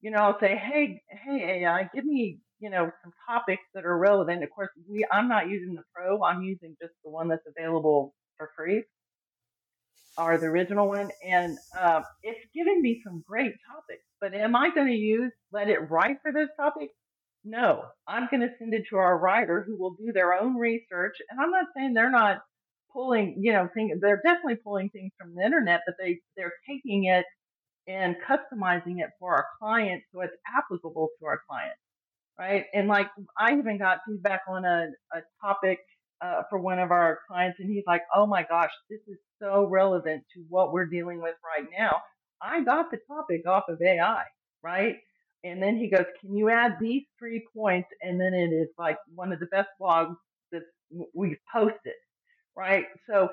you 0.00 0.10
know, 0.10 0.18
I'll 0.18 0.40
say, 0.40 0.56
hey, 0.56 1.02
hey, 1.08 1.62
AI, 1.64 1.90
give 1.92 2.04
me, 2.04 2.38
you 2.60 2.70
know, 2.70 2.90
some 3.02 3.12
topics 3.28 3.62
that 3.74 3.84
are 3.84 3.98
relevant. 3.98 4.44
Of 4.44 4.50
course, 4.50 4.70
we, 4.88 5.04
I'm 5.10 5.28
not 5.28 5.48
using 5.48 5.74
the 5.74 5.82
pro, 5.94 6.22
I'm 6.22 6.42
using 6.42 6.76
just 6.80 6.94
the 7.04 7.10
one 7.10 7.28
that's 7.28 7.46
available 7.46 8.14
for 8.38 8.50
free 8.56 8.84
or 10.18 10.38
the 10.38 10.46
original 10.46 10.88
one. 10.88 11.10
And 11.26 11.58
uh, 11.78 12.02
it's 12.22 12.40
giving 12.54 12.80
me 12.82 13.00
some 13.04 13.22
great 13.26 13.52
topics. 13.70 14.04
But 14.20 14.34
am 14.34 14.54
I 14.54 14.70
going 14.74 14.88
to 14.88 14.92
use, 14.94 15.32
let 15.52 15.68
it 15.68 15.90
write 15.90 16.18
for 16.22 16.32
those 16.32 16.48
topics? 16.56 16.92
No, 17.44 17.82
I'm 18.06 18.28
going 18.30 18.42
to 18.42 18.54
send 18.58 18.72
it 18.72 18.84
to 18.90 18.96
our 18.96 19.18
writer 19.18 19.64
who 19.66 19.76
will 19.76 19.94
do 19.94 20.12
their 20.12 20.32
own 20.32 20.56
research. 20.56 21.16
And 21.28 21.40
I'm 21.40 21.50
not 21.50 21.66
saying 21.76 21.94
they're 21.94 22.10
not 22.10 22.38
pulling, 22.92 23.36
you 23.40 23.52
know, 23.52 23.68
thing, 23.74 23.98
they're 24.00 24.20
definitely 24.24 24.56
pulling 24.62 24.90
things 24.90 25.12
from 25.18 25.34
the 25.34 25.42
internet, 25.42 25.80
but 25.86 25.96
they, 25.98 26.20
they're 26.36 26.52
taking 26.68 27.06
it 27.06 27.24
and 27.88 28.14
customizing 28.28 29.00
it 29.00 29.10
for 29.18 29.34
our 29.34 29.46
client 29.60 30.02
so 30.12 30.20
it's 30.20 30.36
applicable 30.56 31.08
to 31.18 31.26
our 31.26 31.40
client. 31.48 31.74
Right. 32.38 32.64
And 32.72 32.86
like, 32.88 33.08
I 33.38 33.52
even 33.52 33.78
got 33.78 33.98
feedback 34.06 34.42
on 34.48 34.64
a, 34.64 34.86
a 35.12 35.20
topic 35.40 35.78
uh, 36.22 36.42
for 36.48 36.58
one 36.58 36.78
of 36.78 36.90
our 36.90 37.18
clients, 37.28 37.58
and 37.58 37.68
he's 37.68 37.84
like, 37.86 38.02
oh 38.14 38.26
my 38.26 38.44
gosh, 38.48 38.70
this 38.88 39.00
is 39.08 39.18
so 39.42 39.66
relevant 39.66 40.24
to 40.34 40.44
what 40.48 40.72
we're 40.72 40.86
dealing 40.86 41.20
with 41.20 41.34
right 41.44 41.68
now. 41.78 42.00
I 42.40 42.62
got 42.62 42.90
the 42.90 42.98
topic 43.08 43.42
off 43.46 43.64
of 43.68 43.80
AI, 43.82 44.24
right? 44.62 44.96
And 45.44 45.62
then 45.62 45.76
he 45.76 45.88
goes, 45.90 46.06
Can 46.20 46.36
you 46.36 46.50
add 46.50 46.76
these 46.80 47.02
three 47.18 47.44
points? 47.54 47.88
And 48.02 48.20
then 48.20 48.34
it 48.34 48.52
is 48.54 48.68
like 48.78 48.98
one 49.14 49.32
of 49.32 49.40
the 49.40 49.46
best 49.46 49.68
blogs 49.80 50.16
that 50.52 50.62
we've 51.14 51.38
posted, 51.52 51.94
right? 52.56 52.86
So 53.08 53.28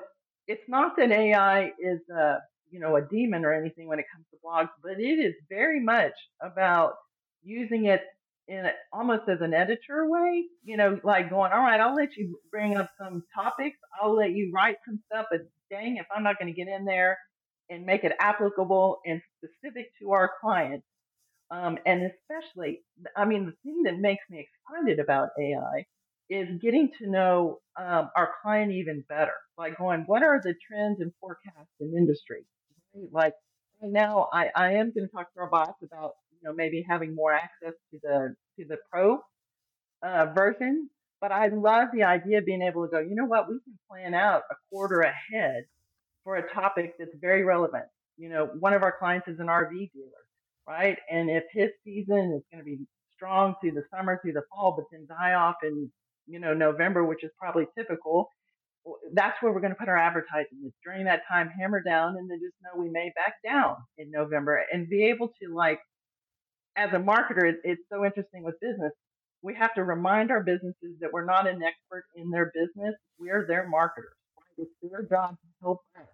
it's 0.46 0.68
not 0.68 0.96
that 0.96 1.12
AI 1.12 1.66
is 1.78 2.00
a, 2.14 2.38
you 2.70 2.80
know, 2.80 2.96
a 2.96 3.02
demon 3.02 3.44
or 3.44 3.52
anything 3.52 3.86
when 3.86 3.98
it 3.98 4.06
comes 4.12 4.26
to 4.30 4.38
blogs, 4.44 4.70
but 4.82 5.00
it 5.00 5.18
is 5.18 5.34
very 5.48 5.80
much 5.80 6.12
about 6.42 6.94
using 7.42 7.86
it 7.86 8.02
in 8.50 8.66
a, 8.66 8.72
almost 8.92 9.28
as 9.28 9.40
an 9.40 9.54
editor 9.54 10.08
way, 10.08 10.44
you 10.64 10.76
know, 10.76 10.98
like 11.04 11.30
going, 11.30 11.52
all 11.52 11.60
right, 11.60 11.80
I'll 11.80 11.94
let 11.94 12.16
you 12.16 12.38
bring 12.50 12.76
up 12.76 12.90
some 13.00 13.22
topics. 13.32 13.76
I'll 14.02 14.16
let 14.16 14.32
you 14.32 14.50
write 14.52 14.76
some 14.84 15.00
stuff, 15.06 15.26
but 15.30 15.42
dang, 15.70 15.98
if 15.98 16.06
I'm 16.14 16.24
not 16.24 16.38
going 16.38 16.52
to 16.52 16.56
get 16.56 16.68
in 16.68 16.84
there 16.84 17.16
and 17.70 17.86
make 17.86 18.02
it 18.02 18.12
applicable 18.18 18.98
and 19.06 19.22
specific 19.38 19.92
to 20.00 20.10
our 20.10 20.32
clients. 20.40 20.84
Um, 21.52 21.78
and 21.86 22.02
especially, 22.02 22.80
I 23.16 23.24
mean, 23.24 23.46
the 23.46 23.54
thing 23.62 23.82
that 23.84 23.98
makes 23.98 24.24
me 24.28 24.46
excited 24.68 24.98
about 24.98 25.28
AI 25.40 25.84
is 26.28 26.48
getting 26.60 26.90
to 26.98 27.08
know 27.08 27.58
um, 27.78 28.10
our 28.16 28.32
client 28.42 28.72
even 28.72 29.04
better. 29.08 29.34
Like 29.56 29.78
going, 29.78 30.04
what 30.06 30.24
are 30.24 30.40
the 30.42 30.54
trends 30.66 31.00
and 31.00 31.12
forecasts 31.20 31.70
in 31.80 31.94
industry? 31.96 32.44
Like 33.12 33.34
now, 33.82 34.28
I, 34.32 34.48
I 34.54 34.72
am 34.72 34.92
going 34.92 35.06
to 35.06 35.12
talk 35.14 35.32
to 35.34 35.40
our 35.40 35.50
boss 35.50 35.74
about, 35.82 36.12
you 36.40 36.48
know, 36.48 36.54
maybe 36.54 36.84
having 36.88 37.14
more 37.14 37.32
access 37.32 37.74
to 37.92 37.98
the 38.02 38.34
to 38.58 38.64
the 38.68 38.76
pro 38.90 39.18
uh, 40.02 40.26
version. 40.34 40.88
But 41.20 41.32
I 41.32 41.48
love 41.48 41.88
the 41.92 42.04
idea 42.04 42.38
of 42.38 42.46
being 42.46 42.62
able 42.62 42.86
to 42.86 42.90
go, 42.90 42.98
you 42.98 43.14
know 43.14 43.26
what, 43.26 43.48
we 43.48 43.58
can 43.62 43.78
plan 43.90 44.14
out 44.14 44.42
a 44.50 44.54
quarter 44.70 45.00
ahead 45.00 45.64
for 46.24 46.36
a 46.36 46.52
topic 46.54 46.94
that's 46.98 47.14
very 47.20 47.44
relevant. 47.44 47.84
You 48.16 48.30
know, 48.30 48.48
one 48.58 48.72
of 48.72 48.82
our 48.82 48.94
clients 48.98 49.28
is 49.28 49.38
an 49.38 49.46
RV 49.46 49.70
dealer, 49.70 50.24
right? 50.66 50.96
And 51.10 51.28
if 51.28 51.44
his 51.52 51.70
season 51.84 52.34
is 52.36 52.42
going 52.50 52.60
to 52.60 52.64
be 52.64 52.78
strong 53.14 53.54
through 53.60 53.72
the 53.72 53.84
summer, 53.94 54.18
through 54.22 54.32
the 54.32 54.42
fall, 54.50 54.74
but 54.76 54.86
then 54.90 55.06
die 55.08 55.34
off 55.34 55.56
in, 55.62 55.90
you 56.26 56.40
know, 56.40 56.54
November, 56.54 57.04
which 57.04 57.22
is 57.22 57.30
probably 57.38 57.66
typical, 57.76 58.30
that's 59.12 59.36
where 59.42 59.52
we're 59.52 59.60
going 59.60 59.72
to 59.72 59.78
put 59.78 59.88
our 59.88 59.98
advertising. 59.98 60.58
It's 60.64 60.76
during 60.84 61.04
that 61.04 61.22
time, 61.28 61.50
hammer 61.58 61.82
down, 61.82 62.16
and 62.16 62.30
then 62.30 62.38
just 62.42 62.54
know 62.62 62.80
we 62.80 62.90
may 62.90 63.12
back 63.14 63.34
down 63.44 63.76
in 63.98 64.10
November 64.10 64.62
and 64.72 64.88
be 64.88 65.04
able 65.10 65.28
to 65.42 65.54
like, 65.54 65.80
as 66.76 66.90
a 66.92 66.96
marketer, 66.96 67.52
it's 67.64 67.82
so 67.92 68.04
interesting 68.04 68.42
with 68.42 68.58
business. 68.60 68.92
We 69.42 69.54
have 69.54 69.74
to 69.74 69.84
remind 69.84 70.30
our 70.30 70.42
businesses 70.42 70.98
that 71.00 71.12
we're 71.12 71.24
not 71.24 71.48
an 71.48 71.62
expert 71.62 72.04
in 72.14 72.30
their 72.30 72.52
business. 72.54 72.94
We're 73.18 73.46
their 73.46 73.68
marketers. 73.68 74.12
It's 74.58 74.70
their 74.82 75.02
job 75.02 75.30
to 75.30 75.48
help 75.62 75.78
us. 75.96 76.06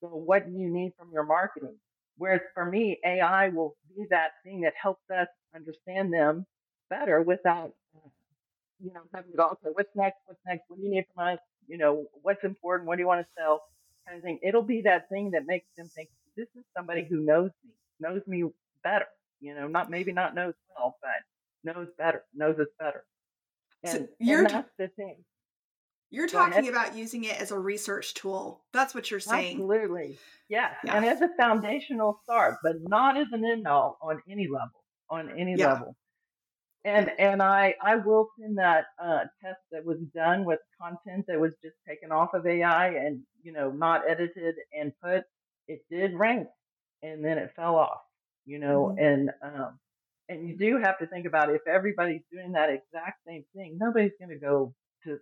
So 0.00 0.08
what 0.08 0.46
do 0.46 0.52
you 0.52 0.72
need 0.72 0.92
from 0.98 1.10
your 1.12 1.24
marketing? 1.24 1.76
Whereas 2.16 2.40
for 2.54 2.64
me, 2.64 2.98
AI 3.04 3.48
will 3.48 3.76
be 3.88 4.04
that 4.10 4.30
thing 4.44 4.62
that 4.62 4.72
helps 4.80 5.02
us 5.10 5.28
understand 5.54 6.12
them 6.12 6.46
better 6.88 7.22
without, 7.22 7.72
you 8.80 8.92
know, 8.92 9.00
having 9.14 9.32
to 9.32 9.36
go, 9.36 9.48
okay, 9.52 9.70
what's 9.72 9.94
next? 9.94 10.18
What's 10.26 10.40
next? 10.46 10.62
What 10.68 10.78
do 10.78 10.84
you 10.84 10.90
need 10.90 11.04
from 11.14 11.34
us? 11.34 11.38
You 11.66 11.78
know, 11.78 12.04
what's 12.22 12.44
important? 12.44 12.88
What 12.88 12.96
do 12.96 13.02
you 13.02 13.06
want 13.06 13.22
to 13.22 13.28
sell? 13.38 13.62
Kind 14.06 14.18
of 14.18 14.24
thing. 14.24 14.38
It'll 14.42 14.62
be 14.62 14.82
that 14.82 15.08
thing 15.08 15.30
that 15.32 15.42
makes 15.46 15.66
them 15.76 15.88
think 15.94 16.08
this 16.36 16.48
is 16.56 16.64
somebody 16.76 17.06
who 17.08 17.20
knows 17.20 17.50
me, 17.64 17.72
knows 18.00 18.20
me 18.26 18.44
better. 18.82 19.06
You 19.44 19.54
know, 19.54 19.68
not 19.68 19.90
maybe 19.90 20.10
not 20.10 20.34
knows 20.34 20.54
well, 20.74 20.96
but 21.02 21.74
knows 21.74 21.88
better, 21.98 22.24
knows 22.34 22.58
us 22.58 22.68
better. 22.78 23.04
And, 23.82 23.92
So 23.92 24.08
you're 24.18 24.38
and 24.44 24.50
that's 24.50 24.70
the 24.78 24.88
thing. 24.88 25.16
you're 26.10 26.28
talking 26.28 26.68
about 26.68 26.96
using 26.96 27.24
it 27.24 27.38
as 27.38 27.50
a 27.50 27.58
research 27.58 28.14
tool. 28.14 28.64
That's 28.72 28.94
what 28.94 29.10
you're 29.10 29.20
saying. 29.20 29.56
Absolutely. 29.56 30.16
Yes. 30.48 30.74
Yeah. 30.82 30.96
And 30.96 31.04
as 31.04 31.20
a 31.20 31.28
foundational 31.38 32.20
start, 32.24 32.56
but 32.62 32.76
not 32.80 33.18
as 33.18 33.26
an 33.32 33.44
end 33.44 33.66
all 33.66 33.98
on 34.00 34.22
any 34.30 34.48
level. 34.48 34.82
On 35.10 35.30
any 35.38 35.56
Yeah. 35.56 35.74
level. 35.74 35.94
And 36.86 37.10
and 37.18 37.42
I 37.42 37.74
I 37.82 37.96
will 37.96 38.28
send 38.38 38.56
that 38.58 38.86
uh, 39.02 39.24
test 39.42 39.60
that 39.72 39.84
was 39.84 39.98
done 40.14 40.44
with 40.46 40.60
content 40.80 41.26
that 41.28 41.38
was 41.38 41.52
just 41.62 41.76
taken 41.86 42.12
off 42.12 42.32
of 42.32 42.46
AI 42.46 42.88
and 42.88 43.22
you 43.42 43.52
know 43.52 43.70
not 43.70 44.08
edited 44.08 44.54
and 44.78 44.92
put. 45.02 45.24
It 45.68 45.80
did 45.90 46.14
rank, 46.14 46.46
and 47.02 47.22
then 47.24 47.36
it 47.38 47.52
fell 47.56 47.76
off. 47.76 48.00
You 48.46 48.58
know, 48.58 48.94
Mhm. 48.96 48.98
and 48.98 49.30
um, 49.42 49.80
and 50.28 50.48
you 50.48 50.56
do 50.58 50.78
have 50.78 50.98
to 50.98 51.06
think 51.06 51.26
about 51.26 51.50
if 51.54 51.66
everybody's 51.66 52.24
doing 52.32 52.52
that 52.52 52.70
exact 52.70 53.24
same 53.26 53.44
thing, 53.54 53.78
nobody's 53.80 54.12
going 54.18 54.30
to 54.30 54.38
go 54.38 54.74
to 55.04 55.18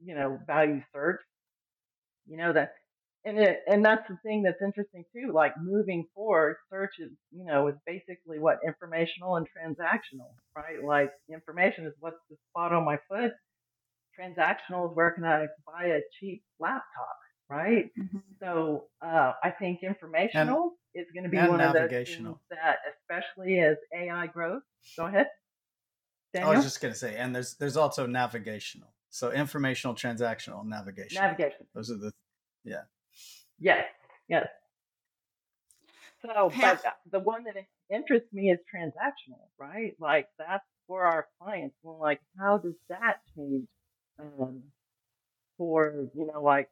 you 0.00 0.14
know 0.14 0.38
value 0.46 0.82
search. 0.92 1.20
You 2.26 2.36
know 2.38 2.52
that 2.52 2.74
and 3.24 3.38
it 3.38 3.60
and 3.66 3.84
that's 3.84 4.06
the 4.08 4.16
thing 4.22 4.42
that's 4.42 4.62
interesting 4.62 5.04
too 5.14 5.32
like 5.32 5.54
moving 5.60 6.06
forward 6.14 6.56
search 6.70 6.92
is 7.00 7.10
you 7.32 7.44
know 7.44 7.68
is 7.68 7.76
basically 7.86 8.38
what? 8.38 8.58
Informational 8.66 9.36
and 9.36 9.46
transactional 9.48 10.34
right? 10.56 10.82
Like 10.84 11.10
information 11.32 11.86
is 11.86 11.94
what's 12.00 12.16
the 12.30 12.36
spot 12.50 12.72
on 12.72 12.84
my 12.84 12.98
foot. 13.08 13.32
Transactional 14.18 14.90
is 14.90 14.96
where 14.96 15.12
can 15.12 15.24
i 15.24 15.46
buy 15.66 15.86
a 15.86 16.00
cheap 16.18 16.42
laptop 16.60 17.16
right 17.48 17.90
Mhm. 17.98 18.22
so 18.40 18.84
uh, 19.02 19.32
i 19.42 19.50
think 19.50 19.82
informational 19.82 20.72
is 20.94 21.06
going 21.14 21.24
to 21.24 21.30
be 21.30 21.38
and 21.38 21.48
one 21.48 21.60
of 21.60 21.72
those 21.72 21.90
things 21.90 22.36
that 22.50 22.78
especially 22.92 23.60
as 23.60 23.76
ai 23.94 24.26
grows 24.26 24.62
go 24.96 25.06
ahead 25.06 25.28
Daniel? 26.34 26.52
I 26.52 26.56
was 26.56 26.64
just 26.64 26.80
going 26.82 26.92
to 26.92 26.98
say, 26.98 27.16
and 27.16 27.34
there's 27.34 27.54
there's 27.54 27.76
also 27.78 28.06
navigational. 28.06 28.92
So 29.10 29.32
informational, 29.32 29.94
transactional, 29.94 30.64
navigation. 30.66 31.22
navigation 31.22 31.66
Those 31.74 31.90
are 31.90 31.96
the 31.96 32.12
yeah. 32.64 32.82
Yes, 33.58 33.86
yes. 34.28 34.46
So, 36.20 36.50
but 36.60 36.82
the 37.10 37.20
one 37.20 37.44
that 37.44 37.54
interests 37.90 38.32
me 38.32 38.50
is 38.50 38.58
transactional, 38.74 39.48
right? 39.58 39.94
Like 39.98 40.28
that's 40.38 40.64
for 40.86 41.04
our 41.04 41.28
clients. 41.40 41.76
Well, 41.82 41.98
like, 41.98 42.20
how 42.38 42.58
does 42.58 42.74
that 42.88 43.20
change? 43.34 43.66
Um, 44.18 44.62
for 45.56 46.08
you 46.14 46.26
know, 46.26 46.42
like, 46.42 46.68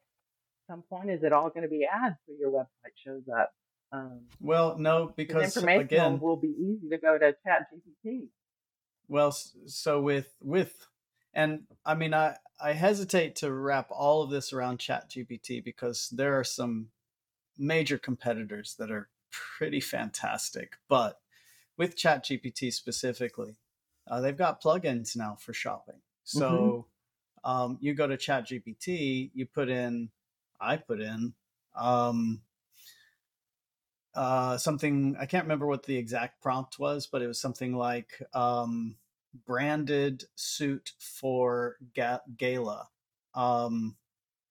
some 0.66 0.82
point 0.82 1.10
is 1.10 1.22
it 1.22 1.32
all 1.32 1.48
going 1.50 1.62
to 1.62 1.68
be 1.68 1.84
ads 1.84 2.16
so 2.26 2.34
your 2.38 2.50
website 2.50 2.94
shows 3.02 3.22
up? 3.28 3.52
Um, 3.92 4.22
well, 4.40 4.76
no, 4.78 5.12
because 5.16 5.56
informational 5.56 6.12
again, 6.12 6.20
will 6.20 6.36
be 6.36 6.48
easy 6.58 6.88
to 6.90 6.98
go 6.98 7.18
to 7.18 7.34
ChatGPT. 7.46 8.28
Well, 9.08 9.30
so 9.66 10.00
with 10.00 10.34
with 10.42 10.88
and 11.32 11.62
I 11.84 11.94
mean 11.94 12.12
I 12.12 12.36
I 12.60 12.72
hesitate 12.72 13.36
to 13.36 13.52
wrap 13.52 13.88
all 13.90 14.22
of 14.22 14.30
this 14.30 14.52
around 14.52 14.78
ChatGPT 14.78 15.62
because 15.62 16.08
there 16.10 16.38
are 16.38 16.44
some 16.44 16.88
major 17.58 17.98
competitors 17.98 18.74
that 18.78 18.90
are 18.90 19.08
pretty 19.30 19.80
fantastic, 19.80 20.76
but 20.88 21.20
with 21.76 21.96
ChatGPT 21.96 22.72
specifically, 22.72 23.56
uh, 24.08 24.20
they've 24.20 24.36
got 24.36 24.62
plugins 24.62 25.16
now 25.16 25.36
for 25.38 25.52
shopping. 25.52 26.00
So 26.24 26.86
um, 27.44 27.78
you 27.80 27.94
go 27.94 28.08
to 28.08 28.16
ChatGPT, 28.16 29.30
you 29.32 29.46
put 29.46 29.68
in, 29.68 30.10
I 30.60 30.76
put 30.76 31.00
in 31.00 31.34
um, 31.74 32.42
uh, 34.14 34.56
something 34.56 35.16
I 35.20 35.26
can't 35.26 35.44
remember 35.44 35.66
what 35.66 35.84
the 35.84 35.96
exact 35.96 36.40
prompt 36.42 36.78
was, 36.78 37.06
but 37.06 37.22
it 37.22 37.26
was 37.26 37.40
something 37.40 37.74
like 37.74 38.22
um, 38.32 38.96
branded 39.46 40.24
suit 40.34 40.92
for 40.98 41.76
ga- 41.94 42.20
gala, 42.36 42.88
um, 43.34 43.96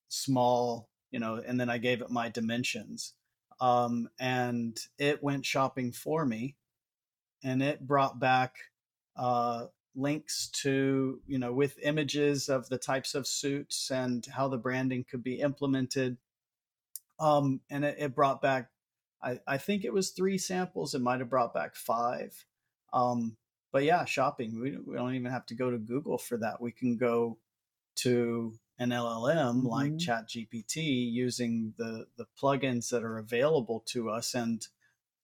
small, 0.07 0.89
you 1.11 1.19
know, 1.19 1.41
and 1.45 1.59
then 1.59 1.69
I 1.69 1.79
gave 1.79 2.01
it 2.01 2.11
my 2.11 2.29
dimensions, 2.29 3.13
um, 3.59 4.09
and 4.19 4.79
it 4.99 5.23
went 5.23 5.45
shopping 5.45 5.91
for 5.91 6.25
me, 6.25 6.55
and 7.43 7.63
it 7.63 7.87
brought 7.87 8.19
back 8.19 8.55
uh, 9.17 9.65
links 9.95 10.47
to 10.49 11.21
you 11.27 11.37
know 11.39 11.53
with 11.53 11.77
images 11.83 12.49
of 12.49 12.69
the 12.69 12.77
types 12.77 13.15
of 13.15 13.27
suits 13.27 13.91
and 13.91 14.25
how 14.25 14.47
the 14.47 14.57
branding 14.57 15.03
could 15.09 15.23
be 15.23 15.39
implemented, 15.39 16.17
um, 17.19 17.61
and 17.69 17.85
it, 17.85 17.95
it 17.99 18.15
brought 18.15 18.41
back 18.41 18.69
I, 19.21 19.39
I 19.47 19.57
think 19.57 19.83
it 19.83 19.93
was 19.93 20.11
three 20.11 20.37
samples. 20.37 20.93
It 20.93 21.01
might 21.01 21.19
have 21.19 21.29
brought 21.29 21.53
back 21.53 21.75
five. 21.75 22.45
Um, 22.93 23.37
but 23.71 23.83
yeah, 23.83 24.05
shopping. 24.05 24.59
We, 24.61 24.77
we 24.77 24.95
don't 24.95 25.15
even 25.15 25.31
have 25.31 25.45
to 25.47 25.55
go 25.55 25.71
to 25.71 25.77
Google 25.77 26.17
for 26.17 26.37
that. 26.37 26.61
We 26.61 26.71
can 26.71 26.97
go 26.97 27.39
to 27.97 28.53
an 28.77 28.91
LLM 28.91 29.63
like 29.65 29.93
Mhm. 29.93 29.99
ChatGPT 29.99 31.11
using 31.11 31.73
the 31.77 32.07
the 32.17 32.27
plugins 32.39 32.89
that 32.89 33.03
are 33.03 33.17
available 33.17 33.81
to 33.87 34.09
us. 34.09 34.33
And 34.35 34.65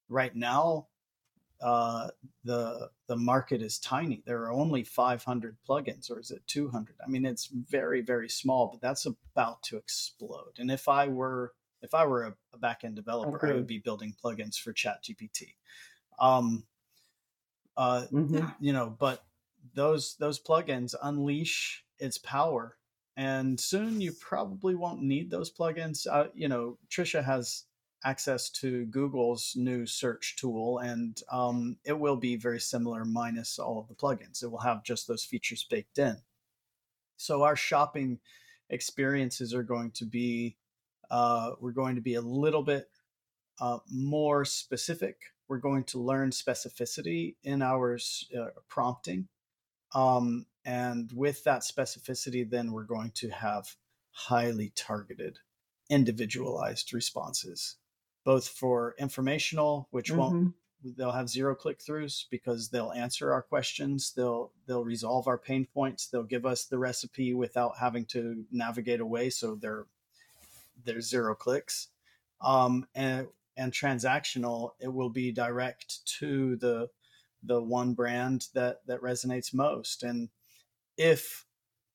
right 0.10 0.36
now, 0.36 0.88
uh, 1.62 2.10
the 2.43 2.89
the 3.08 3.15
market 3.15 3.62
is 3.62 3.80
tiny. 3.80 4.24
There 4.26 4.43
are 4.43 4.52
only 4.52 4.84
500 4.84 5.58
plugins, 5.67 6.10
or 6.10 6.19
is 6.19 6.32
it 6.32 6.41
200? 6.47 6.95
I 7.06 7.10
mean, 7.10 7.26
it's 7.26 7.47
very 7.47 8.02
very 8.02 8.30
small, 8.30 8.67
but 8.67 8.82
that's 8.82 9.06
about 9.06 9.62
to 9.63 9.78
explode. 9.78 10.58
And 10.58 10.71
if 10.71 10.88
I 10.89 11.08
were 11.08 11.54
if 11.82 11.93
I 11.93 12.06
were 12.06 12.24
a, 12.26 12.36
a 12.54 12.58
backend 12.58 12.95
developer, 12.95 13.45
I 13.45 13.54
would 13.54 13.67
be 13.67 13.80
building 13.80 14.15
plugins 14.24 14.58
for 14.58 14.74
ChatGPT. 14.74 15.54
Um, 16.19 16.65
uh, 17.78 18.06
Mm-hmm. 18.12 18.47
You 18.60 18.74
know, 18.74 18.95
but 19.00 19.24
those 19.74 20.15
those 20.17 20.39
plugins 20.39 20.95
unleash 21.02 21.86
its 22.00 22.17
power, 22.17 22.78
and 23.17 23.60
soon 23.60 24.02
you 24.02 24.12
probably 24.13 24.76
won't 24.76 25.02
need 25.02 25.30
those 25.30 25.52
plugins. 25.52 26.08
Uh, 26.10 26.28
you 26.34 26.47
know, 26.47 26.78
Tricia 26.89 27.24
has 27.24 27.65
access 28.03 28.49
to 28.49 28.85
Google's 28.85 29.53
new 29.55 29.85
search 29.85 30.35
tool, 30.37 30.79
and 30.79 31.21
um, 31.31 31.77
it 31.85 31.99
will 31.99 32.15
be 32.15 32.35
very 32.35 32.59
similar, 32.59 33.05
minus 33.05 33.59
all 33.59 33.79
of 33.79 33.87
the 33.87 33.95
plugins. 33.95 34.43
It 34.43 34.51
will 34.51 34.59
have 34.59 34.83
just 34.83 35.07
those 35.07 35.23
features 35.23 35.65
baked 35.69 35.99
in. 35.99 36.17
So 37.17 37.43
our 37.43 37.55
shopping 37.55 38.19
experiences 38.69 39.53
are 39.53 39.63
going 39.63 39.91
to 39.91 40.05
be 40.05 40.57
uh, 41.11 41.51
we're 41.59 41.71
going 41.71 41.95
to 41.95 42.01
be 42.01 42.15
a 42.15 42.21
little 42.21 42.63
bit 42.63 42.89
uh, 43.59 43.79
more 43.91 44.45
specific. 44.45 45.17
We're 45.47 45.57
going 45.57 45.83
to 45.85 45.99
learn 45.99 46.31
specificity 46.31 47.35
in 47.43 47.61
our 47.61 47.99
uh, 48.35 48.45
prompting. 48.69 49.27
Um, 49.93 50.45
and 50.63 51.11
with 51.13 51.43
that 51.43 51.63
specificity, 51.63 52.49
then 52.49 52.71
we're 52.71 52.83
going 52.85 53.11
to 53.15 53.29
have 53.29 53.75
highly 54.11 54.71
targeted, 54.75 55.39
individualized 55.89 56.93
responses, 56.93 57.75
both 58.23 58.47
for 58.47 58.95
informational, 58.99 59.88
which 59.91 60.15
won't 60.15 60.38
Mhm. 60.38 60.53
they'll 60.84 61.12
have 61.12 61.29
zero 61.29 61.55
click 61.55 61.79
throughs 61.79 62.25
because 62.29 62.69
they'll 62.69 62.91
answer 62.91 63.31
our 63.31 63.41
questions 63.43 64.13
they'll 64.13 64.51
they'll 64.65 64.84
resolve 64.84 65.27
our 65.27 65.38
pain 65.38 65.65
points 65.65 66.07
they'll 66.07 66.23
give 66.23 66.45
us 66.45 66.65
the 66.65 66.77
recipe 66.79 67.34
without 67.36 67.77
having 67.77 68.03
to 68.05 68.45
navigate 68.51 68.99
away 68.99 69.29
so 69.29 69.55
they're 69.55 69.86
there's 70.84 71.10
zero 71.10 71.36
clicks 71.36 71.89
um, 72.41 72.88
and 72.95 73.27
and 73.57 73.71
transactional 73.71 74.71
it 74.79 74.88
will 74.93 75.10
be 75.10 75.31
direct 75.31 76.05
to 76.05 76.55
the 76.57 76.89
the 77.43 77.62
one 77.62 77.93
brand 77.93 78.47
that 78.53 78.86
that 78.88 79.01
resonates 79.01 79.53
most 79.53 80.03
and 80.03 80.29
if 80.97 81.45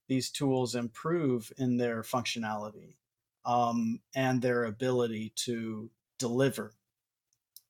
these 0.09 0.31
tools 0.31 0.75
improve 0.75 1.53
in 1.59 1.77
their 1.79 2.03
functionality 2.03 2.97
um, 3.45 4.01
and 4.15 4.43
their 4.43 4.65
ability 4.65 5.33
to 5.37 5.91
deliver 6.19 6.75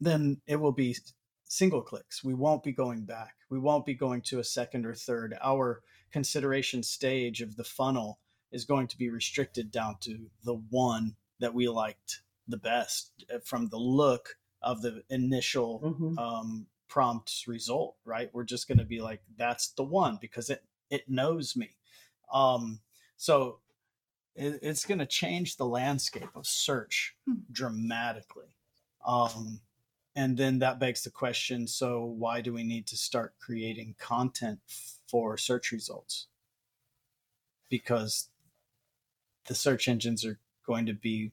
then 0.01 0.41
it 0.47 0.57
will 0.57 0.73
be 0.73 0.97
single 1.45 1.81
clicks. 1.83 2.23
We 2.23 2.35
won't 2.35 2.63
be 2.63 2.73
going 2.73 3.05
back. 3.05 3.35
We 3.49 3.59
won't 3.59 3.87
be 3.87 3.95
going 3.95 4.21
to 4.23 4.39
a 4.41 4.45
second 4.45 4.85
or 4.85 4.95
third. 4.95 5.35
Our 5.43 5.83
consideration 6.11 6.83
stage 6.83 7.41
of 7.41 7.57
the 7.57 7.65
funnel 7.65 8.19
is 8.53 8.65
going 8.65 8.89
to 8.89 8.99
be 8.99 9.09
restricted 9.11 9.71
down 9.71 9.97
to 10.01 10.31
the 10.45 10.55
one 10.71 11.17
that 11.41 11.55
we 11.55 11.69
liked 11.69 12.21
the 12.49 12.57
best 12.57 13.25
uh, 13.35 13.39
from 13.45 13.69
the 13.69 13.79
look 13.79 14.37
of 14.63 14.83
the 14.83 15.03
initial 15.09 15.81
Mhm. 15.81 16.19
um, 16.19 16.67
prompt 16.89 17.45
result, 17.47 17.97
right? 18.05 18.31
We're 18.33 18.45
just 18.45 18.69
going 18.69 18.79
to 18.79 18.85
be 18.85 19.01
like, 19.01 19.23
that's 19.37 19.69
the 19.69 19.83
one 19.83 20.19
because 20.21 20.51
it, 20.51 20.63
it 20.91 21.09
knows 21.09 21.57
me. 21.57 21.71
Um, 22.33 22.81
so 23.17 23.61
it, 24.37 24.59
it's 24.63 24.85
going 24.85 24.99
to 24.99 25.07
change 25.07 25.57
the 25.57 25.67
landscape 25.67 26.35
of 26.35 26.47
search 26.47 27.17
Hmm. 27.27 27.35
dramatically. 27.51 28.55
Um, 29.07 29.61
and 30.17 30.37
then 30.37 30.59
that 30.61 30.81
begs 30.81 31.05
the 31.05 31.11
question 31.11 31.69
so 31.69 32.05
why 32.05 32.41
do 32.41 32.53
we 32.53 32.65
need 32.65 32.87
to 32.89 32.97
start 32.97 33.35
creating 33.39 33.95
content 33.99 34.59
for 35.07 35.37
search 35.37 35.71
results 35.71 36.27
because 37.69 38.31
the 39.47 39.55
search 39.55 39.87
engines 39.87 40.25
are 40.25 40.41
going 40.67 40.87
to 40.87 40.95
be 40.95 41.31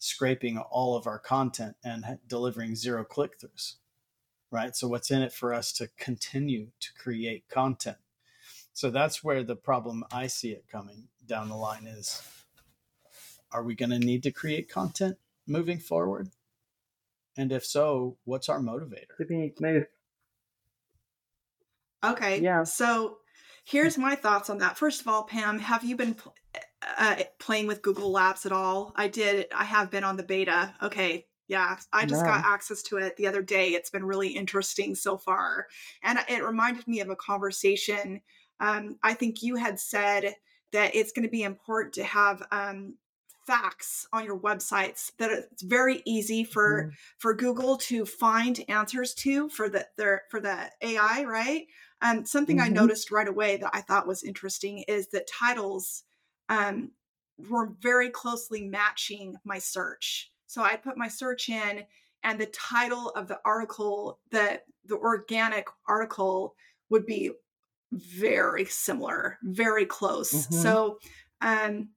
scraping 0.00 0.58
all 0.58 0.96
of 0.96 1.06
our 1.06 1.18
content 1.18 1.76
and 1.84 2.18
delivering 2.26 2.74
zero 2.74 3.04
click 3.04 3.38
throughs 3.38 3.74
right 4.50 4.74
so 4.74 4.88
what's 4.88 5.10
in 5.10 5.22
it 5.22 5.32
for 5.32 5.52
us 5.52 5.72
to 5.72 5.88
continue 5.98 6.68
to 6.80 6.88
create 6.94 7.48
content 7.48 7.98
so 8.78 8.90
that's 8.90 9.24
where 9.24 9.42
the 9.42 9.56
problem 9.56 10.04
i 10.12 10.26
see 10.26 10.50
it 10.50 10.64
coming 10.70 11.08
down 11.26 11.48
the 11.48 11.56
line 11.56 11.86
is 11.86 12.22
are 13.50 13.62
we 13.62 13.74
going 13.74 13.90
to 13.90 13.98
need 13.98 14.22
to 14.22 14.30
create 14.30 14.68
content 14.68 15.16
moving 15.46 15.78
forward 15.78 16.28
and 17.38 17.52
if 17.52 17.64
so, 17.64 18.18
what's 18.24 18.48
our 18.48 18.58
motivator? 18.58 19.16
To 19.18 19.24
be 19.24 19.54
move. 19.60 19.86
Okay. 22.04 22.40
Yeah. 22.40 22.64
So 22.64 23.18
here's 23.64 23.96
my 23.96 24.16
thoughts 24.16 24.50
on 24.50 24.58
that. 24.58 24.76
First 24.76 25.00
of 25.00 25.08
all, 25.08 25.22
Pam, 25.22 25.60
have 25.60 25.84
you 25.84 25.94
been 25.94 26.14
pl- 26.14 26.34
uh, 26.98 27.16
playing 27.38 27.68
with 27.68 27.80
Google 27.80 28.10
Labs 28.10 28.44
at 28.44 28.50
all? 28.50 28.92
I 28.96 29.06
did. 29.06 29.46
I 29.54 29.64
have 29.64 29.88
been 29.88 30.02
on 30.02 30.16
the 30.16 30.24
beta. 30.24 30.74
Okay. 30.82 31.26
Yeah, 31.46 31.78
I 31.92 32.04
just 32.04 32.26
got 32.26 32.44
access 32.44 32.82
to 32.82 32.98
it 32.98 33.16
the 33.16 33.26
other 33.26 33.40
day. 33.40 33.68
It's 33.70 33.88
been 33.88 34.04
really 34.04 34.28
interesting 34.28 34.94
so 34.94 35.16
far. 35.16 35.68
And 36.02 36.18
it 36.28 36.44
reminded 36.44 36.86
me 36.86 37.00
of 37.00 37.08
a 37.08 37.16
conversation. 37.16 38.20
Um, 38.60 38.98
I 39.02 39.14
think 39.14 39.42
you 39.42 39.56
had 39.56 39.78
said 39.78 40.34
that 40.72 40.94
it's 40.94 41.12
going 41.12 41.24
to 41.24 41.30
be 41.30 41.42
important 41.42 41.94
to 41.94 42.04
have 42.04 42.42
um, 42.50 42.94
facts 43.48 44.06
on 44.12 44.26
your 44.26 44.38
websites 44.38 45.10
that 45.18 45.30
it's 45.30 45.62
very 45.62 46.02
easy 46.04 46.44
for 46.44 46.82
mm-hmm. 46.82 46.90
for 47.16 47.32
Google 47.32 47.78
to 47.78 48.04
find 48.04 48.62
answers 48.68 49.14
to 49.14 49.48
for 49.48 49.70
the 49.70 49.86
their 49.96 50.22
for 50.30 50.38
the 50.38 50.70
AI, 50.82 51.24
right? 51.24 51.66
Um, 52.02 52.26
something 52.26 52.58
mm-hmm. 52.58 52.66
I 52.66 52.80
noticed 52.80 53.10
right 53.10 53.26
away 53.26 53.56
that 53.56 53.70
I 53.72 53.80
thought 53.80 54.06
was 54.06 54.22
interesting 54.22 54.84
is 54.86 55.08
that 55.08 55.26
titles 55.26 56.04
um, 56.50 56.92
were 57.48 57.72
very 57.80 58.10
closely 58.10 58.66
matching 58.66 59.34
my 59.44 59.58
search. 59.58 60.30
So 60.46 60.62
I 60.62 60.76
put 60.76 60.98
my 60.98 61.08
search 61.08 61.48
in, 61.48 61.84
and 62.22 62.38
the 62.38 62.46
title 62.46 63.10
of 63.10 63.28
the 63.28 63.40
article, 63.46 64.20
the 64.30 64.60
the 64.84 64.96
organic 64.96 65.68
article, 65.88 66.54
would 66.90 67.06
be 67.06 67.30
very 67.92 68.64
similar, 68.64 69.38
very 69.42 69.86
close. 69.86 70.32
Mm-hmm. 70.32 70.54
So 70.54 70.98
um, 71.40 71.90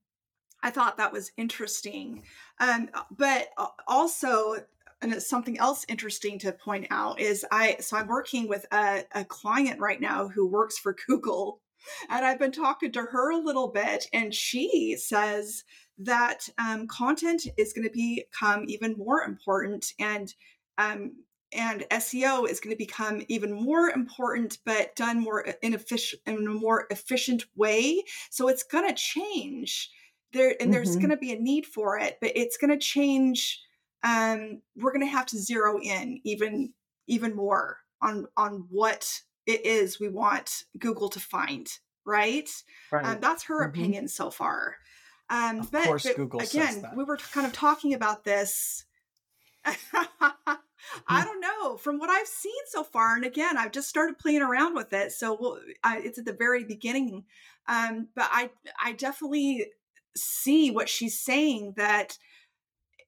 I 0.63 0.69
thought 0.69 0.97
that 0.97 1.13
was 1.13 1.31
interesting. 1.37 2.23
Um, 2.59 2.89
but 3.09 3.49
also, 3.87 4.57
and 5.01 5.13
it's 5.13 5.29
something 5.29 5.57
else 5.57 5.85
interesting 5.89 6.37
to 6.39 6.51
point 6.51 6.87
out 6.91 7.19
is 7.19 7.45
I 7.51 7.77
so 7.79 7.97
I'm 7.97 8.07
working 8.07 8.47
with 8.47 8.65
a, 8.71 9.03
a 9.13 9.25
client 9.25 9.79
right 9.79 9.99
now 9.99 10.27
who 10.27 10.47
works 10.47 10.77
for 10.77 10.95
Google, 11.07 11.61
and 12.09 12.25
I've 12.25 12.39
been 12.39 12.51
talking 12.51 12.91
to 12.93 13.01
her 13.01 13.31
a 13.31 13.43
little 13.43 13.69
bit, 13.69 14.05
and 14.13 14.33
she 14.33 14.95
says 14.97 15.63
that 15.97 16.49
um, 16.57 16.87
content 16.87 17.47
is 17.57 17.73
going 17.73 17.87
to 17.87 18.23
become 18.23 18.65
even 18.67 18.95
more 18.97 19.21
important, 19.23 19.93
and 19.99 20.33
um, 20.77 21.13
and 21.53 21.85
SEO 21.91 22.47
is 22.49 22.59
going 22.59 22.73
to 22.73 22.77
become 22.77 23.23
even 23.27 23.51
more 23.51 23.89
important, 23.89 24.59
but 24.65 24.95
done 24.95 25.19
more 25.19 25.41
inefficient 25.61 26.21
in 26.25 26.47
a 26.47 26.51
more 26.51 26.87
efficient 26.89 27.45
way. 27.55 28.03
So 28.29 28.47
it's 28.47 28.63
going 28.63 28.87
to 28.87 28.93
change 28.93 29.91
there 30.33 30.49
and 30.49 30.59
mm-hmm. 30.59 30.71
there's 30.71 30.95
going 30.95 31.09
to 31.09 31.17
be 31.17 31.31
a 31.31 31.39
need 31.39 31.65
for 31.65 31.97
it 31.97 32.17
but 32.21 32.31
it's 32.35 32.57
going 32.57 32.71
to 32.71 32.77
change 32.77 33.61
um 34.03 34.61
we're 34.75 34.91
going 34.91 35.05
to 35.05 35.11
have 35.11 35.25
to 35.25 35.37
zero 35.37 35.79
in 35.79 36.19
even 36.23 36.73
even 37.07 37.35
more 37.35 37.77
on 38.01 38.27
on 38.37 38.65
what 38.69 39.21
it 39.45 39.65
is 39.65 39.99
we 39.99 40.07
want 40.07 40.63
google 40.79 41.09
to 41.09 41.19
find 41.19 41.79
right, 42.05 42.49
right. 42.91 43.05
Um, 43.05 43.17
that's 43.19 43.43
her 43.43 43.61
mm-hmm. 43.61 43.69
opinion 43.69 44.07
so 44.07 44.29
far 44.29 44.75
um 45.29 45.59
of 45.59 45.71
but, 45.71 45.85
course 45.85 46.03
but 46.03 46.15
google 46.15 46.39
again 46.41 46.85
we 46.95 47.03
were 47.03 47.17
kind 47.17 47.45
of 47.45 47.53
talking 47.53 47.93
about 47.93 48.23
this 48.23 48.85
I 51.07 51.23
don't 51.23 51.41
know. 51.41 51.77
From 51.77 51.99
what 51.99 52.09
I've 52.09 52.27
seen 52.27 52.53
so 52.67 52.83
far, 52.83 53.15
and 53.15 53.25
again, 53.25 53.57
I've 53.57 53.71
just 53.71 53.89
started 53.89 54.17
playing 54.17 54.41
around 54.41 54.75
with 54.75 54.93
it, 54.93 55.11
so 55.11 55.37
we'll, 55.39 55.59
I, 55.83 55.99
it's 55.99 56.19
at 56.19 56.25
the 56.25 56.33
very 56.33 56.63
beginning. 56.63 57.25
Um, 57.67 58.07
but 58.15 58.29
I, 58.31 58.49
I 58.83 58.93
definitely 58.93 59.67
see 60.15 60.71
what 60.71 60.89
she's 60.89 61.19
saying 61.19 61.73
that 61.77 62.17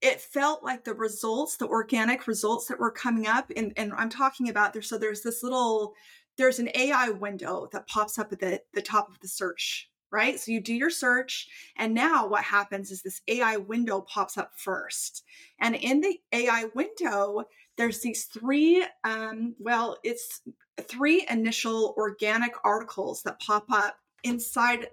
it 0.02 0.20
felt 0.20 0.64
like 0.64 0.84
the 0.84 0.94
results 0.94 1.58
the 1.58 1.68
organic 1.68 2.28
results 2.28 2.68
that 2.68 2.80
were 2.80 2.92
coming 2.92 3.28
up 3.28 3.52
and, 3.56 3.74
and 3.78 3.94
i'm 3.98 4.10
talking 4.10 4.50
about 4.50 4.74
there 4.74 4.82
so 4.82 4.98
there's 4.98 5.22
this 5.22 5.44
little 5.44 5.94
there's 6.38 6.60
an 6.60 6.70
ai 6.76 7.10
window 7.10 7.68
that 7.72 7.88
pops 7.88 8.20
up 8.20 8.32
at 8.32 8.40
the, 8.40 8.62
the 8.74 8.82
top 8.82 9.10
of 9.10 9.20
the 9.20 9.28
search 9.28 9.90
right 10.12 10.40
so 10.40 10.52
you 10.52 10.62
do 10.62 10.74
your 10.74 10.90
search 10.90 11.48
and 11.78 11.94
now 11.94 12.28
what 12.28 12.44
happens 12.44 12.92
is 12.92 13.02
this 13.02 13.22
ai 13.28 13.58
window 13.58 14.02
pops 14.02 14.38
up 14.38 14.52
first 14.56 15.24
and 15.60 15.76
in 15.76 16.02
the 16.02 16.18
ai 16.32 16.66
window 16.76 17.44
there's 17.78 18.02
these 18.02 18.26
three 18.26 18.86
um, 19.04 19.56
well 19.60 19.98
it's 20.04 20.42
three 20.82 21.26
initial 21.30 21.94
organic 21.98 22.54
articles 22.64 23.24
that 23.24 23.40
pop 23.40 23.66
up 23.72 23.98
inside 24.24 24.88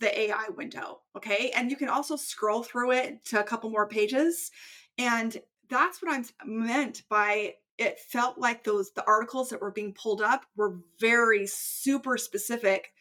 the 0.00 0.20
AI 0.20 0.46
window. 0.56 1.00
Okay. 1.16 1.50
And 1.56 1.70
you 1.70 1.76
can 1.76 1.88
also 1.88 2.16
scroll 2.16 2.62
through 2.62 2.92
it 2.92 3.24
to 3.26 3.40
a 3.40 3.44
couple 3.44 3.70
more 3.70 3.88
pages. 3.88 4.50
And 4.96 5.36
that's 5.68 6.00
what 6.02 6.12
I'm 6.12 6.24
meant 6.44 7.02
by 7.08 7.54
it 7.78 8.00
felt 8.00 8.38
like 8.38 8.64
those 8.64 8.90
the 8.92 9.06
articles 9.06 9.50
that 9.50 9.60
were 9.60 9.70
being 9.70 9.94
pulled 9.94 10.20
up 10.20 10.44
were 10.56 10.78
very 10.98 11.46
super 11.46 12.18
specific 12.18 12.92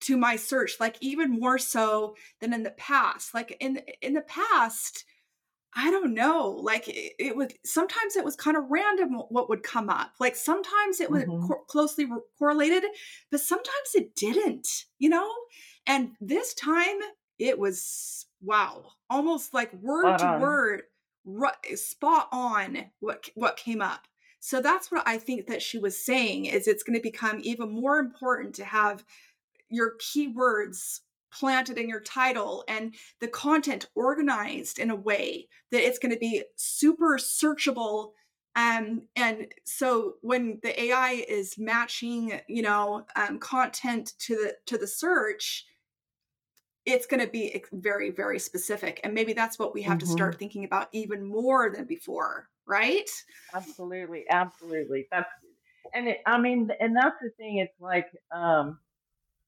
to 0.00 0.16
my 0.16 0.36
search 0.36 0.76
like 0.78 0.96
even 1.00 1.40
more 1.40 1.58
so 1.58 2.14
than 2.40 2.52
in 2.52 2.62
the 2.62 2.70
past 2.70 3.34
like 3.34 3.56
in 3.60 3.82
in 4.00 4.14
the 4.14 4.20
past 4.22 5.04
I 5.74 5.90
don't 5.90 6.14
know. 6.14 6.58
Like 6.62 6.88
it, 6.88 7.12
it 7.18 7.36
was 7.36 7.52
sometimes 7.64 8.16
it 8.16 8.24
was 8.24 8.36
kind 8.36 8.56
of 8.56 8.64
random 8.70 9.14
what 9.28 9.48
would 9.48 9.62
come 9.62 9.88
up. 9.88 10.12
Like 10.18 10.34
sometimes 10.34 11.00
it 11.00 11.10
was 11.10 11.24
mm-hmm. 11.24 11.46
co- 11.46 11.64
closely 11.68 12.06
re- 12.06 12.20
correlated, 12.38 12.84
but 13.30 13.40
sometimes 13.40 13.94
it 13.94 14.14
didn't, 14.16 14.66
you 14.98 15.08
know? 15.08 15.30
And 15.86 16.12
this 16.20 16.54
time 16.54 16.98
it 17.38 17.58
was 17.58 18.26
wow, 18.42 18.84
almost 19.08 19.54
like 19.54 19.72
word 19.74 20.18
to 20.18 20.38
word 20.40 20.82
spot 21.76 22.28
on 22.32 22.86
what 23.00 23.28
what 23.34 23.56
came 23.56 23.80
up. 23.80 24.06
So 24.40 24.60
that's 24.62 24.90
what 24.90 25.02
I 25.06 25.18
think 25.18 25.46
that 25.46 25.62
she 25.62 25.78
was 25.78 26.02
saying 26.02 26.46
is 26.46 26.66
it's 26.66 26.82
going 26.82 26.98
to 26.98 27.02
become 27.02 27.40
even 27.42 27.70
more 27.70 27.98
important 27.98 28.54
to 28.56 28.64
have 28.64 29.04
your 29.68 29.96
keywords 29.98 31.00
planted 31.32 31.78
in 31.78 31.88
your 31.88 32.00
title 32.00 32.64
and 32.68 32.94
the 33.20 33.28
content 33.28 33.88
organized 33.94 34.78
in 34.78 34.90
a 34.90 34.96
way 34.96 35.48
that 35.70 35.82
it's 35.82 35.98
going 35.98 36.12
to 36.12 36.18
be 36.18 36.42
super 36.56 37.16
searchable 37.18 38.10
um, 38.56 39.02
and 39.14 39.46
so 39.64 40.14
when 40.22 40.58
the 40.62 40.82
ai 40.82 41.24
is 41.28 41.56
matching 41.58 42.40
you 42.48 42.62
know 42.62 43.06
um, 43.16 43.38
content 43.38 44.14
to 44.18 44.34
the 44.34 44.54
to 44.66 44.76
the 44.76 44.86
search 44.86 45.66
it's 46.86 47.06
going 47.06 47.20
to 47.20 47.30
be 47.30 47.62
very 47.72 48.10
very 48.10 48.38
specific 48.38 49.00
and 49.04 49.14
maybe 49.14 49.32
that's 49.32 49.58
what 49.58 49.74
we 49.74 49.82
have 49.82 49.98
mm-hmm. 49.98 50.06
to 50.06 50.12
start 50.12 50.38
thinking 50.38 50.64
about 50.64 50.88
even 50.92 51.24
more 51.24 51.70
than 51.70 51.84
before 51.84 52.48
right 52.66 53.10
absolutely 53.54 54.24
absolutely 54.30 55.06
that's 55.10 55.28
and 55.94 56.08
it, 56.08 56.18
i 56.26 56.38
mean 56.38 56.70
and 56.80 56.96
that's 56.96 57.16
the 57.22 57.30
thing 57.30 57.58
it's 57.58 57.80
like 57.80 58.06
um 58.32 58.78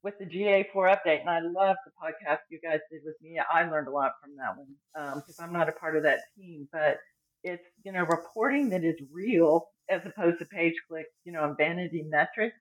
with 0.02 0.14
the 0.18 0.26
GA4 0.26 0.96
update, 0.96 1.20
and 1.20 1.30
I 1.30 1.40
love 1.40 1.76
the 1.84 1.92
podcast 1.92 2.38
you 2.50 2.58
guys 2.62 2.80
did 2.90 3.02
with 3.04 3.16
me. 3.22 3.38
I 3.38 3.64
learned 3.68 3.88
a 3.88 3.92
lot 3.92 4.12
from 4.20 4.36
that 4.36 4.56
one 4.56 5.14
because 5.16 5.38
um, 5.38 5.46
I'm 5.46 5.52
not 5.52 5.68
a 5.68 5.72
part 5.72 5.96
of 5.96 6.02
that 6.02 6.20
team, 6.36 6.68
but 6.72 6.98
it's 7.44 7.62
you 7.84 7.92
know 7.92 8.04
reporting 8.04 8.70
that 8.70 8.84
is 8.84 8.96
real 9.12 9.68
as 9.88 10.00
opposed 10.06 10.38
to 10.38 10.44
page 10.46 10.74
clicks, 10.88 11.10
you 11.24 11.32
know, 11.32 11.44
and 11.44 11.56
vanity 11.56 12.04
metrics. 12.08 12.56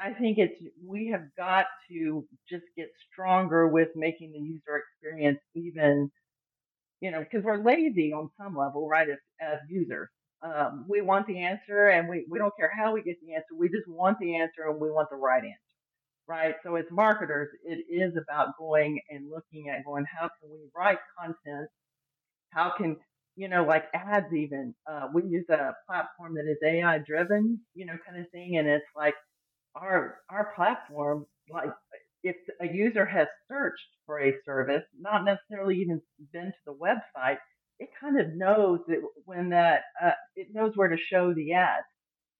I 0.00 0.12
think 0.12 0.38
it's 0.38 0.54
we 0.84 1.08
have 1.08 1.24
got 1.36 1.66
to 1.90 2.26
just 2.50 2.64
get 2.76 2.88
stronger 3.12 3.68
with 3.68 3.88
making 3.94 4.32
the 4.32 4.40
user 4.40 4.82
experience 4.82 5.38
even, 5.54 6.10
you 7.00 7.10
know, 7.10 7.20
because 7.20 7.44
we're 7.44 7.62
lazy 7.62 8.12
on 8.12 8.30
some 8.36 8.56
level, 8.56 8.88
right? 8.88 9.08
As, 9.08 9.18
as 9.40 9.58
users, 9.68 10.08
um, 10.42 10.86
we 10.88 11.00
want 11.02 11.26
the 11.26 11.38
answer, 11.40 11.88
and 11.88 12.08
we 12.08 12.26
we 12.28 12.38
don't 12.38 12.54
care 12.56 12.70
how 12.76 12.92
we 12.92 13.02
get 13.02 13.16
the 13.24 13.34
answer. 13.34 13.54
We 13.56 13.68
just 13.68 13.88
want 13.88 14.18
the 14.18 14.36
answer, 14.36 14.68
and 14.68 14.80
we 14.80 14.90
want 14.90 15.08
the 15.10 15.16
right 15.16 15.44
answer 15.44 15.61
right? 16.32 16.54
So 16.64 16.76
as 16.76 16.86
marketers, 16.90 17.50
it 17.62 17.84
is 17.92 18.14
about 18.16 18.56
going 18.58 18.98
and 19.10 19.30
looking 19.30 19.68
at 19.68 19.84
going, 19.84 20.06
how 20.06 20.30
can 20.40 20.50
we 20.50 20.60
write 20.74 20.98
content? 21.18 21.68
How 22.50 22.72
can, 22.74 22.96
you 23.36 23.48
know, 23.48 23.64
like 23.64 23.84
ads 23.94 24.32
even, 24.32 24.74
uh, 24.90 25.08
we 25.12 25.24
use 25.24 25.44
a 25.50 25.74
platform 25.86 26.34
that 26.36 26.50
is 26.50 26.56
AI 26.64 26.98
driven, 27.06 27.60
you 27.74 27.84
know, 27.84 27.98
kind 28.06 28.18
of 28.18 28.30
thing. 28.30 28.56
And 28.58 28.66
it's 28.66 28.84
like 28.96 29.14
our, 29.76 30.20
our 30.30 30.54
platform, 30.56 31.26
like 31.52 31.68
if 32.22 32.36
a 32.62 32.66
user 32.66 33.04
has 33.04 33.26
searched 33.46 33.90
for 34.06 34.18
a 34.18 34.32
service, 34.46 34.84
not 34.98 35.26
necessarily 35.26 35.76
even 35.82 36.00
been 36.32 36.46
to 36.46 36.64
the 36.64 36.72
website, 36.72 37.36
it 37.78 37.90
kind 38.00 38.18
of 38.18 38.28
knows 38.34 38.78
that 38.88 39.00
when 39.26 39.50
that, 39.50 39.82
uh, 40.02 40.12
it 40.34 40.48
knows 40.54 40.72
where 40.76 40.88
to 40.88 40.96
show 40.96 41.34
the 41.34 41.52
ads. 41.52 41.84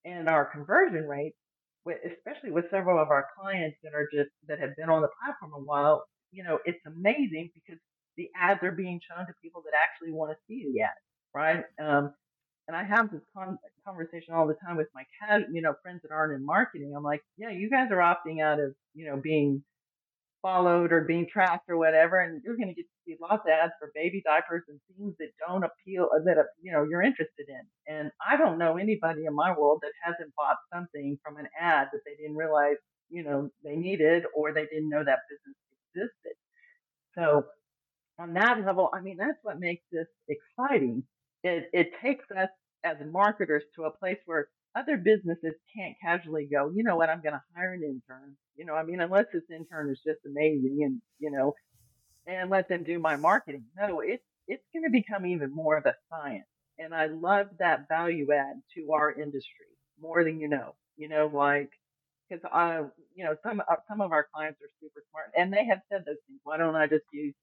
And 0.05 0.28
our 0.28 0.47
conversion 0.47 1.07
rates, 1.07 1.36
especially 1.87 2.51
with 2.51 2.66
several 2.70 3.01
of 3.01 3.11
our 3.11 3.26
clients 3.39 3.76
that 3.83 3.95
are 3.95 4.09
just 4.12 4.30
that 4.49 4.61
have 4.61 4.76
been 4.76 4.89
on 4.89 5.03
the 5.03 5.09
platform 5.20 5.53
a 5.55 5.64
while, 5.64 6.05
you 6.30 6.45
know, 6.45 6.59
it's 6.64 6.85
amazing 6.87 7.51
because 7.55 7.80
the 8.16 8.28
ads 8.39 8.62
are 8.62 8.72
being 8.72 9.01
shown 9.01 9.26
to 9.26 9.33
people 9.43 9.62
that 9.64 9.72
actually 9.76 10.12
want 10.12 10.30
to 10.30 10.37
see 10.47 10.64
the 10.72 10.83
ads, 10.83 10.93
right? 11.35 11.64
Um, 11.80 12.12
and 12.68 12.76
I 12.76 12.85
have 12.85 13.11
this 13.11 13.22
con- 13.37 13.59
conversation 13.87 14.35
all 14.35 14.47
the 14.47 14.57
time 14.64 14.76
with 14.76 14.89
my 14.95 15.03
cat, 15.20 15.43
you 15.53 15.62
know, 15.62 15.74
friends 15.83 16.01
that 16.03 16.12
aren't 16.12 16.35
in 16.35 16.47
marketing. 16.47 16.95
I'm 16.97 17.03
like, 17.03 17.22
yeah, 17.37 17.51
you 17.51 17.68
guys 17.68 17.89
are 17.91 17.97
opting 17.97 18.43
out 18.43 18.61
of, 18.61 18.74
you 18.95 19.07
know, 19.07 19.16
being 19.16 19.64
followed 20.43 20.93
or 20.93 21.03
being 21.03 21.26
tracked 21.30 21.68
or 21.68 21.76
whatever, 21.76 22.20
and 22.20 22.43
you're 22.45 22.57
going 22.57 22.68
to 22.68 22.74
get 22.74 22.87
see 23.05 23.16
lots 23.20 23.42
of 23.46 23.50
ads 23.50 23.72
for 23.78 23.90
baby 23.94 24.22
diapers 24.24 24.62
and 24.68 24.80
things 24.96 25.14
that 25.18 25.30
don't 25.46 25.64
appeal 25.64 26.09
uh, 26.14 26.20
that 26.24 26.38
uh, 26.38 26.44
you 26.61 26.72
know 26.72 26.84
you're 26.88 27.03
interested 27.03 27.46
in. 27.48 27.62
And 27.86 28.11
I 28.20 28.36
don't 28.36 28.59
know 28.59 28.76
anybody 28.76 29.24
in 29.26 29.34
my 29.34 29.55
world 29.57 29.80
that 29.82 29.92
hasn't 30.03 30.34
bought 30.36 30.57
something 30.72 31.18
from 31.24 31.36
an 31.36 31.46
ad 31.61 31.88
that 31.92 32.00
they 32.05 32.16
didn't 32.20 32.36
realize 32.36 32.76
you 33.11 33.24
know 33.24 33.50
they 33.64 33.76
needed 33.76 34.24
or 34.34 34.53
they 34.53 34.66
didn't 34.66 34.90
know 34.90 35.05
that 35.05 35.20
business 35.28 35.57
existed. 35.94 36.36
So 37.14 37.44
on 38.18 38.34
that 38.34 38.64
level, 38.64 38.90
I 38.94 39.00
mean 39.00 39.16
that's 39.18 39.38
what 39.42 39.61
makes 39.61 39.84
this 39.90 40.09
exciting. 40.28 41.05
It 41.42 41.64
it 41.72 41.90
takes 42.03 42.24
us 42.30 42.48
as 42.84 42.96
marketers 43.11 43.62
to 43.76 43.84
a 43.84 43.96
place 43.96 44.18
where 44.26 44.48
other 44.74 44.96
businesses 44.96 45.55
can't 45.76 45.94
casually 46.03 46.48
go, 46.50 46.70
you 46.74 46.82
know 46.82 46.96
what, 46.96 47.11
I'm 47.11 47.22
going 47.22 47.34
to 47.34 47.42
hire 47.55 47.74
an 47.74 47.82
intern. 47.82 48.36
You 48.57 48.64
know, 48.64 48.74
I 48.74 48.84
mean, 48.84 49.00
unless 49.00 49.26
this 49.32 49.42
intern 49.50 49.90
is 49.90 50.00
just 50.05 50.20
amazing 50.26 50.80
and, 50.82 51.00
you 51.18 51.30
know, 51.30 51.53
and 52.27 52.51
let 52.51 52.68
them 52.68 52.85
do 52.85 52.99
my 52.99 53.16
marketing. 53.16 53.64
No, 53.77 54.01
it's, 54.01 54.25
it's 54.47 54.64
going 54.73 54.85
to 54.85 54.91
become 54.91 55.27
even 55.27 55.55
more 55.55 55.77
of 55.77 55.87
a 55.87 55.95
science. 56.11 56.47
And 56.79 56.95
I 56.95 57.07
love 57.07 57.49
that 57.59 57.89
value 57.89 58.33
add 58.33 58.62
to 58.75 58.93
our 58.93 59.12
industry 59.12 59.66
more 60.01 60.25
than 60.25 60.41
you 60.41 60.49
know, 60.49 60.75
you 60.97 61.09
know, 61.09 61.31
like, 61.33 61.70
because 62.29 62.45
I, 62.53 62.83
you 63.14 63.25
know, 63.25 63.37
some, 63.43 63.61
uh, 63.61 63.77
some 63.89 64.01
of 64.01 64.12
our 64.12 64.27
clients 64.35 64.61
are 64.62 64.70
super 64.81 65.03
smart 65.11 65.33
and 65.37 65.53
they 65.53 65.66
have 65.66 65.81
said 65.91 66.05
those 66.07 66.16
things. 66.27 66.41
Why 66.45 66.57
don't 66.57 66.75
I 66.75 66.87
just 66.87 67.05
use, 67.12 67.35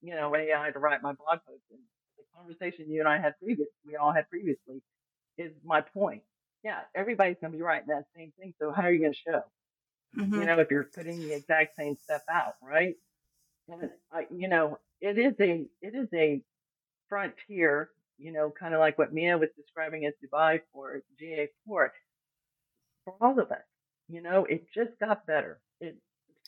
you 0.00 0.14
know, 0.14 0.34
AI 0.34 0.70
to 0.70 0.78
write 0.78 1.02
my 1.02 1.12
blog 1.12 1.40
post? 1.46 1.62
And 1.70 1.80
the 2.16 2.24
conversation 2.36 2.90
you 2.90 3.00
and 3.00 3.08
I 3.08 3.18
had 3.18 3.34
previous, 3.42 3.68
we 3.86 3.96
all 3.96 4.12
had 4.12 4.28
previously 4.30 4.80
is 5.38 5.52
my 5.64 5.80
point 5.80 6.22
yeah, 6.64 6.80
everybody's 6.94 7.36
going 7.40 7.52
to 7.52 7.56
be 7.56 7.62
writing 7.62 7.88
that 7.88 8.04
same 8.16 8.32
thing. 8.38 8.54
So 8.60 8.72
how 8.72 8.82
are 8.82 8.92
you 8.92 9.00
going 9.00 9.12
to 9.12 9.18
show? 9.18 9.42
Mm-hmm. 10.16 10.34
You 10.34 10.46
know, 10.46 10.58
if 10.60 10.70
you're 10.70 10.84
putting 10.84 11.20
the 11.20 11.34
exact 11.34 11.76
same 11.76 11.96
stuff 11.96 12.22
out, 12.30 12.54
right? 12.62 12.94
And 13.80 13.90
I, 14.12 14.26
you 14.30 14.48
know, 14.48 14.78
it 15.00 15.18
is 15.18 15.34
a 15.40 15.66
it 15.80 15.94
is 15.94 16.08
a 16.14 16.42
frontier. 17.08 17.90
You 18.18 18.32
know, 18.32 18.52
kind 18.58 18.74
of 18.74 18.80
like 18.80 18.98
what 18.98 19.12
Mia 19.12 19.36
was 19.36 19.48
describing 19.56 20.06
as 20.06 20.12
Dubai 20.22 20.60
for 20.72 21.02
GA4 21.20 21.48
for 21.66 23.14
all 23.20 23.40
of 23.40 23.50
us. 23.50 23.58
You 24.08 24.22
know, 24.22 24.44
it 24.44 24.66
just 24.72 24.90
got 25.00 25.26
better. 25.26 25.60
It 25.80 25.96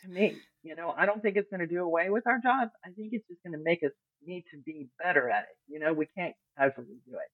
to 0.03 0.09
me, 0.09 0.37
you 0.63 0.77
know, 0.77 0.95
I 0.97 1.07
don't 1.07 1.23
think 1.23 1.37
it's 1.37 1.51
going 1.51 1.61
to 1.61 1.67
do 1.67 1.83
away 1.83 2.11
with 2.11 2.27
our 2.27 2.39
jobs. 2.39 2.71
I 2.85 2.91
think 2.91 3.11
it's 3.13 3.27
just 3.29 3.43
going 3.43 3.57
to 3.59 3.63
make 3.63 3.83
us 3.83 3.93
need 4.25 4.45
to 4.53 4.61
be 4.65 4.89
better 5.03 5.31
at 5.31 5.43
it. 5.45 5.57
You 5.73 5.81
know, 5.81 5.93
we 5.93 6.07
can't 6.17 6.35
casually 6.59 6.99
do 7.07 7.15
it. 7.15 7.31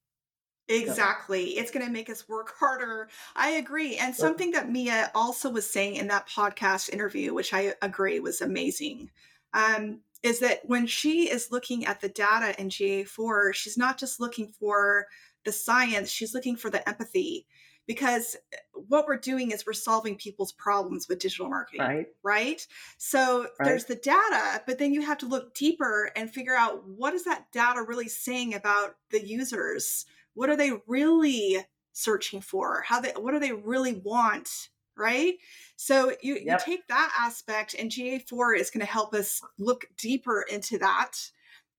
Exactly. 0.72 1.58
It's 1.58 1.70
going 1.70 1.84
to 1.84 1.92
make 1.92 2.08
us 2.08 2.28
work 2.28 2.54
harder. 2.58 3.08
I 3.34 3.50
agree. 3.50 3.96
And 3.96 4.14
something 4.14 4.52
that 4.52 4.70
Mia 4.70 5.10
also 5.14 5.50
was 5.50 5.68
saying 5.68 5.96
in 5.96 6.06
that 6.08 6.28
podcast 6.28 6.90
interview, 6.90 7.34
which 7.34 7.52
I 7.52 7.74
agree 7.82 8.20
was 8.20 8.40
amazing, 8.40 9.10
um, 9.54 10.00
is 10.22 10.40
that 10.40 10.60
when 10.64 10.86
she 10.86 11.30
is 11.30 11.50
looking 11.50 11.86
at 11.86 12.00
the 12.00 12.08
data 12.08 12.58
in 12.60 12.68
GA4, 12.68 13.54
she's 13.54 13.78
not 13.78 13.98
just 13.98 14.20
looking 14.20 14.48
for 14.48 15.06
the 15.44 15.52
science, 15.52 16.10
she's 16.10 16.34
looking 16.34 16.56
for 16.56 16.70
the 16.70 16.86
empathy. 16.88 17.46
Because 17.86 18.36
eh, 18.52 18.56
what 18.74 19.06
we're 19.08 19.16
doing 19.16 19.50
is 19.50 19.66
we're 19.66 19.72
solving 19.72 20.14
people's 20.14 20.52
problems 20.52 21.08
with 21.08 21.18
digital 21.18 21.48
marketing, 21.48 21.80
right? 21.80 22.06
right? 22.22 22.66
So 22.98 23.40
right. 23.40 23.66
there's 23.66 23.86
the 23.86 23.96
data, 23.96 24.62
but 24.66 24.78
then 24.78 24.92
you 24.92 25.02
have 25.02 25.18
to 25.18 25.26
look 25.26 25.54
deeper 25.54 26.12
and 26.14 26.30
figure 26.30 26.54
out 26.54 26.86
what 26.86 27.14
is 27.14 27.24
that 27.24 27.50
data 27.52 27.82
really 27.82 28.08
saying 28.08 28.54
about 28.54 28.96
the 29.10 29.26
users 29.26 30.04
what 30.34 30.50
are 30.50 30.56
they 30.56 30.72
really 30.86 31.58
searching 31.92 32.40
for 32.40 32.82
how 32.86 33.00
they 33.00 33.10
what 33.10 33.32
do 33.32 33.38
they 33.38 33.52
really 33.52 33.94
want 34.04 34.68
right 35.00 35.34
so 35.76 36.12
you, 36.22 36.34
yep. 36.34 36.60
you 36.66 36.74
take 36.74 36.86
that 36.88 37.12
aspect 37.18 37.74
and 37.78 37.90
ga4 37.90 38.58
is 38.58 38.70
going 38.70 38.84
to 38.84 38.92
help 38.92 39.14
us 39.14 39.40
look 39.58 39.86
deeper 39.98 40.44
into 40.50 40.78
that 40.78 41.12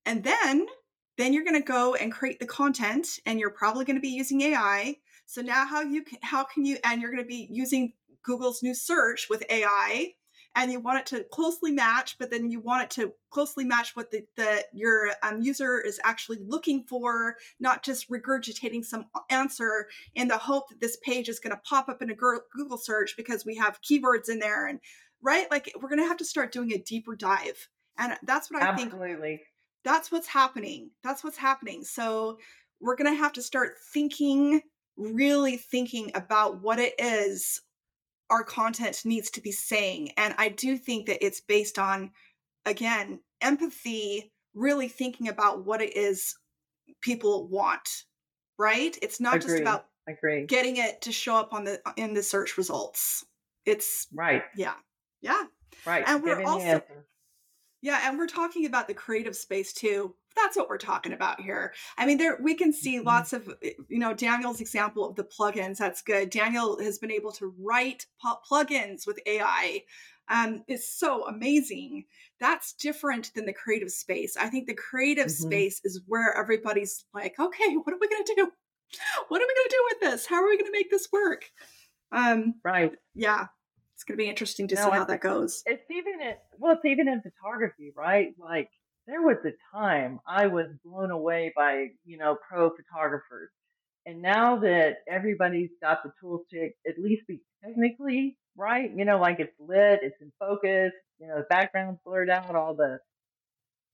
and 0.04 0.24
then 0.24 0.66
then 1.18 1.32
you're 1.32 1.44
going 1.44 1.60
to 1.60 1.66
go 1.66 1.94
and 1.94 2.12
create 2.12 2.40
the 2.40 2.46
content 2.46 3.06
and 3.26 3.38
you're 3.38 3.50
probably 3.50 3.84
going 3.84 3.96
to 3.96 4.02
be 4.02 4.08
using 4.08 4.40
ai 4.42 4.96
so 5.26 5.40
now 5.40 5.64
how 5.64 5.80
you 5.80 6.02
can 6.02 6.18
how 6.22 6.44
can 6.44 6.64
you 6.64 6.76
and 6.84 7.00
you're 7.00 7.10
going 7.10 7.22
to 7.22 7.28
be 7.28 7.48
using 7.50 7.92
google's 8.22 8.62
new 8.62 8.74
search 8.74 9.28
with 9.30 9.44
ai 9.48 10.12
and 10.54 10.70
you 10.70 10.80
want 10.80 10.98
it 10.98 11.06
to 11.06 11.24
closely 11.24 11.72
match, 11.72 12.16
but 12.18 12.30
then 12.30 12.50
you 12.50 12.60
want 12.60 12.82
it 12.82 12.90
to 12.90 13.12
closely 13.30 13.64
match 13.64 13.96
what 13.96 14.10
the, 14.10 14.24
the 14.36 14.64
your 14.72 15.10
um, 15.22 15.40
user 15.40 15.80
is 15.80 16.00
actually 16.04 16.38
looking 16.46 16.84
for, 16.84 17.36
not 17.58 17.82
just 17.82 18.10
regurgitating 18.10 18.84
some 18.84 19.06
answer 19.30 19.88
in 20.14 20.28
the 20.28 20.36
hope 20.36 20.68
that 20.68 20.80
this 20.80 20.98
page 21.02 21.28
is 21.28 21.40
going 21.40 21.54
to 21.54 21.62
pop 21.64 21.88
up 21.88 22.02
in 22.02 22.10
a 22.10 22.14
Google 22.14 22.78
search 22.78 23.14
because 23.16 23.44
we 23.46 23.56
have 23.56 23.80
keywords 23.82 24.28
in 24.28 24.38
there 24.38 24.66
and 24.66 24.80
right 25.22 25.50
like 25.50 25.72
we're 25.80 25.88
going 25.88 26.00
to 26.00 26.06
have 26.06 26.16
to 26.18 26.24
start 26.24 26.52
doing 26.52 26.72
a 26.72 26.78
deeper 26.78 27.14
dive 27.16 27.68
and 27.98 28.16
that's 28.24 28.50
what 28.50 28.62
i 28.62 28.66
Absolutely. 28.66 28.92
think 28.92 29.02
Absolutely. 29.02 29.40
that's 29.84 30.12
what's 30.12 30.26
happening 30.26 30.90
that's 31.02 31.24
what's 31.24 31.38
happening 31.38 31.84
so 31.84 32.38
we're 32.80 32.96
going 32.96 33.10
to 33.10 33.18
have 33.18 33.32
to 33.32 33.42
start 33.42 33.74
thinking 33.94 34.60
really 34.96 35.56
thinking 35.56 36.10
about 36.14 36.60
what 36.60 36.78
it 36.78 36.94
is 36.98 37.62
our 38.32 38.42
content 38.42 39.02
needs 39.04 39.30
to 39.30 39.42
be 39.42 39.52
saying. 39.52 40.10
And 40.16 40.34
I 40.38 40.48
do 40.48 40.78
think 40.78 41.06
that 41.06 41.24
it's 41.24 41.42
based 41.42 41.78
on, 41.78 42.10
again, 42.64 43.20
empathy, 43.42 44.32
really 44.54 44.88
thinking 44.88 45.28
about 45.28 45.66
what 45.66 45.82
it 45.82 45.94
is 45.94 46.34
people 47.02 47.46
want, 47.48 48.06
right? 48.58 48.96
It's 49.02 49.20
not 49.20 49.36
Agreed. 49.36 49.48
just 49.48 49.60
about 49.60 49.86
Agreed. 50.08 50.48
getting 50.48 50.78
it 50.78 51.02
to 51.02 51.12
show 51.12 51.36
up 51.36 51.52
on 51.52 51.64
the 51.64 51.80
in 51.96 52.14
the 52.14 52.22
search 52.22 52.56
results. 52.56 53.22
It's 53.66 54.06
right. 54.14 54.42
Yeah. 54.56 54.74
Yeah. 55.20 55.44
Right. 55.84 56.04
And 56.06 56.22
we're 56.22 56.42
also 56.42 56.82
yeah, 57.82 58.08
and 58.08 58.16
we're 58.16 58.28
talking 58.28 58.64
about 58.64 58.88
the 58.88 58.94
creative 58.94 59.36
space 59.36 59.74
too. 59.74 60.14
That's 60.36 60.56
what 60.56 60.68
we're 60.68 60.78
talking 60.78 61.12
about 61.12 61.40
here. 61.40 61.72
I 61.98 62.06
mean, 62.06 62.18
there 62.18 62.38
we 62.40 62.54
can 62.54 62.72
see 62.72 62.96
mm-hmm. 62.96 63.06
lots 63.06 63.32
of, 63.32 63.48
eh, 63.62 63.70
you 63.88 63.98
know, 63.98 64.14
Daniel's 64.14 64.60
example 64.60 65.08
of 65.08 65.16
the 65.16 65.24
plugins. 65.24 65.78
That's 65.78 66.02
good. 66.02 66.30
Daniel 66.30 66.78
has 66.80 66.98
been 66.98 67.10
able 67.10 67.32
to 67.32 67.54
write 67.58 68.06
plugins 68.24 69.06
with 69.06 69.20
AI. 69.26 69.82
Um, 70.28 70.62
is 70.68 70.88
so 70.88 71.26
amazing. 71.26 72.04
That's 72.38 72.74
different 72.74 73.32
than 73.34 73.44
the 73.44 73.52
creative 73.52 73.90
space. 73.90 74.36
I 74.36 74.48
think 74.48 74.66
the 74.66 74.74
creative 74.74 75.26
mm-hmm. 75.26 75.46
space 75.46 75.80
is 75.84 76.00
where 76.06 76.34
everybody's 76.38 77.04
like, 77.12 77.34
okay, 77.38 77.74
what 77.74 77.92
are 77.92 77.98
we 78.00 78.08
going 78.08 78.24
to 78.24 78.34
do? 78.36 78.50
What 79.28 79.40
are 79.40 79.46
we 79.46 79.54
going 79.54 79.68
to 79.68 79.76
do 79.76 79.88
with 79.90 80.00
this? 80.00 80.26
How 80.26 80.36
are 80.36 80.46
we 80.46 80.58
going 80.58 80.70
to 80.70 80.78
make 80.78 80.90
this 80.90 81.08
work? 81.10 81.46
Um, 82.12 82.56
right. 82.62 82.92
Yeah 83.14 83.46
it's 84.02 84.08
going 84.08 84.18
to 84.18 84.24
be 84.24 84.28
interesting 84.28 84.66
to 84.66 84.74
no, 84.74 84.84
see 84.84 84.90
how 84.90 85.04
that 85.04 85.20
goes. 85.20 85.62
It's 85.64 85.88
even 85.88 86.20
in, 86.20 86.34
well, 86.58 86.72
it's 86.72 86.84
even 86.84 87.06
in 87.06 87.22
photography, 87.22 87.92
right? 87.96 88.34
Like 88.36 88.68
there 89.06 89.22
was 89.22 89.38
a 89.44 89.76
time 89.76 90.20
I 90.26 90.46
was 90.46 90.66
blown 90.84 91.10
away 91.10 91.52
by, 91.56 91.88
you 92.04 92.18
know, 92.18 92.36
pro 92.48 92.70
photographers. 92.70 93.50
And 94.06 94.20
now 94.22 94.58
that 94.58 94.96
everybody's 95.08 95.70
got 95.80 96.02
the 96.02 96.12
tools 96.20 96.42
to 96.50 96.70
at 96.86 96.98
least 96.98 97.26
be 97.26 97.40
technically 97.64 98.36
right, 98.56 98.90
you 98.94 99.04
know, 99.04 99.18
like 99.18 99.38
it's 99.38 99.52
lit, 99.60 100.00
it's 100.02 100.20
in 100.20 100.32
focus, 100.38 100.92
you 101.18 101.28
know, 101.28 101.36
the 101.36 101.46
background's 101.48 102.00
blurred 102.04 102.30
out, 102.30 102.54
all 102.54 102.74
the, 102.74 102.98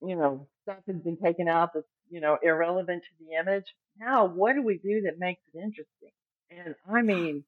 you 0.02 0.16
know, 0.16 0.46
stuff 0.62 0.78
has 0.86 0.96
been 0.96 1.18
taken 1.22 1.48
out 1.48 1.70
that's, 1.74 1.86
you 2.10 2.20
know, 2.20 2.38
irrelevant 2.42 3.02
to 3.02 3.24
the 3.24 3.36
image. 3.36 3.66
Now, 3.98 4.26
what 4.26 4.54
do 4.54 4.62
we 4.62 4.78
do 4.78 5.02
that 5.02 5.18
makes 5.18 5.42
it 5.52 5.58
interesting? 5.58 6.10
And 6.50 6.74
I 6.90 7.02
mean, 7.02 7.44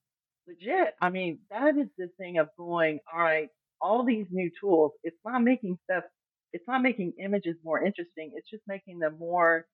legit. 0.47 0.95
I 1.01 1.11
mean, 1.11 1.39
that 1.51 1.77
is 1.77 1.89
the 1.97 2.09
thing 2.19 2.39
of 2.39 2.49
going, 2.59 2.99
all 3.13 3.21
right, 3.23 3.49
all 3.81 4.05
these 4.05 4.27
new 4.31 4.51
tools, 4.61 4.93
it's 5.03 5.17
not 5.25 5.43
making 5.43 5.79
stuff, 5.85 6.05
it's 6.53 6.67
not 6.67 6.83
making 6.83 7.15
images 7.23 7.57
more 7.65 7.83
interesting. 7.85 8.33
It's 8.35 8.49
just 8.49 8.63
making 8.67 8.99
them 8.99 9.17
more, 9.19 9.67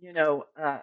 you 0.00 0.12
know, 0.12 0.44
uh, 0.60 0.80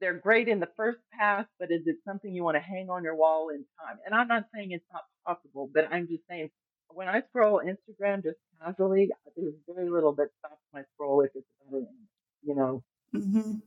they're 0.00 0.14
great 0.14 0.48
in 0.48 0.60
the 0.60 0.68
first 0.76 0.98
pass, 1.12 1.46
but 1.58 1.70
is 1.70 1.82
it 1.86 1.96
something 2.06 2.34
you 2.34 2.42
want 2.42 2.56
to 2.56 2.60
hang 2.60 2.88
on 2.88 3.04
your 3.04 3.14
wall 3.14 3.50
in 3.50 3.64
time? 3.78 3.98
And 4.06 4.14
I'm 4.14 4.28
not 4.28 4.46
saying 4.54 4.72
it's 4.72 4.84
not 4.92 5.04
possible, 5.26 5.70
but 5.72 5.88
I'm 5.92 6.08
just 6.08 6.22
saying 6.28 6.50
when 6.88 7.08
I 7.08 7.22
scroll 7.28 7.60
Instagram 7.64 8.22
just 8.22 8.38
casually, 8.62 9.10
there's 9.36 9.54
very 9.68 9.90
little 9.90 10.14
that 10.14 10.28
stops 10.38 10.62
my 10.72 10.82
scroll 10.94 11.20
if 11.20 11.30
it's 11.34 11.46
better, 11.70 11.84
you 12.42 12.54
know. 12.54 12.82
Mm-hmm 13.14 13.58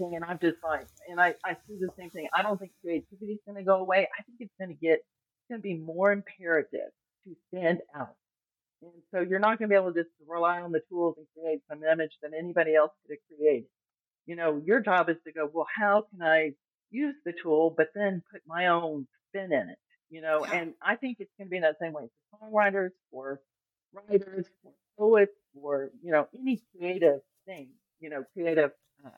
and 0.00 0.24
I'm 0.24 0.38
just 0.38 0.56
like, 0.62 0.86
and 1.08 1.20
I, 1.20 1.34
I 1.44 1.56
see 1.66 1.76
the 1.80 1.88
same 1.98 2.10
thing. 2.10 2.28
I 2.34 2.42
don't 2.42 2.58
think 2.58 2.72
creativity 2.82 3.32
is 3.32 3.40
going 3.46 3.56
to 3.56 3.64
go 3.64 3.76
away. 3.76 4.08
I 4.18 4.22
think 4.22 4.38
it's 4.40 4.52
going 4.58 4.70
to 4.70 4.80
get, 4.80 4.98
it's 5.00 5.48
going 5.48 5.60
to 5.60 5.62
be 5.62 5.74
more 5.74 6.12
imperative 6.12 6.90
to 7.24 7.36
stand 7.48 7.80
out. 7.94 8.14
And 8.94 9.02
so 9.12 9.20
you're 9.20 9.40
not 9.40 9.58
going 9.58 9.68
to 9.68 9.72
be 9.72 9.76
able 9.76 9.92
to 9.92 10.02
just 10.02 10.14
rely 10.26 10.60
on 10.60 10.72
the 10.72 10.80
tools 10.88 11.16
and 11.18 11.26
create 11.36 11.60
some 11.68 11.82
image 11.82 12.12
that 12.22 12.32
anybody 12.36 12.74
else 12.74 12.92
could 13.02 13.16
have 13.16 13.38
created. 13.38 13.68
You 14.26 14.36
know, 14.36 14.62
your 14.64 14.80
job 14.80 15.08
is 15.08 15.16
to 15.24 15.32
go, 15.32 15.50
well, 15.52 15.66
how 15.74 16.04
can 16.10 16.22
I 16.22 16.52
use 16.90 17.14
the 17.24 17.32
tool, 17.32 17.74
but 17.76 17.88
then 17.94 18.22
put 18.30 18.42
my 18.46 18.68
own 18.68 19.06
spin 19.28 19.52
in 19.52 19.70
it? 19.70 19.78
You 20.08 20.20
know, 20.20 20.44
and 20.44 20.74
I 20.80 20.96
think 20.96 21.16
it's 21.18 21.32
going 21.36 21.48
to 21.48 21.50
be 21.50 21.60
that 21.60 21.76
same 21.80 21.92
way 21.92 22.04
for 22.30 22.38
songwriters, 22.38 22.90
for 23.10 23.40
writers, 23.92 24.46
for 24.62 24.72
poets, 24.98 25.32
for, 25.54 25.90
you 26.02 26.12
know, 26.12 26.28
any 26.38 26.62
creative 26.76 27.20
thing, 27.44 27.70
you 27.98 28.10
know, 28.10 28.24
creative 28.34 28.70
uh, 29.04 29.10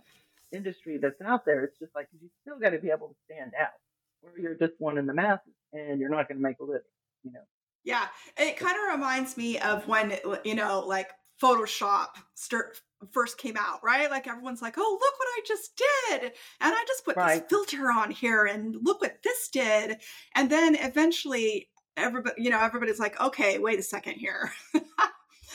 industry 0.50 0.98
that's 0.98 1.20
out 1.20 1.44
there. 1.44 1.64
It's 1.64 1.78
just 1.78 1.94
like, 1.94 2.08
you 2.20 2.30
still 2.42 2.58
got 2.58 2.70
to 2.70 2.78
be 2.78 2.90
able 2.90 3.08
to 3.08 3.14
stand 3.26 3.52
out 3.60 3.76
or 4.22 4.32
you're 4.38 4.54
just 4.54 4.72
one 4.78 4.96
in 4.98 5.06
the 5.06 5.14
masses 5.14 5.52
and 5.72 6.00
you're 6.00 6.08
not 6.08 6.28
going 6.28 6.38
to 6.38 6.42
make 6.42 6.58
a 6.60 6.64
living, 6.64 6.82
you 7.22 7.32
know. 7.32 7.44
Yeah, 7.84 8.08
it 8.36 8.56
kind 8.56 8.76
of 8.76 8.94
reminds 8.98 9.36
me 9.36 9.58
of 9.58 9.86
when 9.88 10.18
you 10.44 10.54
know, 10.54 10.80
like 10.86 11.10
Photoshop 11.42 12.08
start, 12.34 12.80
first 13.12 13.38
came 13.38 13.56
out, 13.56 13.80
right? 13.82 14.10
Like 14.10 14.26
everyone's 14.26 14.60
like, 14.60 14.74
"Oh, 14.76 14.98
look 15.00 15.14
what 15.18 15.28
I 15.28 15.40
just 15.46 15.76
did," 15.76 16.22
and 16.60 16.74
I 16.74 16.84
just 16.86 17.04
put 17.04 17.16
Right. 17.16 17.42
this 17.42 17.48
filter 17.48 17.90
on 17.90 18.10
here, 18.10 18.44
and 18.46 18.76
look 18.82 19.00
what 19.00 19.22
this 19.22 19.48
did. 19.48 19.98
And 20.34 20.50
then 20.50 20.74
eventually, 20.74 21.70
everybody, 21.96 22.42
you 22.42 22.50
know, 22.50 22.60
everybody's 22.60 22.98
like, 22.98 23.18
"Okay, 23.20 23.58
wait 23.58 23.78
a 23.78 23.82
second 23.82 24.14
here." 24.14 24.52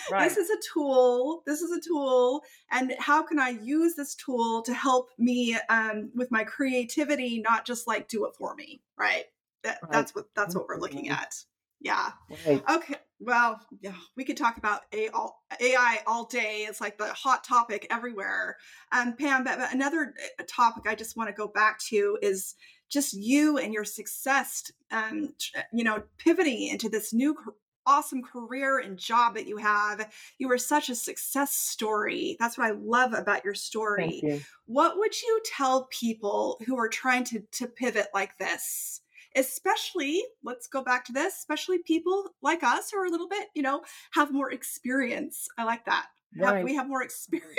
Right. 0.07 0.23
This 0.25 0.37
is 0.37 0.49
a 0.49 0.57
tool. 0.73 1.43
This 1.45 1.61
is 1.61 1.71
a 1.71 1.81
tool, 1.81 2.43
and 2.71 2.93
how 2.99 3.23
can 3.23 3.39
I 3.39 3.49
use 3.49 3.95
this 3.95 4.15
tool 4.15 4.61
to 4.63 4.73
help 4.73 5.09
me 5.17 5.57
um, 5.69 6.11
with 6.15 6.31
my 6.31 6.43
creativity, 6.43 7.39
not 7.39 7.65
just 7.65 7.87
like 7.87 8.07
do 8.07 8.25
it 8.25 8.35
for 8.35 8.55
me, 8.55 8.81
right? 8.97 9.25
That, 9.63 9.79
Right. 9.81 9.91
That's 9.91 10.15
what 10.15 10.27
that's 10.35 10.55
what 10.55 10.67
we're 10.67 10.79
looking 10.79 11.05
Mhm. 11.05 11.11
at. 11.11 11.35
Yeah. 11.83 12.11
right. 12.47 12.63
Okay. 12.69 12.95
Well, 13.19 13.61
yeah, 13.79 13.95
we 14.17 14.25
could 14.25 14.35
talk 14.35 14.57
about 14.57 14.81
all, 15.13 15.43
AI 15.61 15.99
all 16.05 16.25
day. 16.25 16.65
It's 16.67 16.81
like 16.81 16.97
the 16.97 17.13
hot 17.13 17.43
topic 17.43 17.87
everywhere. 17.89 18.57
Um, 18.91 19.15
Pam, 19.15 19.43
but, 19.45 19.59
another 19.71 20.13
uh, 20.39 20.43
topic 20.47 20.83
I 20.87 20.95
just 20.95 21.15
want 21.15 21.29
to 21.29 21.33
go 21.33 21.47
back 21.47 21.79
to 21.89 22.17
is 22.21 22.55
just 22.89 23.13
you 23.13 23.57
and 23.57 23.73
your 23.73 23.85
success. 23.85 24.71
Um, 24.91 25.33
you 25.71 25.83
know, 25.83 26.03
pivoting 26.17 26.67
into 26.67 26.89
this 26.89 27.13
new 27.13 27.37
awesome 27.85 28.23
career 28.23 28.79
and 28.79 28.97
job 28.97 29.35
that 29.35 29.47
you 29.47 29.57
have. 29.57 30.09
You 30.37 30.47
were 30.47 30.57
such 30.57 30.89
a 30.89 30.95
success 30.95 31.53
story. 31.53 32.37
That's 32.39 32.57
what 32.57 32.67
I 32.67 32.71
love 32.71 33.13
about 33.13 33.43
your 33.43 33.55
story. 33.55 34.21
You. 34.23 34.41
What 34.65 34.97
would 34.97 35.21
you 35.21 35.41
tell 35.45 35.87
people 35.91 36.59
who 36.65 36.77
are 36.77 36.89
trying 36.89 37.23
to 37.25 37.41
to 37.53 37.67
pivot 37.67 38.07
like 38.13 38.37
this? 38.37 39.01
Especially, 39.35 40.23
let's 40.43 40.67
go 40.67 40.83
back 40.83 41.05
to 41.05 41.13
this, 41.13 41.37
especially 41.37 41.79
people 41.79 42.29
like 42.41 42.63
us 42.63 42.91
who 42.91 42.99
are 42.99 43.05
a 43.05 43.09
little 43.09 43.27
bit, 43.27 43.47
you 43.55 43.63
know, 43.63 43.81
have 44.13 44.31
more 44.31 44.51
experience. 44.51 45.47
I 45.57 45.63
like 45.63 45.85
that. 45.85 46.07
Have, 46.39 46.63
we 46.63 46.75
have 46.75 46.87
more 46.87 47.03
experience. 47.03 47.57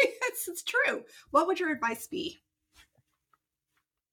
it's 0.49 0.63
true. 0.63 1.03
What 1.31 1.47
would 1.47 1.61
your 1.61 1.73
advice 1.73 2.07
be? 2.07 2.39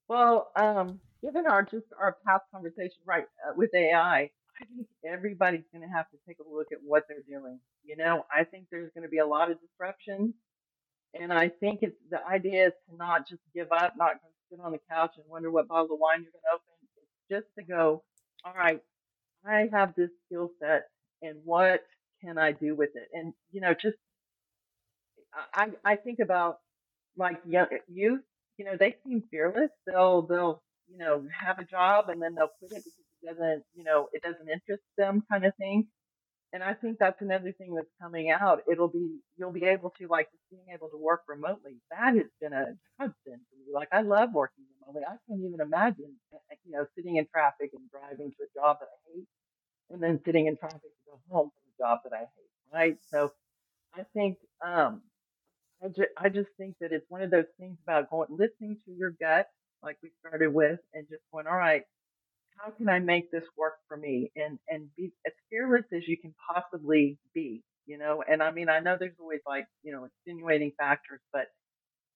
Well, 0.08 0.52
um, 0.56 1.00
given 1.22 1.46
our 1.48 1.64
just 1.64 1.86
our 2.00 2.18
past 2.26 2.44
conversation, 2.54 3.00
right, 3.06 3.26
uh, 3.48 3.54
with 3.56 3.70
AI, 3.74 4.30
I 4.60 4.66
think 4.76 4.88
everybody's 5.06 5.64
going 5.72 5.88
to 5.88 5.94
have 5.94 6.10
to 6.12 6.18
take 6.28 6.38
a 6.40 6.54
look 6.54 6.68
at 6.72 6.80
what 6.84 7.04
they're 7.08 7.24
doing. 7.28 7.60
You 7.84 7.96
know, 7.98 8.26
I 8.36 8.44
think 8.44 8.66
there's 8.70 8.92
going 8.94 9.04
to 9.04 9.10
be 9.10 9.20
a 9.20 9.26
lot 9.26 9.50
of 9.50 9.58
disruption, 9.62 10.34
and 11.14 11.32
I 11.32 11.50
think 11.50 11.80
it's 11.82 11.96
the 12.10 12.20
idea 12.26 12.68
is 12.68 12.74
to 12.90 12.98
not 12.98 13.28
just 13.28 13.42
give 13.56 13.72
up, 13.72 13.94
not 13.98 14.16
sit 14.50 14.60
on 14.60 14.74
the 14.74 14.80
couch 14.90 15.14
and 15.16 15.26
wonder 15.30 15.50
what 15.50 15.68
bottle 15.68 15.96
of 15.96 16.00
wine 16.00 16.24
you're 16.24 16.32
going 16.32 16.44
to 16.44 16.56
open. 16.56 16.81
Just 17.32 17.48
to 17.60 17.66
go, 17.66 18.04
all 18.46 18.54
right, 18.56 18.82
I 19.46 19.70
have 19.74 19.96
this 19.96 20.12
skill 20.28 20.52
set, 20.62 20.90
and 21.24 21.40
what 21.46 21.84
can 22.24 22.38
I 22.40 22.54
do 22.54 22.76
with 22.76 22.92
it? 22.96 23.10
And 23.14 23.34
you 23.52 23.62
know, 23.62 23.74
just 23.74 23.98
I 25.56 25.66
I 25.86 25.94
I 25.94 25.98
think 25.98 26.20
about 26.20 26.60
like 27.18 27.40
young, 27.46 27.68
eh, 27.72 27.78
youth 27.90 28.22
you 28.58 28.66
know, 28.66 28.78
they 28.80 28.96
seem 29.06 29.24
fearless. 29.32 29.72
They'll 29.88 30.24
they'll 30.24 30.62
you 30.92 30.98
know 31.00 31.26
have 31.46 31.60
a 31.60 31.66
job 31.66 32.10
and 32.10 32.22
then 32.22 32.36
they'll 32.36 32.52
quit 32.60 32.74
it 32.74 32.84
because 32.86 32.94
it 33.24 33.28
doesn't 33.28 33.64
you 33.76 33.84
know 33.84 34.10
it 34.14 34.22
doesn't 34.24 34.50
interest 34.50 34.84
them 34.98 35.24
kind 35.32 35.46
of 35.46 35.56
thing. 35.58 35.88
And 36.54 36.64
I 36.64 36.74
think 36.74 37.00
that's 37.00 37.22
another 37.22 37.54
thing 37.54 37.76
that's 37.76 37.92
coming 38.02 38.30
out. 38.32 38.62
It'll 38.72 38.90
be 38.90 39.20
you'll 39.38 39.54
be 39.54 39.66
able 39.66 39.92
to 40.00 40.08
like 40.08 40.28
being 40.50 40.66
able 40.74 40.90
to 40.90 40.98
work 40.98 41.22
remotely. 41.28 41.78
That 41.92 42.16
has 42.16 42.28
been 42.42 42.54
a 42.54 42.76
godsend 43.00 43.16
for 43.50 43.56
me. 43.58 43.72
Like 43.74 43.90
I 43.94 44.02
love 44.02 44.30
working 44.34 44.66
remotely. 44.82 45.04
I 45.08 45.16
can't 45.28 45.42
even 45.46 45.62
imagine 45.62 46.16
uh, 46.34 46.38
you 46.66 46.74
know 46.74 46.86
sitting 46.96 47.18
in 47.18 47.28
traffic 47.34 47.72
and 47.74 47.90
driving 47.92 48.32
to 48.32 48.44
a 48.44 48.60
job 48.60 48.78
that 48.82 48.88
I 48.88 49.00
hate, 49.16 49.28
and 49.92 50.04
then 50.04 50.22
sitting 50.26 50.48
in 50.48 50.58
traffic 50.58 50.82
to 50.82 51.04
go 51.08 51.22
home 51.32 51.52
from 51.52 51.64
a 51.72 51.76
job 51.84 52.00
that 52.06 52.14
I 52.14 52.22
hate. 52.22 52.52
Right. 52.74 52.98
So 53.12 53.32
I 53.96 54.04
think 54.14 54.38
um, 54.66 55.02
I, 55.84 55.88
ju- 55.90 56.14
I 56.18 56.30
just 56.30 56.50
think 56.58 56.76
that 56.82 56.92
it's 56.92 57.06
one 57.10 57.22
of 57.22 57.32
those 57.32 57.48
things 57.60 57.78
about 57.84 58.10
going, 58.10 58.30
listening 58.32 58.78
to 58.86 58.92
your 58.92 59.12
gut, 59.12 59.48
like 59.84 59.98
we 60.04 60.12
started 60.20 60.54
with, 60.54 60.80
and 60.94 61.08
just 61.10 61.24
going, 61.32 61.48
all 61.48 61.58
right, 61.58 61.84
how 62.58 62.72
can 62.72 62.90
I 62.90 63.00
make 63.00 63.32
this 63.32 63.46
work 63.58 63.76
for 63.88 63.98
me? 63.98 64.32
And, 64.36 64.60
and 64.70 64.90
be 64.98 65.12
as 65.26 65.34
fearless 65.50 65.86
as 65.94 66.08
you 66.08 66.18
can 66.18 66.34
possibly 66.54 67.18
be, 67.34 67.64
you 67.86 67.98
know? 67.98 68.24
And 68.30 68.44
I 68.44 68.52
mean, 68.52 68.70
I 68.70 68.80
know 68.80 68.98
there's 69.00 69.16
always 69.20 69.42
like, 69.48 69.66
you 69.84 69.92
know, 69.94 70.06
extenuating 70.06 70.74
factors, 70.78 71.22
but 71.34 71.48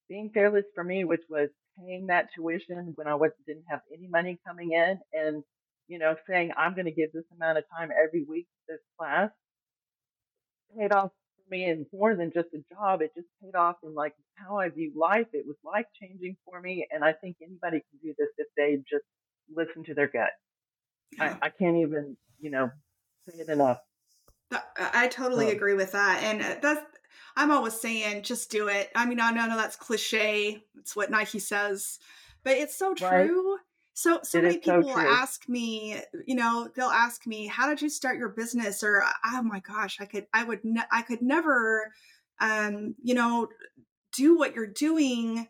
being 0.09 0.31
fearless 0.33 0.65
for 0.75 0.83
me, 0.83 1.03
which 1.03 1.23
was 1.29 1.49
paying 1.79 2.07
that 2.07 2.29
tuition 2.35 2.93
when 2.95 3.07
I 3.07 3.15
was, 3.15 3.31
didn't 3.47 3.65
have 3.69 3.81
any 3.93 4.07
money 4.07 4.39
coming 4.47 4.71
in 4.73 4.99
and, 5.13 5.43
you 5.87 5.99
know, 5.99 6.15
saying, 6.29 6.51
I'm 6.57 6.75
going 6.75 6.85
to 6.85 6.91
give 6.91 7.11
this 7.13 7.25
amount 7.35 7.57
of 7.57 7.65
time 7.77 7.89
every 7.91 8.25
week 8.27 8.45
to 8.45 8.73
this 8.73 8.81
class 8.99 9.29
paid 10.77 10.91
off 10.91 11.11
for 11.11 11.49
me 11.49 11.65
in 11.69 11.85
more 11.93 12.15
than 12.15 12.31
just 12.33 12.49
a 12.53 12.63
job. 12.73 13.01
It 13.01 13.11
just 13.15 13.27
paid 13.41 13.55
off 13.55 13.77
in 13.83 13.93
like 13.93 14.13
how 14.35 14.57
I 14.59 14.69
view 14.69 14.91
life. 14.95 15.27
It 15.33 15.45
was 15.47 15.55
life 15.63 15.85
changing 16.01 16.37
for 16.45 16.61
me. 16.61 16.87
And 16.91 17.03
I 17.03 17.13
think 17.13 17.37
anybody 17.41 17.83
can 17.89 17.99
do 18.03 18.13
this 18.17 18.29
if 18.37 18.47
they 18.57 18.77
just 18.89 19.05
listen 19.53 19.83
to 19.85 19.93
their 19.93 20.07
gut. 20.07 20.29
Yeah. 21.17 21.37
I, 21.41 21.47
I 21.47 21.49
can't 21.49 21.77
even, 21.77 22.17
you 22.39 22.49
know, 22.49 22.71
say 23.29 23.39
it 23.39 23.49
enough. 23.49 23.79
I 24.77 25.07
totally 25.07 25.51
agree 25.51 25.73
with 25.73 25.91
that. 25.93 26.21
And 26.23 26.41
uh, 26.41 26.55
that's, 26.61 26.81
I'm 27.35 27.51
always 27.51 27.73
saying, 27.73 28.23
just 28.23 28.51
do 28.51 28.67
it. 28.67 28.89
I 28.95 29.05
mean, 29.05 29.19
I 29.19 29.31
know 29.31 29.47
know 29.47 29.57
that's 29.57 29.75
cliche. 29.75 30.63
It's 30.77 30.95
what 30.95 31.11
Nike 31.11 31.39
says, 31.39 31.99
but 32.43 32.53
it's 32.53 32.77
so 32.77 32.93
right? 33.01 33.27
true. 33.27 33.57
So, 33.93 34.19
so 34.23 34.39
It 34.39 34.43
many 34.43 34.57
is 34.57 34.65
so 34.65 34.81
people 34.81 34.97
ask 34.97 35.49
me, 35.49 36.01
you 36.25 36.35
know, 36.35 36.69
they'll 36.75 36.87
ask 36.87 37.25
me, 37.25 37.47
how 37.47 37.67
did 37.67 37.81
you 37.81 37.89
start 37.89 38.17
your 38.17 38.29
business? 38.29 38.83
Or, 38.83 39.03
oh 39.25 39.41
my 39.41 39.61
gosh, 39.61 39.97
I 39.99 40.05
could, 40.05 40.27
I 40.33 40.43
would, 40.43 40.59
ne- 40.63 40.81
I 40.91 41.01
could 41.01 41.21
never, 41.21 41.91
um, 42.39 42.95
you 43.01 43.15
know, 43.15 43.47
do 44.13 44.37
what 44.37 44.53
you're 44.53 44.67
doing. 44.67 45.47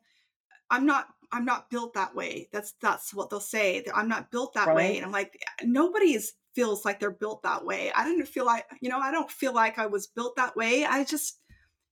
I'm 0.70 0.86
not, 0.86 1.08
I'm 1.36 1.46
not 1.46 1.70
built 1.70 1.94
that 1.96 2.16
way. 2.16 2.48
That's, 2.52 2.74
that's 2.82 3.14
what 3.14 3.30
they'll 3.30 3.40
say. 3.40 3.84
I'm 3.94 4.08
not 4.08 4.32
built 4.32 4.54
that 4.54 4.74
way. 4.74 4.96
And 4.96 5.06
I'm 5.06 5.12
like, 5.12 5.38
eh, 5.60 5.66
nobody's 5.66 6.34
feels 6.56 6.86
like 6.86 7.00
they're 7.02 7.12
built 7.12 7.44
that 7.44 7.66
way. 7.66 7.92
I 7.94 8.06
didn't 8.06 8.28
feel 8.28 8.46
like, 8.46 8.66
you 8.80 8.90
know, 8.90 9.00
I 9.00 9.12
don't 9.12 9.30
feel 9.30 9.54
like 9.54 9.78
I 9.78 9.88
was 9.88 10.08
built 10.08 10.38
that 10.38 10.56
way. 10.56 10.86
I 10.86 11.04
just, 11.04 11.40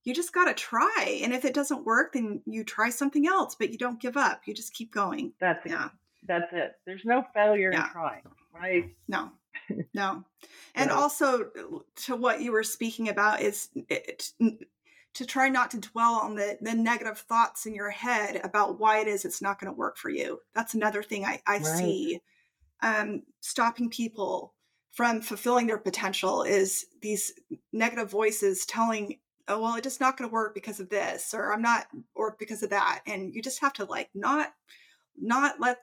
you 0.06 0.14
just 0.14 0.34
got 0.34 0.46
to 0.46 0.54
try. 0.54 1.20
And 1.22 1.34
if 1.34 1.44
it 1.44 1.54
doesn't 1.54 1.86
work, 1.86 2.14
then 2.14 2.42
you 2.46 2.64
try 2.64 2.90
something 2.90 3.28
else, 3.28 3.56
but 3.56 3.72
you 3.72 3.78
don't 3.78 4.02
give 4.02 4.16
up. 4.16 4.44
You 4.46 4.54
just 4.54 4.74
keep 4.74 4.94
going. 4.94 5.34
That's 5.42 5.66
it. 5.66 5.72
Yeah. 5.72 5.90
That's 6.26 6.52
it. 6.54 6.76
There's 6.86 7.04
no 7.04 7.26
failure 7.34 7.72
in 7.72 7.82
trying, 7.82 8.22
right? 8.54 8.86
No, 9.10 9.32
no. 9.94 10.24
And 10.76 10.90
So, 10.90 10.96
also 10.96 11.50
to 12.06 12.16
what 12.16 12.42
you 12.42 12.54
were 12.54 12.64
speaking 12.64 13.10
about 13.10 13.42
is 13.42 13.68
it, 13.90 14.32
to 15.16 15.26
try 15.26 15.48
not 15.50 15.72
to 15.72 15.80
dwell 15.80 16.16
on 16.16 16.36
the, 16.36 16.58
the 16.62 16.74
negative 16.74 17.20
thoughts 17.20 17.66
in 17.66 17.76
your 17.76 17.92
head 17.92 18.42
about 18.44 18.80
why 18.80 19.00
it 19.00 19.08
is 19.08 19.26
it's 19.26 19.42
not 19.42 19.60
going 19.60 19.72
to 19.72 19.78
work 19.78 19.98
for 19.98 20.10
you. 20.10 20.40
That's 20.56 20.74
another 20.74 21.04
thing 21.04 21.24
I, 21.24 21.42
I 21.46 21.58
right. 21.58 21.66
see 21.66 22.20
um, 22.82 23.24
stopping 23.40 23.90
people 23.90 24.54
from 24.92 25.22
fulfilling 25.22 25.68
their 25.68 25.78
potential 25.78 26.44
is 26.44 26.86
these 27.02 27.34
negative 27.72 28.10
voices 28.10 28.66
telling, 28.66 29.20
oh, 29.48 29.60
well, 29.60 29.76
it's 29.76 29.84
just 29.84 30.02
not 30.02 30.18
going 30.18 30.30
to 30.30 30.34
work 30.34 30.54
because 30.54 30.80
of 30.80 30.90
this, 30.90 31.34
or 31.34 31.54
I'm 31.54 31.62
not, 31.62 31.88
or 32.16 32.36
because 32.40 32.64
of 32.64 32.70
that. 32.72 33.02
And 33.08 33.34
you 33.34 33.42
just 33.42 33.62
have 33.62 33.74
to 33.74 33.86
like 33.86 34.10
not, 34.14 34.54
not 35.20 35.60
let, 35.60 35.80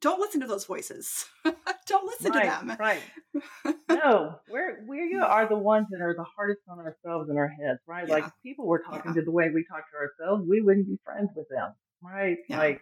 don't 0.00 0.20
listen 0.20 0.40
to 0.40 0.46
those 0.46 0.64
voices. 0.64 1.26
don't 1.86 2.06
listen 2.06 2.32
to 2.32 2.38
them. 2.38 2.76
right. 2.78 3.00
No, 3.88 4.36
we're 4.50 4.84
we 4.86 5.16
are 5.18 5.48
the 5.48 5.56
ones 5.58 5.86
that 5.90 6.00
are 6.00 6.14
the 6.14 6.24
hardest 6.36 6.60
on 6.68 6.78
ourselves 6.78 7.30
in 7.30 7.36
our 7.36 7.48
heads, 7.48 7.80
right? 7.86 8.08
Like 8.08 8.22
Yeah. 8.24 8.26
if 8.28 8.32
people 8.42 8.66
were 8.66 8.80
talking 8.82 9.12
Yeah. 9.14 9.20
to 9.20 9.22
the 9.24 9.30
way 9.30 9.50
we 9.52 9.64
talk 9.64 9.84
to 9.90 9.96
ourselves, 9.96 10.46
we 10.48 10.60
wouldn't 10.60 10.86
be 10.86 10.98
friends 11.04 11.30
with 11.34 11.48
them, 11.48 11.72
right? 12.02 12.36
Yeah. 12.48 12.58
Like, 12.58 12.80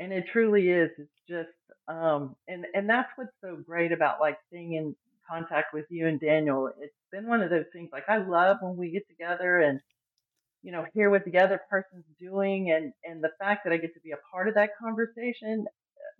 and 0.00 0.12
it 0.12 0.24
truly 0.32 0.68
is. 0.68 0.90
It's 0.98 1.10
just, 1.28 1.48
um, 1.88 2.34
and 2.48 2.66
and 2.74 2.88
that's 2.88 3.08
what's 3.16 3.32
so 3.40 3.56
great 3.64 3.92
about 3.92 4.20
like 4.20 4.36
staying 4.48 4.72
in 4.74 4.94
contact 5.30 5.72
with 5.72 5.86
you 5.90 6.06
and 6.06 6.20
Daniel. 6.20 6.70
It's 6.80 6.94
been 7.12 7.26
one 7.28 7.42
of 7.42 7.50
those 7.50 7.66
things. 7.72 7.90
Like 7.92 8.08
I 8.08 8.18
love 8.18 8.58
when 8.60 8.76
we 8.76 8.90
get 8.90 9.06
together 9.08 9.58
and 9.58 9.80
you 10.62 10.72
know 10.72 10.84
hear 10.94 11.08
what 11.10 11.24
the 11.24 11.38
other 11.38 11.60
person's 11.70 12.04
doing, 12.20 12.70
and 12.72 12.92
and 13.04 13.22
the 13.22 13.30
fact 13.38 13.64
that 13.64 13.72
I 13.72 13.76
get 13.78 13.94
to 13.94 14.00
be 14.00 14.10
a 14.12 14.18
part 14.32 14.48
of 14.48 14.54
that 14.54 14.70
conversation 14.80 15.66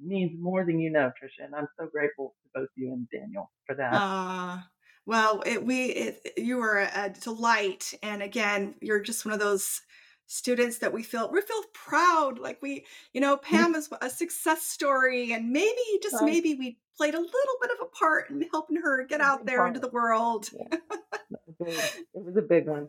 means 0.01 0.33
more 0.41 0.65
than 0.65 0.79
you 0.81 0.91
know, 0.91 1.11
Tricia. 1.21 1.45
And 1.45 1.55
I'm 1.55 1.69
so 1.79 1.87
grateful 1.87 2.35
to 2.43 2.61
both 2.61 2.69
you 2.77 2.93
and 2.93 3.09
Daniel 3.11 3.51
for 3.67 3.75
that. 3.77 3.93
Uh, 3.95 4.59
well, 5.07 5.43
it, 5.47 5.65
we 5.65 5.87
it, 5.87 6.33
you 6.37 6.61
are 6.61 6.79
a 6.95 7.11
delight, 7.11 7.95
and 8.03 8.23
again, 8.23 8.75
you're 8.81 9.01
just 9.01 9.25
one 9.25 9.35
of 9.35 9.41
those 9.41 9.83
students 10.29 10.79
that 10.79 10.93
we 10.93 11.05
feel 11.05 11.31
we 11.31 11.41
feel 11.41 11.63
proud 11.73 12.41
like 12.41 12.61
we 12.61 12.85
you 13.13 13.21
know 13.21 13.37
pam 13.49 13.77
is 13.77 13.89
a 14.01 14.11
success 14.11 14.63
story 14.63 15.33
and 15.33 15.51
maybe 15.53 15.79
just 16.03 16.17
Right. 16.17 16.25
maybe 16.25 16.55
we 16.57 16.79
played 16.97 17.15
a 17.15 17.21
little 17.21 17.57
bit 17.61 17.71
of 17.71 17.77
a 17.83 17.87
part 17.97 18.31
in 18.31 18.43
helping 18.51 18.77
her 18.79 19.05
get 19.07 19.21
out 19.21 19.47
there 19.47 19.65
into 19.69 19.79
the 19.79 19.89
world 19.89 20.51
Yeah. 20.53 20.79
It 21.61 22.03
was 22.15 22.37
a 22.37 22.43
big 22.43 22.67
one. 22.67 22.89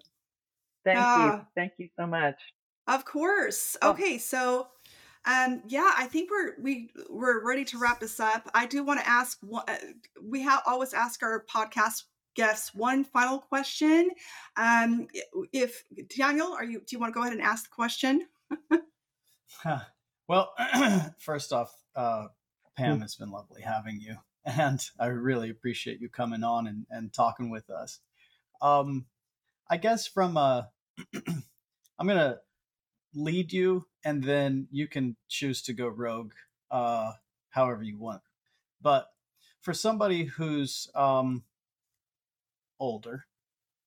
Thank 0.84 0.98
Yeah. 0.98 1.36
you. 1.36 1.48
Thank 1.56 1.74
you 1.78 1.90
so 1.98 2.08
much. 2.08 2.36
Of 2.88 3.06
course. 3.06 3.78
Oh. 3.82 3.92
Okay, 3.92 4.18
so 4.18 4.68
um 5.28 5.62
yeah, 5.68 5.92
I 5.98 6.06
think 6.06 6.32
we're 6.32 6.54
we 6.62 6.90
we're 7.10 7.46
ready 7.46 7.66
to 7.66 7.78
wrap 7.78 8.00
this 8.00 8.20
up. 8.20 8.50
I 8.54 8.66
do 8.66 8.84
want 8.84 9.00
to 9.02 9.08
ask 9.08 9.40
uh, 9.54 9.76
we 10.24 10.42
have 10.44 10.62
always 10.66 10.94
ask 10.94 11.22
our 11.22 11.46
podcast 11.54 12.04
guests 12.36 12.74
one 12.74 13.04
final 13.04 13.40
question. 13.40 14.10
Um 14.56 15.08
if 15.54 15.84
Daniel, 16.18 16.54
are 16.54 16.64
you 16.64 16.80
do 16.80 16.96
you 16.96 17.00
want 17.00 17.14
to 17.14 17.16
go 17.16 17.22
ahead 17.22 17.34
and 17.34 17.42
ask 17.42 17.66
the 17.66 17.76
question? 17.76 18.28
Huh. 19.64 19.80
Well, 20.28 20.54
first 21.20 21.54
off, 21.54 21.74
uh, 21.96 22.28
Pam, 22.76 23.02
it's 23.02 23.16
been 23.16 23.32
lovely 23.32 23.62
having 23.62 24.00
you, 24.00 24.18
and 24.46 24.80
I 25.00 25.08
really 25.08 25.50
appreciate 25.50 26.02
you 26.02 26.10
coming 26.10 26.44
on 26.44 26.68
and, 26.68 26.86
and 26.90 27.14
talking 27.14 27.50
with 27.50 27.70
us. 27.70 28.00
Um, 28.62 29.06
I 29.70 29.78
guess 29.78 30.08
from 30.08 30.38
uh, 30.38 30.64
I'm 32.00 32.08
gonna 32.08 32.38
lead 33.18 33.52
you, 33.52 33.88
and 34.06 34.24
then 34.24 34.68
you 34.72 34.88
can 34.88 35.16
choose 35.28 35.62
to 35.64 35.74
go 35.74 35.88
rogue, 35.88 36.34
uh, 36.72 37.14
however 37.50 37.84
you 37.84 37.98
want. 37.98 38.22
But 38.82 39.08
for 39.62 39.74
somebody 39.74 40.26
who's 40.26 40.90
um, 40.96 41.44
older, 42.80 43.26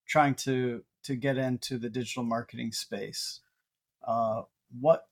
trying 0.07 0.35
to 0.35 0.85
to 1.05 1.17
get 1.17 1.39
into 1.39 1.79
the 1.79 1.89
digital 1.89 2.25
marketing 2.25 2.73
space, 2.73 3.41
uh, 4.07 4.43
what 4.81 5.07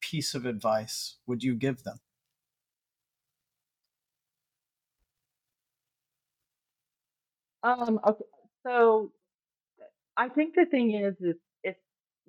piece 0.00 0.34
of 0.34 0.46
advice 0.46 1.16
would 1.26 1.42
you 1.42 1.54
give 1.54 1.82
them? 1.82 1.98
Um, 7.62 7.98
okay, 8.06 8.24
so 8.64 9.10
I 10.16 10.28
think 10.28 10.54
the 10.54 10.66
thing 10.66 10.94
is, 10.94 11.14
is 11.20 11.36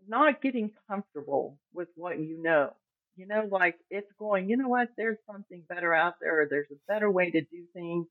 not 0.08 0.41
getting 0.41 0.72
comfortable 0.89 1.58
with 1.74 1.88
what 1.95 2.20
you 2.20 2.41
know. 2.41 2.72
You 3.16 3.28
know, 3.28 3.47
like 3.51 3.76
it's 3.89 4.12
going, 4.20 4.49
you 4.49 4.58
know 4.58 4.70
what, 4.70 4.89
there's 4.95 5.18
something 5.32 5.64
better 5.68 5.93
out 5.93 6.16
there, 6.22 6.41
or 6.41 6.47
there's 6.49 6.70
a 6.72 6.91
better 6.91 7.10
way 7.10 7.32
to 7.32 7.41
do 7.41 7.64
things. 7.74 8.05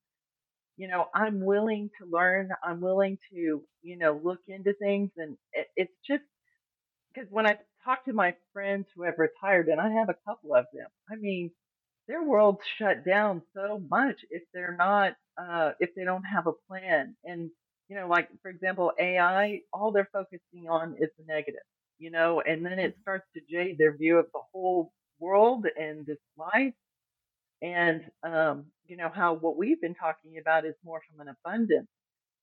You 0.77 0.89
know, 0.89 1.07
I'm 1.15 1.45
willing 1.45 1.91
to 2.01 2.09
learn. 2.11 2.51
I'm 2.63 2.81
willing 2.81 3.19
to, 3.33 3.63
you 3.83 3.99
know, 3.99 4.21
look 4.23 4.41
into 4.49 4.73
things. 4.75 5.11
And 5.17 5.37
it, 5.53 5.69
it's 5.77 5.95
just 6.07 6.25
because 7.15 7.31
when 7.31 7.47
I 7.47 7.57
talk 7.85 8.05
to 8.07 8.13
my 8.13 8.35
friends 8.53 8.87
who 8.95 9.05
have 9.05 9.15
retired, 9.19 9.69
and 9.69 9.81
I 9.81 9.91
have 9.93 10.09
a 10.09 10.17
couple 10.27 10.55
of 10.55 10.67
them, 10.75 10.89
I 11.11 11.17
mean, 11.17 11.53
their 12.09 12.23
world's 12.23 12.61
shut 12.79 13.05
down 13.05 13.43
so 13.55 13.81
much 13.91 14.17
if 14.31 14.43
they're 14.53 14.77
not 14.79 15.13
uh 15.39 15.73
if 15.81 15.91
they 15.95 16.05
don't 16.05 16.23
have 16.25 16.47
a 16.47 16.53
plan 16.69 17.15
and 17.25 17.51
you 17.89 17.97
know 17.97 18.09
like 18.09 18.29
for 18.43 18.51
example 18.51 18.93
ai 18.99 19.61
all 19.73 19.93
they're 19.93 20.09
focusing 20.13 20.69
on 20.69 20.95
is 20.99 21.11
the 21.19 21.25
negative 21.27 21.61
you 21.99 22.11
know 22.11 22.41
and 22.43 22.65
then 22.65 22.79
it 22.79 22.97
starts 23.03 23.27
to 23.35 23.41
jade 23.51 23.79
their 23.79 23.97
view 23.97 24.19
of 24.19 24.27
the 24.33 24.41
whole 24.53 24.93
world 25.19 25.67
and 25.79 26.07
this 26.07 26.19
life. 26.37 26.75
And 27.63 28.03
um 28.25 28.67
you 28.87 28.97
know 28.97 29.11
how 29.15 29.35
what 29.35 29.57
we've 29.57 29.81
been 29.81 29.95
talking 29.95 30.39
about 30.41 30.67
is 30.67 30.75
more 30.85 31.01
from 31.11 31.27
an 31.27 31.35
abundance 31.45 31.89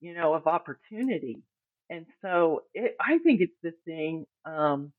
you 0.01 0.13
know 0.15 0.33
of 0.33 0.47
opportunity. 0.47 1.43
And 1.89 2.05
so 2.23 2.63
it, 2.73 2.95
i 3.01 3.19
think 3.19 3.41
it's 3.41 3.59
the 3.63 3.73
thing 3.85 4.25
um 4.45 4.91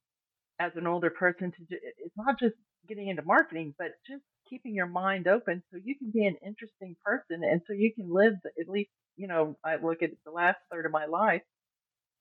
as 0.61 0.73
an 0.77 0.87
older 0.87 1.11
person 1.11 1.53
to 1.53 1.59
ju- 1.67 1.81
it's 1.99 2.17
not 2.17 2.39
just 2.39 2.55
getting 2.89 3.09
into 3.09 3.23
marketing 3.23 3.75
but 3.79 3.93
just 4.09 4.23
keeping 4.49 4.75
your 4.75 4.87
mind 4.87 5.27
open 5.27 5.63
so 5.73 5.79
you 5.83 5.97
can 5.99 6.11
be 6.13 6.27
an 6.27 6.37
interesting 6.47 6.97
person 7.05 7.43
and 7.45 7.63
so 7.67 7.73
you 7.73 7.93
can 7.95 8.13
live 8.13 8.35
at 8.61 8.69
least 8.69 8.91
you 9.17 9.27
know 9.27 9.57
i 9.65 9.77
look 9.77 10.03
at 10.03 10.11
the 10.25 10.31
last 10.31 10.59
third 10.71 10.87
of 10.87 10.93
my 10.93 11.07
life 11.07 11.43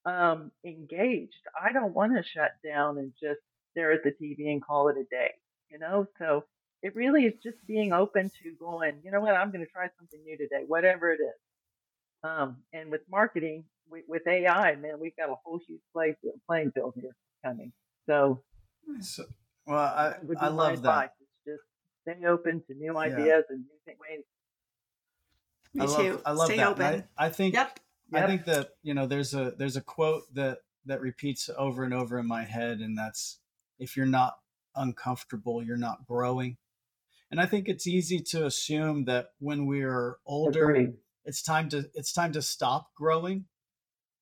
um 0.05 0.51
engaged 0.65 1.33
i 1.61 1.71
don't 1.71 1.93
want 1.93 2.13
to 2.15 2.23
shut 2.23 2.51
down 2.63 2.97
and 2.97 3.13
just 3.21 3.39
stare 3.71 3.91
at 3.91 4.03
the 4.03 4.11
tv 4.11 4.51
and 4.51 4.63
call 4.63 4.89
it 4.89 4.97
a 4.97 5.03
day 5.05 5.31
you 5.69 5.79
know 5.79 6.05
so 6.19 6.43
it 6.81 6.95
really 6.95 7.25
is 7.25 7.33
just 7.41 7.57
being 7.67 7.93
open 7.93 8.29
to 8.43 8.51
going 8.59 8.99
you 9.03 9.11
know 9.11 9.21
what 9.21 9.33
i'm 9.35 9.51
going 9.51 9.63
to 9.65 9.71
try 9.71 9.87
something 9.97 10.19
new 10.25 10.37
today 10.37 10.63
whatever 10.67 11.11
it 11.11 11.19
is 11.21 11.39
um 12.29 12.57
and 12.73 12.91
with 12.91 13.01
marketing 13.09 13.63
with, 13.89 14.03
with 14.07 14.27
ai 14.27 14.75
man 14.75 14.99
we've 14.99 15.15
got 15.15 15.29
a 15.29 15.35
whole 15.43 15.59
huge 15.67 15.81
play, 15.93 16.15
playing 16.47 16.71
field 16.71 16.93
here 16.95 17.15
coming 17.43 17.71
so 18.05 18.43
So, 18.99 19.23
well, 19.65 19.77
I, 19.77 20.15
would 20.23 20.37
be 20.39 20.45
I 20.45 20.49
love 20.49 20.73
advice. 20.73 21.09
that. 21.09 21.13
It's 21.21 21.57
just 21.57 22.17
stay 22.19 22.25
open 22.27 22.61
to 22.67 22.73
new 22.75 22.93
Yeah. 22.93 22.99
ideas 22.99 23.45
and 23.49 23.59
new 23.59 23.79
thi- 23.85 23.97
ways. 23.99 24.23
Me 25.73 25.81
I 25.81 25.85
love, 25.85 25.95
too. 25.95 26.21
I 26.25 26.31
love 26.31 26.47
Stay 26.49 26.57
that. 26.57 26.67
open. 26.67 27.03
I, 27.17 27.25
I 27.25 27.29
think 27.29 27.53
Yep. 27.53 27.79
I 28.13 28.27
think 28.27 28.45
that 28.45 28.69
you 28.81 28.93
know 28.93 29.07
there's 29.07 29.33
a 29.33 29.53
there's 29.57 29.75
a 29.75 29.81
quote 29.81 30.23
that 30.33 30.59
that 30.85 31.01
repeats 31.01 31.49
over 31.57 31.83
and 31.83 31.93
over 31.93 32.19
in 32.19 32.27
my 32.27 32.43
head, 32.43 32.79
and 32.79 32.97
that's 32.97 33.39
if 33.79 33.95
you're 33.97 34.05
not 34.05 34.35
uncomfortable, 34.75 35.63
you're 35.63 35.77
not 35.77 36.05
growing. 36.07 36.57
And 37.31 37.39
I 37.41 37.45
think 37.45 37.67
it's 37.67 37.87
easy 37.87 38.19
to 38.19 38.45
assume 38.45 39.05
that 39.05 39.29
when 39.39 39.65
we're 39.65 40.17
older, 40.25 40.93
it's 41.25 41.41
time 41.41 41.69
to 41.69 41.89
it's 41.93 42.13
time 42.13 42.31
to 42.33 42.41
stop 42.41 42.93
growing. 42.95 43.45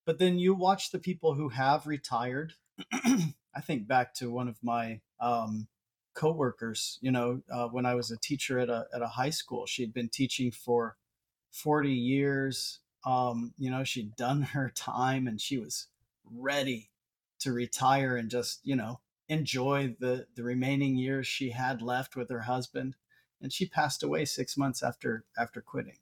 But 0.05 0.19
then 0.19 0.39
you 0.39 0.53
watch 0.53 0.91
the 0.91 0.99
people 0.99 1.35
who 1.35 1.49
have 1.49 1.87
retired. 1.87 2.53
I 2.93 3.61
think 3.61 3.87
back 3.87 4.13
to 4.15 4.31
one 4.31 4.47
of 4.47 4.57
my 4.63 5.01
um, 5.19 5.67
coworkers 6.13 6.99
you 7.01 7.11
know 7.11 7.41
uh, 7.51 7.67
when 7.67 7.85
i 7.85 7.95
was 7.95 8.11
a 8.11 8.17
teacher 8.17 8.59
at 8.59 8.69
a, 8.69 8.85
at 8.93 9.01
a 9.01 9.07
high 9.07 9.29
school. 9.29 9.65
She'd 9.65 9.93
been 9.93 10.09
teaching 10.09 10.51
for 10.51 10.97
40 11.51 11.91
years 11.91 12.80
um, 13.05 13.53
you 13.57 13.69
know 13.71 13.83
she'd 13.83 14.15
done 14.15 14.41
her 14.53 14.71
time 14.75 15.27
and 15.27 15.39
she 15.41 15.57
was 15.57 15.87
ready 16.31 16.89
to 17.39 17.51
retire 17.51 18.15
and 18.15 18.29
just 18.29 18.59
you 18.63 18.75
know 18.75 18.99
enjoy 19.29 19.95
the 19.99 20.27
the 20.35 20.43
remaining 20.43 20.95
years 20.95 21.25
she 21.25 21.51
had 21.51 21.81
left 21.81 22.15
with 22.15 22.29
her 22.29 22.41
husband 22.41 22.95
and 23.41 23.51
she 23.51 23.65
passed 23.65 24.03
away 24.03 24.25
six 24.25 24.57
months 24.57 24.83
after 24.83 25.25
after 25.37 25.61
quitting 25.61 25.97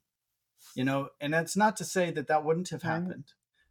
you 0.74 0.84
know 0.84 1.08
and 1.20 1.32
that's 1.32 1.56
not 1.56 1.76
to 1.76 1.84
say 1.84 2.10
that 2.10 2.26
that 2.28 2.44
wouldn't 2.44 2.68
have 2.70 2.82
Right. 2.84 3.02
happened 3.02 3.24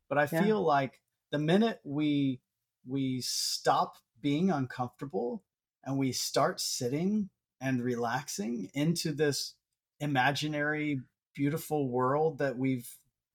but 0.08 0.18
i 0.18 0.26
Yeah. 0.26 0.42
feel 0.42 0.62
like 0.62 1.02
the 1.32 1.40
minute 1.40 1.80
we 1.84 2.40
we 2.88 3.22
stop 3.22 3.98
being 4.22 4.50
uncomfortable 4.50 5.44
and 5.84 5.98
we 5.98 6.12
start 6.12 6.60
sitting 6.60 7.30
and 7.62 7.84
relaxing 7.84 8.70
into 8.74 9.12
this 9.12 9.56
imaginary 10.00 11.02
beautiful 11.34 11.90
world 11.90 12.38
that 12.40 12.58
we've 12.58 12.90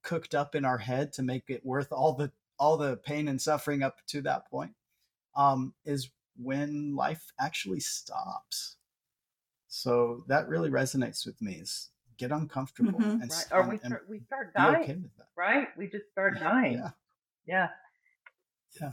cooked 0.05 0.35
up 0.35 0.55
in 0.55 0.65
our 0.65 0.79
head 0.79 1.13
to 1.15 1.23
make 1.23 1.45
it 1.49 1.67
worth 1.67 1.91
all 1.91 2.13
the 2.13 2.31
all 2.59 2.77
the 2.77 2.97
pain 2.99 3.27
and 3.27 3.43
suffering 3.43 3.83
up 3.83 3.97
to 4.07 4.21
that 4.23 4.49
point 4.49 4.73
um, 5.35 5.75
is 5.85 6.11
when 6.37 6.95
life 6.95 7.33
actually 7.41 7.81
stops 7.81 8.77
so 9.67 10.23
that 10.29 10.49
really 10.49 10.71
resonates 10.71 11.27
with 11.27 11.41
me 11.43 11.55
is 11.55 11.89
get 12.17 12.31
uncomfortable 12.31 13.01
Mhm. 13.01 13.23
and, 13.23 13.31
Right. 13.31 13.47
Or 13.51 13.61
and- 13.63 13.71
we 13.73 13.79
start, 13.79 14.07
we 14.09 14.21
start 14.21 14.55
dying, 14.55 14.83
okay 14.83 14.99
right? 15.37 15.69
We 15.77 15.89
just 15.89 16.05
start 16.13 16.39
dying. 16.39 16.75
yeah 16.75 16.91
Yeah. 17.47 17.69
yeah. 18.81 18.93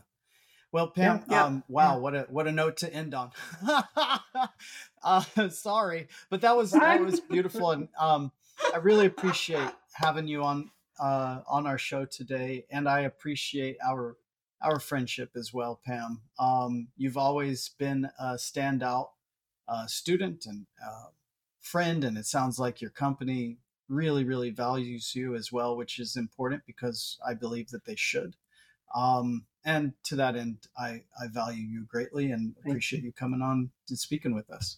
Well, 0.72 0.88
Pam, 0.90 1.24
Yeah, 1.30 1.44
um, 1.46 1.64
wow, 1.68 2.00
what 2.00 2.16
a 2.16 2.22
what 2.30 2.48
a 2.48 2.52
note 2.52 2.78
to 2.78 2.92
end 2.94 3.14
on. 3.14 3.32
uh, 5.04 5.50
sorry, 5.50 6.08
but 6.30 6.42
that 6.42 6.56
was 6.56 6.72
that 6.72 7.02
was 7.02 7.20
beautiful, 7.20 7.72
and 7.72 7.90
um, 8.00 8.32
I 8.74 8.78
really 8.78 9.06
appreciate 9.06 9.70
having 9.94 10.28
you 10.28 10.44
on 10.44 10.72
uh, 11.02 11.42
on 11.48 11.66
our 11.66 11.80
show 11.80 12.06
today, 12.06 12.66
and 12.70 12.88
I 12.88 13.02
appreciate 13.02 13.78
our 13.86 14.18
our 14.62 14.80
friendship 14.80 15.32
as 15.36 15.52
well, 15.52 15.82
Pam. 15.84 16.22
Um, 16.38 16.90
you've 16.96 17.18
always 17.18 17.70
been 17.80 18.08
a 18.20 18.36
standout 18.36 19.08
uh, 19.68 19.88
student 19.88 20.46
and 20.46 20.68
uh, 20.86 21.08
friend, 21.60 22.04
and 22.04 22.16
it 22.16 22.28
sounds 22.28 22.60
like 22.60 22.80
your 22.80 22.92
company 22.92 23.58
really, 23.90 24.24
really 24.24 24.52
values 24.52 25.16
you 25.16 25.36
as 25.36 25.52
well, 25.52 25.76
which 25.76 26.00
is 26.00 26.16
important 26.16 26.62
because 26.68 27.18
I 27.28 27.34
believe 27.34 27.70
that 27.70 27.86
they 27.86 27.96
should. 27.96 28.36
Um, 28.96 29.46
and 29.66 29.94
to 30.04 30.16
that 30.18 30.36
end, 30.36 30.68
I, 30.78 31.04
I 31.20 31.28
value 31.28 31.64
you 31.64 31.86
greatly 31.88 32.32
and 32.32 32.56
appreciate 32.64 33.04
you 33.04 33.12
coming 33.12 33.42
on 33.42 33.72
and 33.90 33.98
speaking 33.98 34.36
with 34.36 34.52
us. 34.52 34.78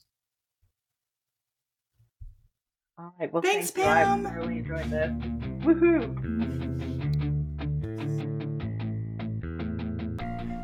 All 3.04 3.14
right. 3.20 3.34
Well, 3.34 3.42
Thanks, 3.42 3.70
thank 3.70 3.86
you. 3.86 3.92
I 3.92 4.04
Pam. 4.06 4.34
really 4.34 4.60
enjoyed 4.60 4.90
this. 4.90 5.12
Woohoo! 5.66 6.24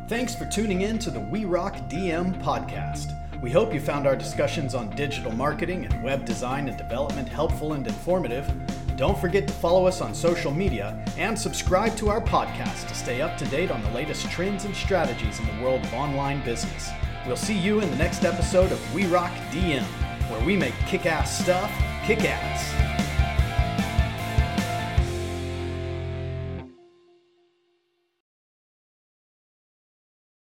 Thanks 0.07 0.35
for 0.35 0.45
tuning 0.45 0.81
in 0.81 0.97
to 0.99 1.11
the 1.11 1.19
We 1.19 1.43
Rock 1.43 1.75
DM 1.89 2.41
podcast. 2.41 3.07
We 3.43 3.51
hope 3.51 3.73
you 3.73 3.81
found 3.81 4.07
our 4.07 4.15
discussions 4.15 4.73
on 4.73 4.95
digital 4.95 5.33
marketing 5.33 5.85
and 5.85 6.01
web 6.01 6.23
design 6.23 6.69
and 6.69 6.77
development 6.77 7.27
helpful 7.27 7.73
and 7.73 7.85
informative. 7.85 8.49
Don't 8.95 9.19
forget 9.19 9.45
to 9.49 9.53
follow 9.55 9.85
us 9.85 9.99
on 9.99 10.15
social 10.15 10.51
media 10.53 11.03
and 11.17 11.37
subscribe 11.37 11.97
to 11.97 12.07
our 12.07 12.21
podcast 12.21 12.87
to 12.87 12.95
stay 12.95 13.21
up 13.21 13.37
to 13.37 13.45
date 13.47 13.69
on 13.69 13.81
the 13.83 13.91
latest 13.91 14.31
trends 14.31 14.63
and 14.63 14.73
strategies 14.73 15.39
in 15.41 15.45
the 15.57 15.61
world 15.61 15.83
of 15.83 15.93
online 15.93 16.41
business. 16.45 16.89
We'll 17.27 17.35
see 17.35 17.57
you 17.57 17.81
in 17.81 17.89
the 17.91 17.97
next 17.97 18.23
episode 18.23 18.71
of 18.71 18.95
We 18.95 19.07
Rock 19.07 19.33
DM, 19.51 19.83
where 20.31 20.45
we 20.45 20.55
make 20.55 20.73
kick 20.87 21.05
ass 21.05 21.37
stuff 21.43 21.69
kick 22.05 22.25
ass. 22.25 22.78